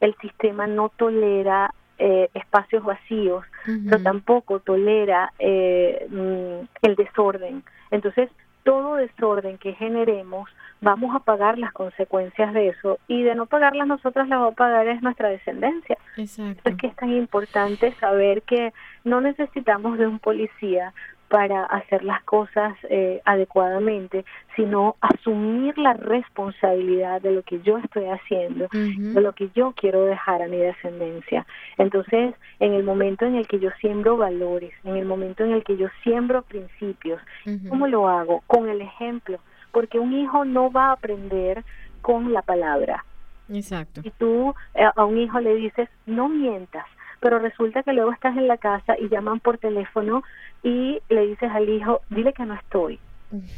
el 0.00 0.14
sistema 0.16 0.66
no 0.66 0.90
tolera 0.90 1.72
eh, 1.98 2.28
espacios 2.34 2.82
vacíos, 2.84 3.44
pero 3.64 4.02
tampoco 4.02 4.58
tolera 4.58 5.32
eh, 5.38 6.06
mm, 6.10 6.66
el 6.82 6.96
desorden. 6.96 7.62
Entonces, 7.90 8.30
todo 8.64 8.96
desorden 8.96 9.58
que 9.58 9.74
generemos, 9.74 10.50
vamos 10.80 11.14
a 11.14 11.20
pagar 11.20 11.58
las 11.58 11.72
consecuencias 11.72 12.52
de 12.52 12.68
eso 12.68 12.98
y 13.06 13.22
de 13.22 13.34
no 13.34 13.46
pagarlas 13.46 13.86
nosotras 13.86 14.28
las 14.28 14.40
va 14.40 14.48
a 14.48 14.52
pagar 14.52 14.88
es 14.88 15.02
nuestra 15.02 15.28
descendencia. 15.28 15.96
Exacto. 16.16 16.68
Es 16.68 16.76
que 16.76 16.88
es 16.88 16.96
tan 16.96 17.12
importante 17.12 17.92
saber 18.00 18.42
que 18.42 18.72
no 19.04 19.20
necesitamos 19.20 19.98
de 19.98 20.06
un 20.06 20.18
policía 20.18 20.92
para 21.34 21.64
hacer 21.64 22.04
las 22.04 22.22
cosas 22.22 22.76
eh, 22.88 23.20
adecuadamente, 23.24 24.24
sino 24.54 24.94
asumir 25.00 25.76
la 25.76 25.94
responsabilidad 25.94 27.20
de 27.20 27.32
lo 27.32 27.42
que 27.42 27.60
yo 27.62 27.78
estoy 27.78 28.04
haciendo, 28.04 28.68
de 28.70 29.20
lo 29.20 29.32
que 29.32 29.50
yo 29.52 29.72
quiero 29.72 30.04
dejar 30.04 30.42
a 30.42 30.46
mi 30.46 30.58
descendencia. 30.58 31.44
Entonces, 31.76 32.36
en 32.60 32.74
el 32.74 32.84
momento 32.84 33.24
en 33.24 33.34
el 33.34 33.48
que 33.48 33.58
yo 33.58 33.70
siembro 33.80 34.16
valores, 34.16 34.72
en 34.84 34.96
el 34.96 35.06
momento 35.06 35.42
en 35.42 35.50
el 35.50 35.64
que 35.64 35.76
yo 35.76 35.88
siembro 36.04 36.42
principios, 36.42 37.20
¿cómo 37.68 37.88
lo 37.88 38.08
hago? 38.08 38.44
Con 38.46 38.68
el 38.68 38.80
ejemplo, 38.80 39.40
porque 39.72 39.98
un 39.98 40.12
hijo 40.12 40.44
no 40.44 40.70
va 40.70 40.90
a 40.90 40.92
aprender 40.92 41.64
con 42.00 42.32
la 42.32 42.42
palabra. 42.42 43.04
Exacto. 43.48 44.02
Si 44.02 44.10
tú 44.12 44.54
eh, 44.76 44.84
a 44.94 45.04
un 45.04 45.18
hijo 45.18 45.40
le 45.40 45.56
dices, 45.56 45.88
no 46.06 46.28
mientas, 46.28 46.86
pero 47.24 47.38
resulta 47.38 47.82
que 47.82 47.94
luego 47.94 48.12
estás 48.12 48.36
en 48.36 48.46
la 48.46 48.58
casa 48.58 48.98
y 48.98 49.08
llaman 49.08 49.40
por 49.40 49.56
teléfono 49.56 50.22
y 50.62 51.00
le 51.08 51.26
dices 51.26 51.50
al 51.50 51.66
hijo, 51.70 52.02
dile 52.10 52.34
que 52.34 52.44
no 52.44 52.52
estoy. 52.52 53.00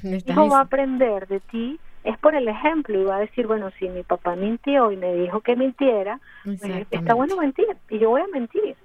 El 0.05 0.23
hijo 0.25 0.49
va 0.49 0.59
a 0.59 0.63
aprender 0.63 1.27
de 1.27 1.41
ti, 1.41 1.81
es 2.05 2.17
por 2.19 2.37
el 2.37 2.47
ejemplo, 2.47 2.97
y 2.97 3.03
va 3.03 3.17
a 3.17 3.21
decir, 3.27 3.49
bueno, 3.49 3.73
si 3.77 3.89
mi 3.89 4.05
papá 4.05 4.37
mintió 4.37 4.93
y 4.93 4.97
me 4.97 5.13
dijo 5.17 5.41
que 5.41 5.57
mintiera, 5.57 6.21
pues, 6.45 6.63
está 6.93 7.15
bueno 7.15 7.37
mentir, 7.39 7.67
y 7.91 7.99
yo 7.99 8.11
voy 8.11 8.21
a 8.21 8.29
mentir. 8.29 8.77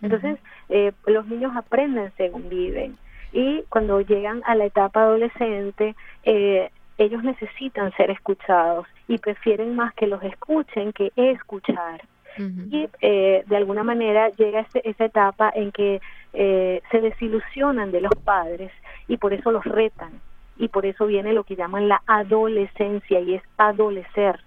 Entonces, 0.00 0.38
eh, 0.70 0.92
los 1.04 1.26
niños 1.26 1.54
aprenden 1.54 2.10
según 2.16 2.48
viven. 2.48 2.96
Y 3.34 3.64
cuando 3.68 4.00
llegan 4.00 4.40
a 4.46 4.54
la 4.54 4.64
etapa 4.64 5.02
adolescente, 5.02 5.94
eh, 6.22 6.70
ellos 6.96 7.22
necesitan 7.22 7.92
ser 7.98 8.10
escuchados 8.10 8.86
y 9.08 9.18
prefieren 9.18 9.76
más 9.76 9.92
que 9.92 10.06
los 10.06 10.22
escuchen 10.22 10.94
que 10.94 11.12
escuchar 11.16 12.00
y 12.38 12.88
eh, 13.00 13.44
de 13.46 13.56
alguna 13.56 13.82
manera 13.82 14.30
llega 14.30 14.66
esa 14.74 15.04
etapa 15.04 15.52
en 15.54 15.72
que 15.72 16.00
eh, 16.32 16.82
se 16.90 17.00
desilusionan 17.00 17.90
de 17.92 18.00
los 18.00 18.14
padres 18.24 18.70
y 19.08 19.16
por 19.16 19.32
eso 19.32 19.50
los 19.50 19.64
retan 19.64 20.20
y 20.56 20.68
por 20.68 20.86
eso 20.86 21.06
viene 21.06 21.32
lo 21.32 21.44
que 21.44 21.56
llaman 21.56 21.88
la 21.88 22.02
adolescencia 22.06 23.20
y 23.20 23.34
es 23.34 23.42
adolecer. 23.56 24.40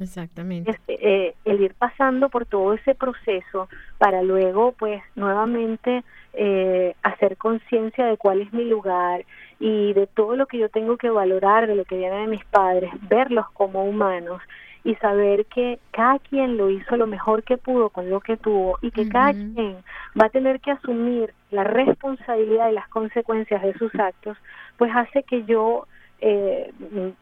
Exactamente. 0.00 0.80
Eh, 0.88 1.34
el 1.44 1.60
ir 1.60 1.74
pasando 1.74 2.30
por 2.30 2.46
todo 2.46 2.72
ese 2.72 2.94
proceso 2.94 3.68
para 3.98 4.22
luego, 4.22 4.72
pues, 4.72 5.02
nuevamente 5.14 6.04
eh, 6.32 6.94
hacer 7.02 7.36
conciencia 7.36 8.06
de 8.06 8.16
cuál 8.16 8.40
es 8.40 8.52
mi 8.52 8.64
lugar 8.64 9.24
y 9.60 9.92
de 9.92 10.06
todo 10.06 10.34
lo 10.34 10.46
que 10.46 10.58
yo 10.58 10.70
tengo 10.70 10.96
que 10.96 11.10
valorar, 11.10 11.66
de 11.66 11.76
lo 11.76 11.84
que 11.84 11.98
viene 11.98 12.16
de 12.16 12.26
mis 12.26 12.44
padres, 12.46 12.90
verlos 13.08 13.46
como 13.52 13.84
humanos 13.84 14.40
y 14.82 14.94
saber 14.96 15.44
que 15.44 15.78
cada 15.90 16.18
quien 16.18 16.56
lo 16.56 16.70
hizo 16.70 16.96
lo 16.96 17.06
mejor 17.06 17.42
que 17.42 17.58
pudo 17.58 17.90
con 17.90 18.08
lo 18.08 18.20
que 18.20 18.38
tuvo 18.38 18.78
y 18.80 18.90
que 18.90 19.08
cada 19.10 19.32
quien 19.32 19.76
va 20.18 20.26
a 20.26 20.30
tener 20.30 20.60
que 20.60 20.70
asumir 20.70 21.34
la 21.50 21.64
responsabilidad 21.64 22.70
y 22.70 22.74
las 22.74 22.88
consecuencias 22.88 23.62
de 23.62 23.74
sus 23.74 23.94
actos, 23.96 24.38
pues 24.78 24.90
hace 24.94 25.22
que 25.24 25.44
yo 25.44 25.86
eh, 26.20 26.72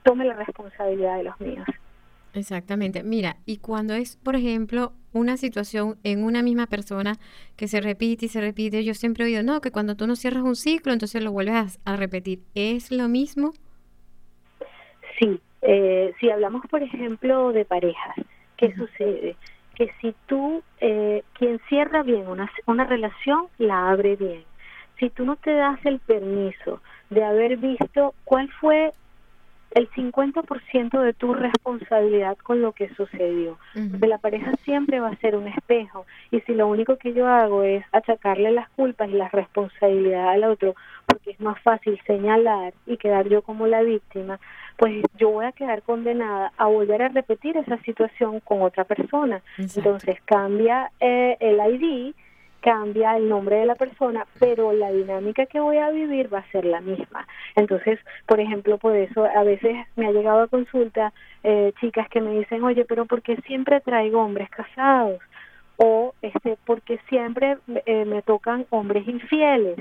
tome 0.04 0.24
la 0.24 0.34
responsabilidad 0.34 1.16
de 1.16 1.24
los 1.24 1.40
míos. 1.40 1.66
Exactamente. 2.34 3.02
Mira, 3.02 3.36
y 3.46 3.58
cuando 3.58 3.94
es, 3.94 4.16
por 4.16 4.36
ejemplo, 4.36 4.92
una 5.12 5.36
situación 5.36 5.96
en 6.04 6.22
una 6.22 6.42
misma 6.42 6.66
persona 6.66 7.16
que 7.56 7.68
se 7.68 7.80
repite 7.80 8.26
y 8.26 8.28
se 8.28 8.40
repite, 8.40 8.84
yo 8.84 8.94
siempre 8.94 9.24
he 9.24 9.26
oído, 9.28 9.42
no, 9.42 9.60
que 9.60 9.72
cuando 9.72 9.96
tú 9.96 10.06
no 10.06 10.16
cierras 10.16 10.42
un 10.42 10.56
ciclo, 10.56 10.92
entonces 10.92 11.22
lo 11.22 11.32
vuelves 11.32 11.80
a, 11.84 11.96
repetir. 11.96 12.40
¿Es 12.54 12.90
lo 12.90 13.08
mismo? 13.08 13.52
Sí. 15.18 15.40
Eh, 15.62 16.12
si 16.20 16.30
hablamos, 16.30 16.62
por 16.70 16.82
ejemplo, 16.82 17.52
de 17.52 17.64
parejas, 17.64 18.14
¿qué 18.56 18.74
sucede? 18.74 19.36
Que 19.74 19.90
si 20.00 20.14
tú, 20.26 20.62
eh, 20.80 21.24
quien 21.32 21.60
cierra 21.68 22.02
bien 22.02 22.28
una, 22.28 22.50
una 22.66 22.84
relación, 22.84 23.46
la 23.58 23.90
abre 23.90 24.16
bien. 24.16 24.44
Si 24.98 25.10
tú 25.10 25.24
no 25.24 25.36
te 25.36 25.52
das 25.52 25.78
el 25.84 25.98
permiso 26.00 26.80
de 27.10 27.24
haber 27.24 27.56
visto 27.56 28.14
cuál 28.24 28.50
fue 28.60 28.92
el 29.78 29.88
50% 29.90 31.00
de 31.00 31.12
tu 31.14 31.34
responsabilidad 31.34 32.36
con 32.38 32.60
lo 32.60 32.72
que 32.72 32.92
sucedió. 32.94 33.58
De 33.74 34.08
la 34.08 34.18
pareja 34.18 34.52
siempre 34.64 34.98
va 34.98 35.08
a 35.08 35.16
ser 35.16 35.36
un 35.36 35.46
espejo 35.46 36.04
y 36.32 36.40
si 36.40 36.54
lo 36.54 36.66
único 36.66 36.96
que 36.96 37.14
yo 37.14 37.28
hago 37.28 37.62
es 37.62 37.84
achacarle 37.92 38.50
las 38.50 38.68
culpas 38.70 39.08
y 39.08 39.12
la 39.12 39.28
responsabilidad 39.28 40.30
al 40.30 40.44
otro, 40.44 40.74
porque 41.06 41.30
es 41.30 41.40
más 41.40 41.60
fácil 41.62 41.98
señalar 42.06 42.74
y 42.86 42.96
quedar 42.96 43.28
yo 43.28 43.42
como 43.42 43.68
la 43.68 43.82
víctima, 43.82 44.40
pues 44.76 45.04
yo 45.16 45.30
voy 45.30 45.46
a 45.46 45.52
quedar 45.52 45.82
condenada 45.82 46.52
a 46.56 46.66
volver 46.66 47.02
a 47.02 47.08
repetir 47.08 47.56
esa 47.56 47.78
situación 47.82 48.40
con 48.40 48.62
otra 48.62 48.84
persona. 48.84 49.42
Entonces 49.58 50.18
cambia 50.24 50.90
eh, 50.98 51.36
el 51.38 51.58
ID 51.74 52.14
cambia 52.60 53.16
el 53.16 53.28
nombre 53.28 53.56
de 53.56 53.66
la 53.66 53.74
persona, 53.74 54.26
pero 54.38 54.72
la 54.72 54.90
dinámica 54.90 55.46
que 55.46 55.60
voy 55.60 55.76
a 55.78 55.90
vivir 55.90 56.32
va 56.32 56.38
a 56.38 56.50
ser 56.50 56.64
la 56.64 56.80
misma. 56.80 57.26
Entonces, 57.56 57.98
por 58.26 58.40
ejemplo, 58.40 58.78
por 58.78 58.96
eso 58.96 59.24
a 59.24 59.42
veces 59.44 59.76
me 59.96 60.06
ha 60.06 60.12
llegado 60.12 60.42
a 60.42 60.48
consulta 60.48 61.12
eh, 61.44 61.72
chicas 61.80 62.08
que 62.08 62.20
me 62.20 62.38
dicen, 62.38 62.62
oye, 62.64 62.84
pero 62.84 63.06
¿por 63.06 63.22
qué 63.22 63.36
siempre 63.46 63.80
traigo 63.80 64.20
hombres 64.20 64.50
casados? 64.50 65.20
O 65.76 66.14
este, 66.22 66.58
porque 66.64 66.98
siempre 67.08 67.58
eh, 67.86 68.04
me 68.04 68.22
tocan 68.22 68.66
hombres 68.70 69.06
infieles 69.06 69.78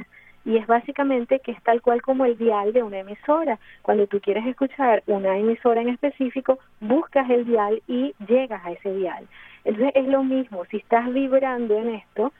y 0.47 0.55
es 0.55 0.65
básicamente 0.65 1.41
que 1.41 1.51
es 1.51 1.61
tal 1.63 1.81
cual 1.81 2.01
como 2.01 2.23
el 2.23 2.37
dial 2.37 2.71
de 2.71 2.81
una 2.81 2.99
emisora. 2.99 3.59
Cuando 3.81 4.07
tú 4.07 4.21
quieres 4.21 4.45
escuchar 4.45 5.03
una 5.05 5.37
emisora 5.37 5.81
en 5.81 5.89
específico, 5.89 6.57
buscas 6.79 7.29
el 7.29 7.45
dial 7.45 7.81
y 7.85 8.15
llegas 8.25 8.65
a 8.65 8.71
ese 8.71 8.93
dial. 8.93 9.27
Entonces 9.65 9.91
es 9.95 10.07
lo 10.07 10.23
mismo, 10.23 10.63
si 10.71 10.77
estás 10.77 11.11
vibrando 11.11 11.77
en 11.77 11.95
esto, 11.95 12.31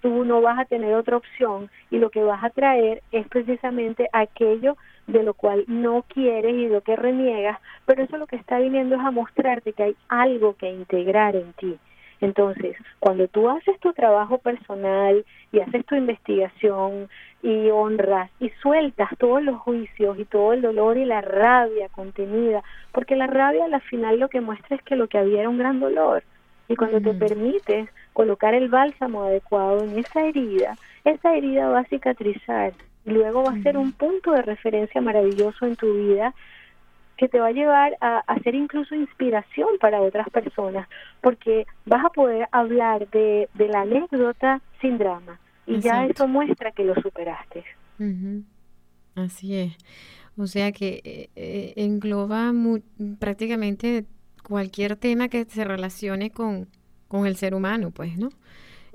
tú 0.00 0.24
no 0.24 0.40
vas 0.40 0.58
a 0.58 0.64
tener 0.64 0.94
otra 0.94 1.16
opción 1.16 1.70
y 1.90 1.98
lo 1.98 2.10
que 2.10 2.22
vas 2.22 2.42
a 2.42 2.50
traer 2.50 3.02
es 3.12 3.26
precisamente 3.28 4.08
aquello 4.12 4.76
de 5.06 5.22
lo 5.22 5.34
cual 5.34 5.64
no 5.66 6.04
quieres 6.08 6.54
y 6.54 6.68
lo 6.68 6.82
que 6.82 6.96
reniegas, 6.96 7.58
pero 7.86 8.02
eso 8.02 8.18
lo 8.18 8.26
que 8.26 8.36
está 8.36 8.58
viniendo 8.58 8.96
es 8.96 9.00
a 9.00 9.10
mostrarte 9.10 9.72
que 9.72 9.82
hay 9.82 9.96
algo 10.08 10.54
que 10.54 10.70
integrar 10.70 11.34
en 11.34 11.52
ti. 11.54 11.78
Entonces, 12.20 12.76
cuando 12.98 13.28
tú 13.28 13.48
haces 13.48 13.78
tu 13.80 13.92
trabajo 13.92 14.38
personal 14.38 15.24
y 15.52 15.60
haces 15.60 15.86
tu 15.86 15.94
investigación 15.94 17.08
y 17.42 17.70
honras 17.70 18.30
y 18.40 18.50
sueltas 18.60 19.08
todos 19.18 19.42
los 19.42 19.56
juicios 19.60 20.18
y 20.18 20.24
todo 20.24 20.52
el 20.52 20.62
dolor 20.62 20.98
y 20.98 21.04
la 21.04 21.20
rabia 21.20 21.88
contenida, 21.88 22.62
porque 22.92 23.14
la 23.14 23.28
rabia 23.28 23.66
al 23.66 23.80
final 23.82 24.18
lo 24.18 24.28
que 24.28 24.40
muestra 24.40 24.76
es 24.76 24.82
que 24.82 24.96
lo 24.96 25.06
que 25.06 25.18
había 25.18 25.40
era 25.40 25.48
un 25.48 25.58
gran 25.58 25.78
dolor. 25.78 26.24
Y 26.68 26.76
cuando 26.76 27.00
te 27.00 27.14
permites 27.14 27.88
colocar 28.12 28.54
el 28.54 28.68
bálsamo 28.68 29.22
adecuado 29.22 29.82
en 29.84 29.98
esa 29.98 30.26
herida, 30.26 30.76
esa 31.04 31.34
herida 31.34 31.68
va 31.68 31.80
a 31.80 31.84
cicatrizar. 31.84 32.74
Luego 33.06 33.42
va 33.42 33.52
a 33.52 33.62
ser 33.62 33.78
un 33.78 33.92
punto 33.92 34.32
de 34.32 34.42
referencia 34.42 35.00
maravilloso 35.00 35.64
en 35.64 35.76
tu 35.76 35.94
vida 35.94 36.34
que 37.16 37.28
te 37.28 37.40
va 37.40 37.48
a 37.48 37.52
llevar 37.52 37.96
a, 38.00 38.18
a, 38.18 38.38
ser 38.40 38.54
incluso 38.54 38.94
inspiración 38.94 39.68
para 39.80 40.00
otras 40.02 40.28
personas, 40.30 40.88
porque 41.20 41.66
vas 41.84 42.04
a 42.04 42.10
poder 42.10 42.48
hablar 42.52 43.08
de, 43.08 43.48
de 43.54 43.68
la 43.68 43.80
anécdota 43.80 44.60
sin 44.80 44.98
drama 44.98 45.40
y 45.68 45.80
ya 45.80 46.06
eso 46.06 46.26
muestra 46.26 46.72
que 46.72 46.84
lo 46.84 46.94
superaste. 46.94 47.64
Así 49.14 49.54
es. 49.54 49.76
O 50.36 50.46
sea 50.46 50.72
que 50.72 51.00
eh, 51.04 51.30
eh, 51.36 51.74
engloba 51.76 52.52
prácticamente 53.18 54.06
cualquier 54.48 54.96
tema 54.96 55.28
que 55.28 55.44
se 55.44 55.64
relacione 55.64 56.30
con, 56.30 56.68
con 57.06 57.26
el 57.26 57.36
ser 57.36 57.54
humano, 57.54 57.90
pues, 57.90 58.16
¿no? 58.16 58.30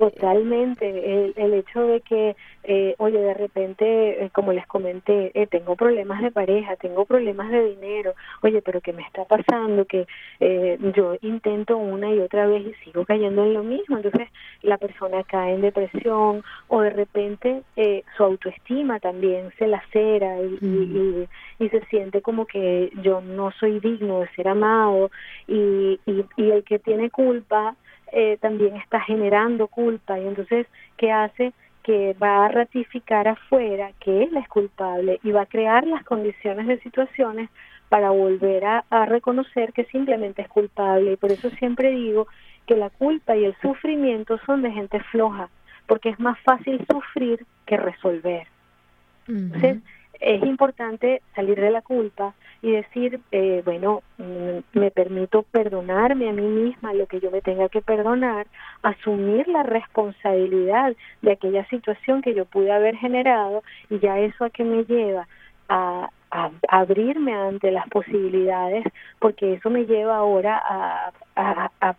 Totalmente, 0.04 0.86
el, 0.90 1.34
el 1.38 1.54
hecho 1.54 1.88
de 1.88 2.02
que, 2.02 2.36
eh, 2.66 2.94
oye, 2.98 3.20
de 3.20 3.34
repente, 3.34 4.26
eh, 4.26 4.30
como 4.34 4.52
les 4.52 4.68
comenté, 4.68 5.32
eh, 5.34 5.48
tengo 5.48 5.78
problemas 5.78 6.22
de 6.22 6.30
pareja, 6.30 6.76
tengo 6.76 7.06
problemas 7.06 7.50
de 7.52 7.70
dinero, 7.70 8.14
oye, 8.42 8.62
pero 8.62 8.82
¿qué 8.82 8.92
me 8.92 9.02
está 9.04 9.24
pasando? 9.24 9.86
Que 9.86 10.06
eh, 10.42 10.78
yo 10.94 11.16
intento 11.22 11.78
una 11.78 12.12
y 12.12 12.20
otra 12.20 12.48
vez 12.48 12.66
y 12.68 12.74
sigo 12.84 13.06
cayendo 13.06 13.46
en 13.46 13.54
lo 13.54 13.64
mismo, 13.64 13.96
entonces 13.96 14.28
la 14.62 14.78
persona 14.78 15.24
cae 15.24 15.54
en 15.54 15.62
depresión 15.62 16.44
o 16.68 16.82
de 16.82 16.90
repente 16.90 17.62
eh, 17.78 18.04
su 18.18 18.24
autoestima 18.26 19.00
también 19.00 19.54
se 19.58 19.68
lacera 19.68 20.38
y, 20.42 20.58
y, 20.62 21.28
y, 21.60 21.70
se 21.70 21.80
siente 21.86 22.22
como 22.22 22.46
que 22.46 22.92
yo 23.02 23.22
no 23.22 23.52
soy 23.52 23.80
digno 23.80 24.20
de 24.20 24.28
ser 24.36 24.50
amado 24.50 25.12
y, 25.48 25.98
y, 26.06 26.26
y 26.36 26.52
el 26.52 26.66
que 26.66 26.80
tiene 26.80 27.10
culpa 27.10 27.78
eh, 28.14 28.38
también 28.40 28.76
está 28.78 29.00
generando 29.02 29.68
culpa 29.68 30.20
y 30.20 30.28
entonces, 30.28 30.68
¿qué 30.98 31.12
hace? 31.12 31.54
que 31.84 32.14
va 32.14 32.46
a 32.46 32.48
ratificar 32.48 33.28
afuera 33.28 33.92
que 34.00 34.24
él 34.24 34.38
es 34.38 34.48
culpable 34.48 35.20
y 35.22 35.32
va 35.32 35.42
a 35.42 35.46
crear 35.46 35.86
las 35.86 36.06
condiciones 36.06 36.66
de 36.66 36.80
situaciones 36.80 37.50
para 37.90 38.10
volver 38.10 38.64
a, 38.64 38.86
a, 38.90 39.06
reconocer 39.06 39.74
que 39.74 39.84
simplemente 39.86 40.42
es 40.42 40.48
culpable. 40.48 41.12
Y 41.12 41.16
por 41.18 41.32
eso 41.32 41.50
siempre 41.50 41.92
digo 41.92 42.28
que 42.66 42.78
la 42.78 42.90
culpa 42.90 43.36
y 43.36 43.44
el 43.44 43.56
sufrimiento 43.62 44.40
son 44.46 44.62
de 44.62 44.72
gente 44.72 45.02
floja, 45.12 45.50
porque 45.86 46.10
es 46.10 46.20
más 46.20 46.40
fácil 46.40 46.84
sufrir 46.90 47.46
que 47.66 47.76
resolver. 47.76 48.48
Entonces, 49.28 49.78
es 50.24 50.42
importante 50.44 51.22
salir 51.36 51.60
de 51.60 51.70
la 51.70 51.82
culpa 51.82 52.34
y 52.62 52.72
decir, 52.72 53.20
eh, 53.32 53.62
bueno, 53.66 54.02
mm, 54.18 54.80
me 54.80 54.90
permito 54.90 55.44
perdonarme 55.44 56.30
a 56.30 56.34
mí 56.34 56.48
misma 56.48 56.94
lo 56.94 57.08
que 57.08 57.20
yo 57.20 57.30
me 57.30 57.42
tenga 57.42 57.68
que 57.68 57.82
perdonar, 57.82 58.48
asumir 58.82 59.48
la 59.50 59.64
responsabilidad 59.64 60.96
de 61.22 61.34
aquella 61.34 61.66
situación 61.68 62.22
que 62.22 62.34
yo 62.34 62.46
pude 62.46 62.72
haber 62.72 62.96
generado 62.96 63.64
y 63.90 64.00
ya 64.00 64.18
eso 64.20 64.46
a 64.46 64.50
que 64.50 64.64
me 64.64 64.86
lleva 64.86 65.28
a, 65.68 66.10
abrirme 66.68 67.36
ante 67.36 67.70
las 67.70 67.88
posibilidades, 67.90 68.84
porque 69.20 69.54
eso 69.54 69.70
me 69.70 69.86
lleva 69.86 70.18
ahora 70.18 70.60
a, 71.36 71.96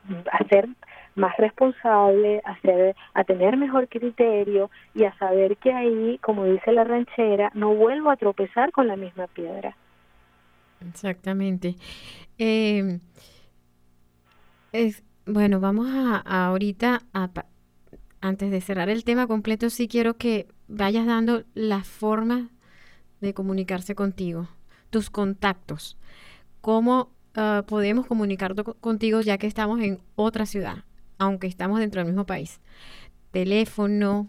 ser 0.49 0.66
más 1.15 1.37
responsable, 1.37 2.41
a, 2.45 2.61
ser, 2.61 2.97
a 3.15 3.25
tener 3.25 3.57
mejor 3.57 3.89
criterio 3.89 4.71
y 4.95 5.05
a 5.05 5.17
saber 5.19 5.57
que 5.57 5.73
ahí, 5.73 6.19
como 6.19 6.45
dice 6.45 6.73
la 6.73 6.85
ranchera, 6.85 7.51
no 7.55 7.75
vuelvo 7.75 8.11
a 8.11 8.17
tropezar 8.17 8.73
con 8.73 8.87
la 8.89 8.97
misma 8.97 9.27
piedra. 9.29 9.77
Exactamente. 10.89 11.77
Eh, 12.39 12.99
es, 14.73 15.03
bueno, 15.27 15.61
vamos 15.61 15.89
a, 15.91 16.47
ahorita, 16.47 17.03
a, 17.12 17.31
antes 18.21 18.51
de 18.51 18.61
cerrar 18.61 18.89
el 18.89 19.05
tema 19.05 19.27
completo, 19.27 19.71
sí 19.71 19.89
quiero 19.89 20.17
que 20.17 20.49
vayas 20.67 21.07
dando 21.07 21.45
la 21.55 21.85
forma 21.85 22.49
de 23.21 23.35
comunicarse 23.35 23.95
contigo, 23.95 24.49
tus 24.91 25.11
contactos, 25.11 25.97
cómo 26.61 27.11
uh, 27.37 27.65
podemos 27.65 28.07
comunicar 28.07 28.55
contigo 28.81 29.21
ya 29.21 29.39
que 29.39 29.47
estamos 29.47 29.81
en 29.81 30.01
otra 30.17 30.45
ciudad 30.47 30.85
aunque 31.25 31.47
estamos 31.47 31.81
dentro 31.81 32.01
del 32.01 32.09
mismo 32.09 32.27
país. 32.27 32.61
Teléfono, 33.31 34.29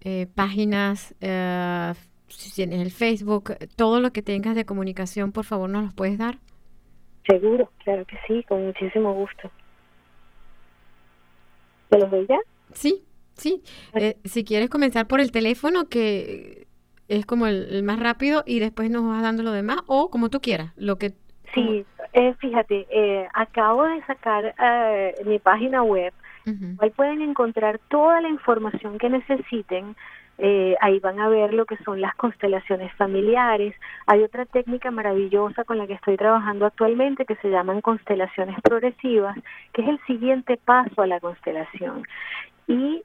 eh, 0.00 0.26
páginas, 0.34 1.14
eh, 1.20 1.92
si 2.28 2.54
tienes 2.54 2.80
el 2.80 2.90
Facebook, 2.90 3.54
todo 3.76 4.00
lo 4.00 4.12
que 4.12 4.22
tengas 4.22 4.54
de 4.54 4.64
comunicación, 4.64 5.32
por 5.32 5.44
favor, 5.44 5.70
¿nos 5.70 5.84
los 5.84 5.94
puedes 5.94 6.18
dar? 6.18 6.38
Seguro, 7.26 7.70
claro 7.84 8.04
que 8.04 8.16
sí, 8.26 8.42
con 8.44 8.66
muchísimo 8.66 9.14
gusto. 9.14 9.50
¿Te 11.88 11.98
los 11.98 12.10
doy 12.10 12.26
ya? 12.28 12.38
Sí, 12.72 13.04
sí. 13.34 13.62
Eh, 13.94 14.16
si 14.24 14.44
quieres 14.44 14.68
comenzar 14.68 15.06
por 15.06 15.20
el 15.20 15.30
teléfono, 15.30 15.88
que 15.88 16.66
es 17.08 17.26
como 17.26 17.46
el, 17.46 17.68
el, 17.70 17.82
más 17.82 18.00
rápido, 18.00 18.42
y 18.46 18.58
después 18.58 18.90
nos 18.90 19.04
vas 19.04 19.22
dando 19.22 19.42
lo 19.42 19.52
demás, 19.52 19.78
o 19.86 20.10
como 20.10 20.30
tú 20.30 20.40
quieras, 20.40 20.72
lo 20.76 20.96
que... 20.96 21.12
Sí, 21.54 21.84
Eh, 22.14 22.34
fíjate, 22.40 22.86
eh, 22.90 23.26
acabo 23.32 23.84
de 23.84 24.02
sacar 24.04 24.54
eh, 24.62 25.14
mi 25.24 25.38
página 25.38 25.82
web, 25.82 26.12
ahí 26.78 26.90
pueden 26.90 27.22
encontrar 27.22 27.78
toda 27.88 28.20
la 28.20 28.28
información 28.28 28.98
que 28.98 29.08
necesiten. 29.08 29.96
ahí 30.80 30.98
van 31.00 31.20
a 31.20 31.28
ver 31.28 31.54
lo 31.54 31.66
que 31.66 31.76
son 31.78 32.00
las 32.00 32.14
constelaciones 32.16 32.92
familiares. 32.94 33.74
Hay 34.06 34.22
otra 34.22 34.44
técnica 34.46 34.90
maravillosa 34.90 35.64
con 35.64 35.78
la 35.78 35.86
que 35.86 35.94
estoy 35.94 36.16
trabajando 36.16 36.66
actualmente 36.66 37.24
que 37.24 37.36
se 37.36 37.50
llaman 37.50 37.80
constelaciones 37.80 38.60
progresivas, 38.62 39.36
que 39.72 39.82
es 39.82 39.88
el 39.88 40.00
siguiente 40.06 40.58
paso 40.64 41.02
a 41.02 41.06
la 41.06 41.20
constelación. 41.20 42.04
Y 42.66 43.02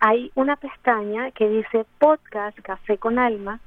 hay 0.00 0.30
una 0.34 0.56
pestaña 0.56 1.30
que 1.32 1.48
dice 1.48 1.84
podcast 1.98 2.58
Café 2.60 2.98
con 2.98 3.18
Alma 3.18 3.60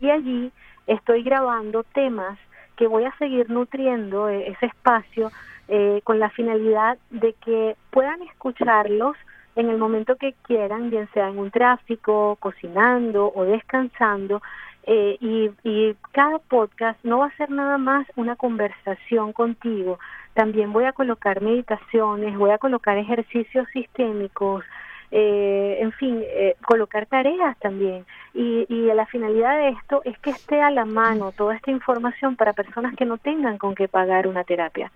y 0.00 0.10
allí 0.10 0.52
estoy 0.86 1.22
grabando 1.22 1.84
temas 1.84 2.38
que 2.76 2.86
voy 2.86 3.04
a 3.04 3.16
seguir 3.18 3.50
nutriendo 3.50 4.28
eh, 4.28 4.48
ese 4.48 4.66
espacio 4.66 5.30
eh, 5.68 6.00
con 6.04 6.18
la 6.18 6.30
finalidad 6.30 6.98
de 7.10 7.34
que 7.44 7.76
puedan 7.90 8.22
escucharlos 8.22 9.16
en 9.56 9.70
el 9.70 9.78
momento 9.78 10.16
que 10.16 10.34
quieran, 10.42 10.90
bien 10.90 11.08
sea 11.12 11.28
en 11.28 11.38
un 11.38 11.50
tráfico, 11.50 12.36
cocinando 12.40 13.32
o 13.34 13.44
descansando. 13.44 14.42
Eh, 14.86 15.16
y, 15.20 15.94
cada 16.12 16.38
podcast 16.38 17.02
no 17.04 17.18
va 17.18 17.26
a 17.26 17.36
ser 17.36 17.50
nada 17.50 17.78
más 17.78 18.06
una 18.16 18.36
conversación 18.36 19.32
contigo. 19.32 19.98
También 20.34 20.72
voy 20.72 20.84
a 20.84 20.92
colocar 20.92 21.40
meditaciones, 21.40 22.36
voy 22.36 22.50
a 22.50 22.58
colocar 22.58 22.98
ejercicios 22.98 23.66
sistémicos, 23.72 24.64
eh, 25.10 25.78
en 25.80 25.92
fin, 25.92 26.22
eh, 26.22 26.56
colocar 26.66 27.06
tareas 27.06 27.58
también. 27.58 28.04
Y, 28.34 28.66
y 28.68 28.86
la 28.94 29.06
finalidad 29.06 29.56
de 29.56 29.68
esto 29.70 30.02
es 30.04 30.18
que 30.18 30.30
esté 30.30 30.60
a 30.60 30.70
la 30.70 30.84
mano 30.84 31.32
toda 31.32 31.56
esta 31.56 31.70
información 31.70 32.36
para 32.36 32.52
personas 32.52 32.94
que 32.94 33.06
no 33.06 33.18
tengan 33.18 33.58
con 33.58 33.74
qué 33.74 33.88
pagar 33.88 34.26
una 34.26 34.44
terapia 34.44 34.92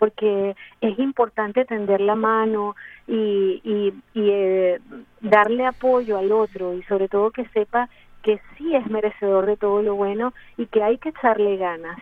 porque 0.00 0.56
es 0.80 0.98
importante 0.98 1.66
tender 1.66 2.00
la 2.00 2.14
mano 2.14 2.74
y, 3.06 3.60
y, 3.62 3.92
y 4.18 4.30
eh, 4.30 4.80
darle 5.20 5.66
apoyo 5.66 6.16
al 6.16 6.32
otro 6.32 6.72
y 6.72 6.82
sobre 6.84 7.06
todo 7.06 7.30
que 7.30 7.46
sepa 7.48 7.90
que 8.22 8.40
sí 8.56 8.74
es 8.74 8.86
merecedor 8.90 9.44
de 9.44 9.58
todo 9.58 9.82
lo 9.82 9.94
bueno 9.96 10.32
y 10.56 10.66
que 10.66 10.82
hay 10.82 10.96
que 10.96 11.10
echarle 11.10 11.58
ganas. 11.58 11.98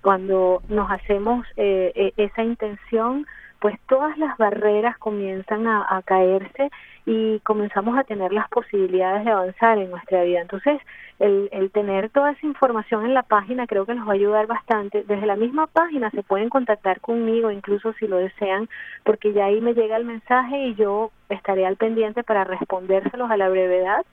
Cuando 0.00 0.62
nos 0.68 0.90
hacemos 0.90 1.46
eh, 1.56 2.12
esa 2.16 2.42
intención, 2.42 3.26
pues 3.60 3.78
todas 3.88 4.16
las 4.16 4.36
barreras 4.38 4.96
comienzan 4.98 5.66
a, 5.66 6.02
caerse 6.04 6.70
y 7.06 7.38
comenzamos 7.40 7.98
a 7.98 8.04
tener 8.04 8.32
las 8.32 8.48
posibilidades 8.48 9.24
de 9.24 9.30
avanzar 9.30 9.78
en 9.78 9.90
nuestra 9.90 10.22
vida. 10.22 10.40
Entonces, 10.40 10.80
el, 11.18 11.48
el, 11.52 11.70
tener 11.70 12.08
toda 12.10 12.32
esa 12.32 12.46
información 12.46 13.04
en 13.04 13.14
la 13.14 13.22
página 13.22 13.66
creo 13.66 13.84
que 13.84 13.94
nos 13.94 14.08
va 14.08 14.12
a 14.12 14.14
ayudar 14.14 14.46
bastante. 14.46 15.04
Desde 15.06 15.26
la 15.26 15.36
misma 15.36 15.66
página 15.66 16.10
se 16.10 16.22
pueden 16.22 16.48
contactar 16.48 17.00
conmigo, 17.00 17.50
incluso 17.50 17.92
si 17.94 18.06
lo 18.06 18.16
desean, 18.16 18.68
porque 19.04 19.32
ya 19.32 19.46
ahí 19.46 19.60
me 19.60 19.74
llega 19.74 19.96
el 19.96 20.04
mensaje 20.04 20.68
y 20.68 20.74
yo 20.74 21.10
estaré 21.28 21.66
al 21.66 21.76
pendiente 21.76 22.24
para 22.24 22.44
respondérselos 22.44 23.30
a 23.30 23.36
la 23.36 23.48
brevedad 23.48 24.04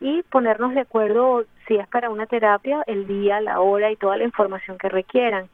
y 0.00 0.22
ponernos 0.24 0.74
de 0.74 0.80
acuerdo 0.80 1.44
si 1.66 1.76
es 1.76 1.88
para 1.88 2.10
una 2.10 2.26
terapia, 2.26 2.82
el 2.86 3.06
día, 3.06 3.40
la 3.40 3.60
hora 3.60 3.90
y 3.90 3.96
toda 3.96 4.16
la 4.16 4.24
información 4.24 4.78
que 4.78 4.88
requieran. 4.88 5.48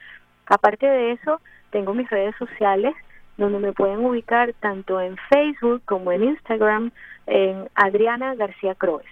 Aparte 0.47 0.87
de 0.87 1.13
eso, 1.13 1.41
tengo 1.71 1.95
mis 1.95 2.11
redes 2.11 2.35
sociales 2.37 2.95
donde 3.37 3.59
me 3.59 3.73
pueden 3.73 4.05
ubicar 4.05 4.53
tanto 4.61 5.01
en 5.01 5.17
Facebook 5.29 5.83
como 5.85 6.13
en 6.13 6.25
Instagram 6.25 6.91
en 7.27 7.69
Adriana 7.75 8.35
García 8.35 8.75
Croes. 8.75 9.07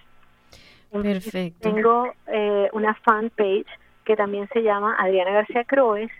Perfecto. 0.91 1.59
Tengo 1.61 2.13
eh, 2.27 2.69
una 2.73 2.93
fanpage 2.95 3.67
que 4.03 4.15
también 4.15 4.49
se 4.53 4.61
llama 4.61 4.95
Adriana 4.97 5.31
García 5.31 5.63
Croes 5.63 6.11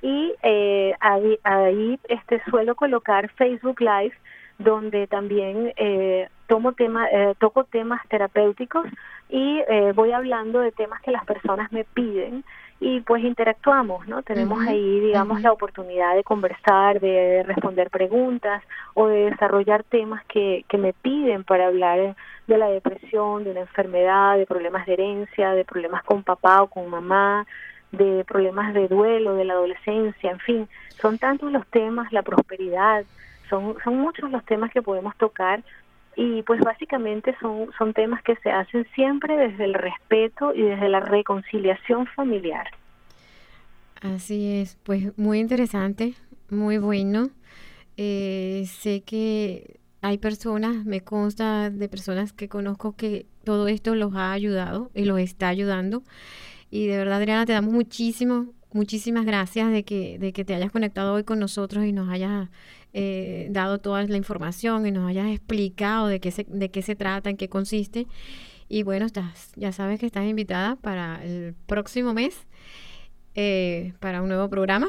y 0.00 0.34
eh, 0.42 0.94
ahí, 1.00 1.38
ahí 1.44 1.98
este, 2.08 2.42
suelo 2.50 2.74
colocar 2.74 3.30
Facebook 3.30 3.80
Live 3.80 4.14
donde 4.58 5.06
también 5.06 5.72
eh, 5.76 6.28
tomo 6.46 6.72
tema, 6.72 7.08
eh, 7.10 7.34
toco 7.38 7.64
temas 7.64 8.06
terapéuticos 8.08 8.86
y 9.28 9.60
eh, 9.68 9.92
voy 9.94 10.12
hablando 10.12 10.60
de 10.60 10.72
temas 10.72 11.00
que 11.02 11.10
las 11.10 11.24
personas 11.24 11.72
me 11.72 11.84
piden 11.84 12.44
y 12.86 13.00
pues 13.00 13.24
interactuamos, 13.24 14.06
¿no? 14.06 14.22
Tenemos 14.22 14.60
ahí, 14.66 15.00
digamos, 15.00 15.40
la 15.40 15.52
oportunidad 15.52 16.14
de 16.14 16.22
conversar, 16.22 17.00
de 17.00 17.42
responder 17.42 17.88
preguntas 17.88 18.62
o 18.92 19.06
de 19.06 19.30
desarrollar 19.30 19.84
temas 19.84 20.22
que, 20.26 20.66
que 20.68 20.76
me 20.76 20.92
piden 20.92 21.44
para 21.44 21.68
hablar 21.68 22.14
de 22.46 22.58
la 22.58 22.68
depresión, 22.68 23.42
de 23.42 23.52
una 23.52 23.60
enfermedad, 23.60 24.36
de 24.36 24.44
problemas 24.44 24.84
de 24.84 24.92
herencia, 24.92 25.52
de 25.52 25.64
problemas 25.64 26.04
con 26.04 26.22
papá 26.24 26.60
o 26.60 26.66
con 26.66 26.90
mamá, 26.90 27.46
de 27.90 28.22
problemas 28.24 28.74
de 28.74 28.86
duelo, 28.86 29.34
de 29.34 29.46
la 29.46 29.54
adolescencia, 29.54 30.30
en 30.30 30.40
fin, 30.40 30.68
son 31.00 31.16
tantos 31.16 31.50
los 31.50 31.66
temas, 31.68 32.12
la 32.12 32.20
prosperidad, 32.20 33.06
son, 33.48 33.76
son 33.82 33.96
muchos 33.96 34.30
los 34.30 34.44
temas 34.44 34.70
que 34.70 34.82
podemos 34.82 35.16
tocar 35.16 35.62
y 36.16 36.42
pues 36.42 36.60
básicamente 36.60 37.34
son, 37.40 37.70
son 37.78 37.92
temas 37.92 38.22
que 38.22 38.36
se 38.36 38.50
hacen 38.50 38.86
siempre 38.94 39.36
desde 39.36 39.64
el 39.64 39.74
respeto 39.74 40.54
y 40.54 40.62
desde 40.62 40.88
la 40.88 41.00
reconciliación 41.00 42.06
familiar. 42.08 42.68
Así 44.00 44.60
es, 44.60 44.76
pues 44.82 45.16
muy 45.16 45.38
interesante, 45.38 46.14
muy 46.50 46.78
bueno. 46.78 47.30
Eh, 47.96 48.64
sé 48.66 49.02
que 49.02 49.80
hay 50.02 50.18
personas, 50.18 50.84
me 50.84 51.00
consta 51.00 51.70
de 51.70 51.88
personas 51.88 52.32
que 52.32 52.48
conozco 52.48 52.94
que 52.96 53.26
todo 53.44 53.68
esto 53.68 53.94
los 53.94 54.14
ha 54.14 54.32
ayudado 54.32 54.90
y 54.94 55.04
los 55.04 55.18
está 55.18 55.48
ayudando. 55.48 56.02
Y 56.70 56.86
de 56.86 56.98
verdad, 56.98 57.18
Adriana, 57.18 57.46
te 57.46 57.52
damos 57.52 57.72
muchísimo, 57.72 58.52
muchísimas 58.74 59.24
gracias 59.24 59.70
de 59.70 59.84
que, 59.84 60.18
de 60.18 60.32
que 60.32 60.44
te 60.44 60.54
hayas 60.54 60.70
conectado 60.70 61.14
hoy 61.14 61.24
con 61.24 61.38
nosotros 61.38 61.84
y 61.84 61.92
nos 61.92 62.08
hayas 62.10 62.50
eh, 62.92 63.46
dado 63.50 63.78
toda 63.78 64.02
la 64.02 64.16
información 64.16 64.86
y 64.86 64.90
nos 64.90 65.08
hayas 65.08 65.28
explicado 65.28 66.08
de 66.08 66.20
qué 66.20 66.30
se, 66.30 66.44
de 66.48 66.70
qué 66.70 66.82
se 66.82 66.96
trata, 66.96 67.30
en 67.30 67.36
qué 67.36 67.48
consiste. 67.48 68.06
Y 68.68 68.82
bueno, 68.82 69.06
estás, 69.06 69.52
ya 69.56 69.72
sabes 69.72 70.00
que 70.00 70.06
estás 70.06 70.24
invitada 70.24 70.76
para 70.76 71.24
el 71.24 71.54
próximo 71.66 72.12
mes 72.12 72.46
eh, 73.34 73.94
para 74.00 74.20
un 74.20 74.28
nuevo 74.28 74.50
programa. 74.50 74.88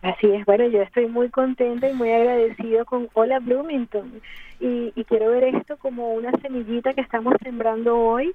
Así 0.00 0.28
es, 0.28 0.46
bueno, 0.46 0.66
yo 0.68 0.80
estoy 0.80 1.06
muy 1.06 1.28
contenta 1.28 1.88
y 1.88 1.92
muy 1.92 2.10
agradecido 2.10 2.84
con 2.84 3.08
Hola 3.14 3.40
Bloomington 3.40 4.22
y, 4.60 4.92
y 4.94 5.04
quiero 5.04 5.30
ver 5.30 5.44
esto 5.44 5.76
como 5.76 6.14
una 6.14 6.30
semillita 6.40 6.94
que 6.94 7.00
estamos 7.00 7.34
sembrando 7.42 7.98
hoy 7.98 8.32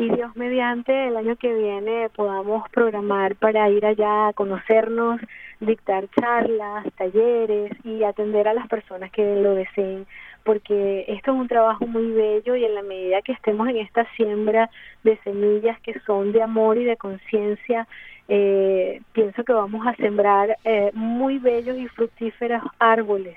y 0.00 0.08
Dios 0.08 0.34
mediante 0.34 1.08
el 1.08 1.16
año 1.18 1.36
que 1.36 1.52
viene 1.52 2.08
podamos 2.16 2.66
programar 2.70 3.36
para 3.36 3.68
ir 3.68 3.84
allá 3.84 4.28
a 4.28 4.32
conocernos, 4.32 5.20
dictar 5.60 6.08
charlas, 6.18 6.86
talleres 6.96 7.72
y 7.84 8.02
atender 8.02 8.48
a 8.48 8.54
las 8.54 8.66
personas 8.66 9.10
que 9.10 9.36
lo 9.36 9.54
deseen, 9.54 10.06
porque 10.42 11.04
esto 11.06 11.32
es 11.32 11.36
un 11.36 11.48
trabajo 11.48 11.86
muy 11.86 12.12
bello 12.12 12.56
y 12.56 12.64
en 12.64 12.76
la 12.76 12.82
medida 12.82 13.20
que 13.20 13.32
estemos 13.32 13.68
en 13.68 13.76
esta 13.76 14.06
siembra 14.16 14.70
de 15.04 15.18
semillas 15.18 15.78
que 15.80 16.00
son 16.06 16.32
de 16.32 16.42
amor 16.42 16.78
y 16.78 16.84
de 16.84 16.96
conciencia, 16.96 17.86
eh, 18.28 19.02
pienso 19.12 19.44
que 19.44 19.52
vamos 19.52 19.86
a 19.86 19.94
sembrar 19.96 20.56
eh, 20.64 20.92
muy 20.94 21.38
bellos 21.38 21.76
y 21.76 21.88
fructíferos 21.88 22.62
árboles 22.78 23.36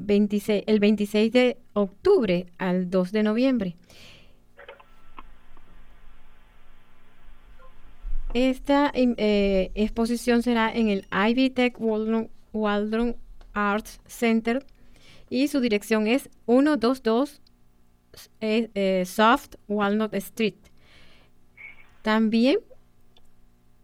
el 0.67 0.79
26 0.79 1.31
de 1.31 1.57
octubre 1.73 2.45
al 2.59 2.91
2 2.91 3.11
de 3.11 3.23
noviembre. 3.23 3.75
Esta 8.33 8.91
eh, 8.93 9.71
exposición 9.73 10.43
será 10.43 10.71
en 10.71 10.89
el 10.89 11.07
Ivy 11.11 11.49
Tech 11.49 11.75
Waldron, 11.79 13.15
Arts 13.53 13.99
Center 14.05 14.65
y 15.29 15.47
su 15.47 15.59
dirección 15.59 16.07
es 16.07 16.29
122 16.45 17.41
eh, 18.41 18.69
eh, 18.73 19.03
Soft 19.05 19.55
Walnut 19.67 20.13
Street. 20.13 20.55
También 22.01 22.59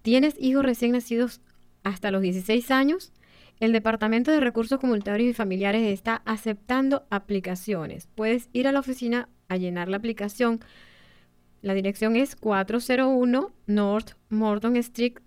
tienes 0.00 0.34
hijos 0.40 0.64
recién 0.64 0.92
nacidos 0.92 1.42
hasta 1.82 2.10
los 2.10 2.22
16 2.22 2.70
años, 2.70 3.12
el 3.60 3.72
Departamento 3.72 4.30
de 4.30 4.40
Recursos 4.40 4.80
Comunitarios 4.80 5.28
y 5.28 5.34
Familiares 5.34 5.82
está 5.82 6.22
aceptando 6.24 7.04
aplicaciones. 7.10 8.08
Puedes 8.14 8.48
ir 8.54 8.66
a 8.66 8.72
la 8.72 8.80
oficina 8.80 9.28
a 9.48 9.58
llenar 9.58 9.88
la 9.88 9.98
aplicación. 9.98 10.60
La 11.60 11.74
dirección 11.74 12.16
es 12.16 12.34
401 12.34 13.52
North 13.66 14.12
Morton 14.30 14.74
Street 14.76 15.18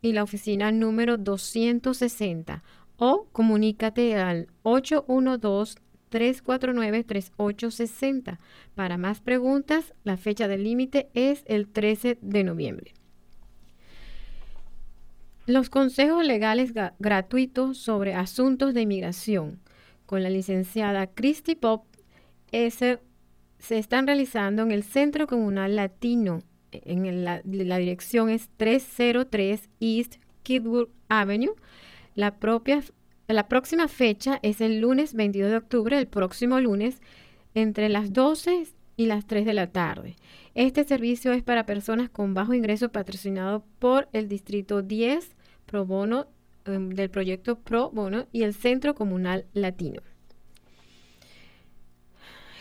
y 0.00 0.14
la 0.14 0.22
oficina 0.22 0.72
número 0.72 1.18
260 1.18 2.62
o 2.96 3.26
comunícate 3.30 4.16
al 4.16 4.46
812 4.62 5.89
349-3860. 6.10 8.38
Para 8.74 8.98
más 8.98 9.20
preguntas, 9.20 9.94
la 10.04 10.16
fecha 10.16 10.48
del 10.48 10.64
límite 10.64 11.08
es 11.14 11.44
el 11.46 11.68
13 11.68 12.18
de 12.20 12.44
noviembre. 12.44 12.94
Los 15.46 15.70
consejos 15.70 16.26
legales 16.26 16.72
gratuitos 16.98 17.78
sobre 17.78 18.14
asuntos 18.14 18.74
de 18.74 18.82
inmigración 18.82 19.60
con 20.06 20.22
la 20.22 20.30
licenciada 20.30 21.08
Christy 21.08 21.54
Pop 21.54 21.84
se 22.52 23.78
están 23.78 24.06
realizando 24.06 24.62
en 24.62 24.70
el 24.70 24.82
Centro 24.82 25.26
Comunal 25.26 25.76
Latino. 25.76 26.42
En 26.72 27.24
la, 27.24 27.42
la 27.44 27.78
dirección 27.78 28.30
es 28.30 28.48
303 28.56 29.68
East 29.80 30.16
Kidwood 30.42 30.88
Avenue. 31.08 31.54
La 32.14 32.36
propia 32.36 32.82
la 33.32 33.48
próxima 33.48 33.88
fecha 33.88 34.38
es 34.42 34.60
el 34.60 34.80
lunes 34.80 35.14
22 35.14 35.50
de 35.50 35.56
octubre, 35.56 35.98
el 35.98 36.06
próximo 36.06 36.60
lunes, 36.60 37.00
entre 37.54 37.88
las 37.88 38.12
12 38.12 38.66
y 38.96 39.06
las 39.06 39.26
3 39.26 39.46
de 39.46 39.54
la 39.54 39.68
tarde. 39.68 40.16
Este 40.54 40.84
servicio 40.84 41.32
es 41.32 41.42
para 41.42 41.66
personas 41.66 42.10
con 42.10 42.34
bajo 42.34 42.54
ingreso 42.54 42.90
patrocinado 42.90 43.64
por 43.78 44.08
el 44.12 44.28
Distrito 44.28 44.82
10 44.82 45.36
Pro 45.66 45.86
Bono 45.86 46.26
em, 46.64 46.90
del 46.90 47.10
proyecto 47.10 47.58
Pro 47.58 47.90
Bono 47.90 48.26
y 48.32 48.42
el 48.42 48.54
Centro 48.54 48.94
Comunal 48.94 49.46
Latino. 49.52 50.02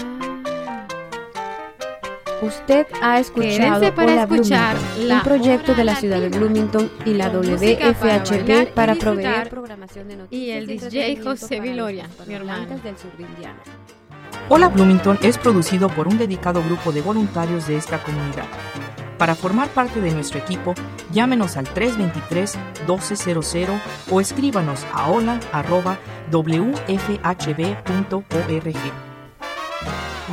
Usted 2.43 2.87
ha 3.01 3.19
escuchado 3.19 3.95
para 3.95 4.25
escuchar 4.25 4.77
un 5.01 5.23
proyecto 5.23 5.75
de 5.75 5.85
la 5.85 5.97
ciudad 5.97 6.21
de 6.21 6.29
Bloomington 6.29 6.91
y 7.07 7.15
la 7.15 7.31
WFHB 7.31 8.75
para, 8.75 8.95
proveer 8.95 9.49
programación 9.49 10.09
de 10.09 10.17
noticias 10.17 10.43
y 10.43 10.51
el 10.51 10.67
DJ 10.67 11.23
José 11.23 11.61
Viloria, 11.61 12.07
mi 12.27 12.35
hermano 12.35 12.79
del 12.79 12.99
sur 12.99 13.17
de 13.17 13.23
Indiana. 13.23 13.61
Hola 14.51 14.69
Bloomington 14.69 15.19
es 15.23 15.39
producido 15.39 15.89
por 15.89 16.07
un 16.07 16.19
dedicado 16.19 16.63
grupo 16.63 16.93
de 16.93 17.01
voluntarios 17.01 17.67
de 17.69 17.77
esta 17.77 18.03
comunidad. 18.03 18.45
Para 19.23 19.37
formar 19.37 19.69
parte 19.69 20.01
de 20.01 20.11
nuestro 20.11 20.41
equipo, 20.41 20.75
llámenos 21.13 21.57
al 21.57 21.69
323-1200 21.69 23.81
o 24.11 24.21
escríbanos 24.21 24.85
a 24.93 25.09
hola.wfhb.org. 25.09 25.43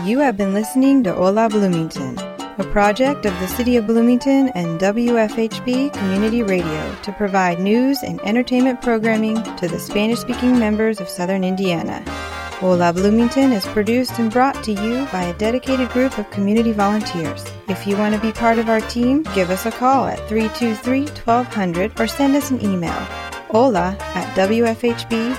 You 0.03 0.19
have 0.21 0.37
been 0.37 0.55
listening 0.55 1.03
to 1.03 1.13
Hola 1.13 1.49
Bloomington, 1.49 2.17
a 2.57 2.63
project 2.73 3.27
of 3.27 3.39
the 3.39 3.47
City 3.47 3.77
of 3.77 3.85
Bloomington 3.85 4.49
and 4.55 4.79
WFHB 4.79 5.93
Community 5.93 6.41
Radio 6.41 6.95
to 7.03 7.11
provide 7.11 7.59
news 7.59 8.01
and 8.01 8.19
entertainment 8.21 8.81
programming 8.81 9.35
to 9.57 9.67
the 9.67 9.77
Spanish 9.77 10.21
speaking 10.21 10.57
members 10.57 10.99
of 10.99 11.07
Southern 11.07 11.43
Indiana. 11.43 12.03
Hola 12.59 12.91
Bloomington 12.91 13.53
is 13.53 13.65
produced 13.67 14.19
and 14.19 14.29
brought 14.29 14.61
to 14.65 14.73
you 14.73 15.07
by 15.13 15.23
a 15.23 15.37
dedicated 15.37 15.87
group 15.91 16.17
of 16.17 16.29
community 16.29 16.73
volunteers. 16.73 17.45
If 17.69 17.87
you 17.87 17.95
want 17.95 18.13
to 18.13 18.19
be 18.19 18.33
part 18.33 18.59
of 18.59 18.67
our 18.67 18.81
team, 18.81 19.23
give 19.33 19.49
us 19.49 19.65
a 19.65 19.71
call 19.71 20.07
at 20.07 20.19
323 20.27 21.05
1200 21.23 21.97
or 22.01 22.05
send 22.05 22.35
us 22.35 22.51
an 22.51 22.61
email 22.61 22.99
hola 23.49 23.95
at 24.13 24.27
wfhb.org. 24.35 25.29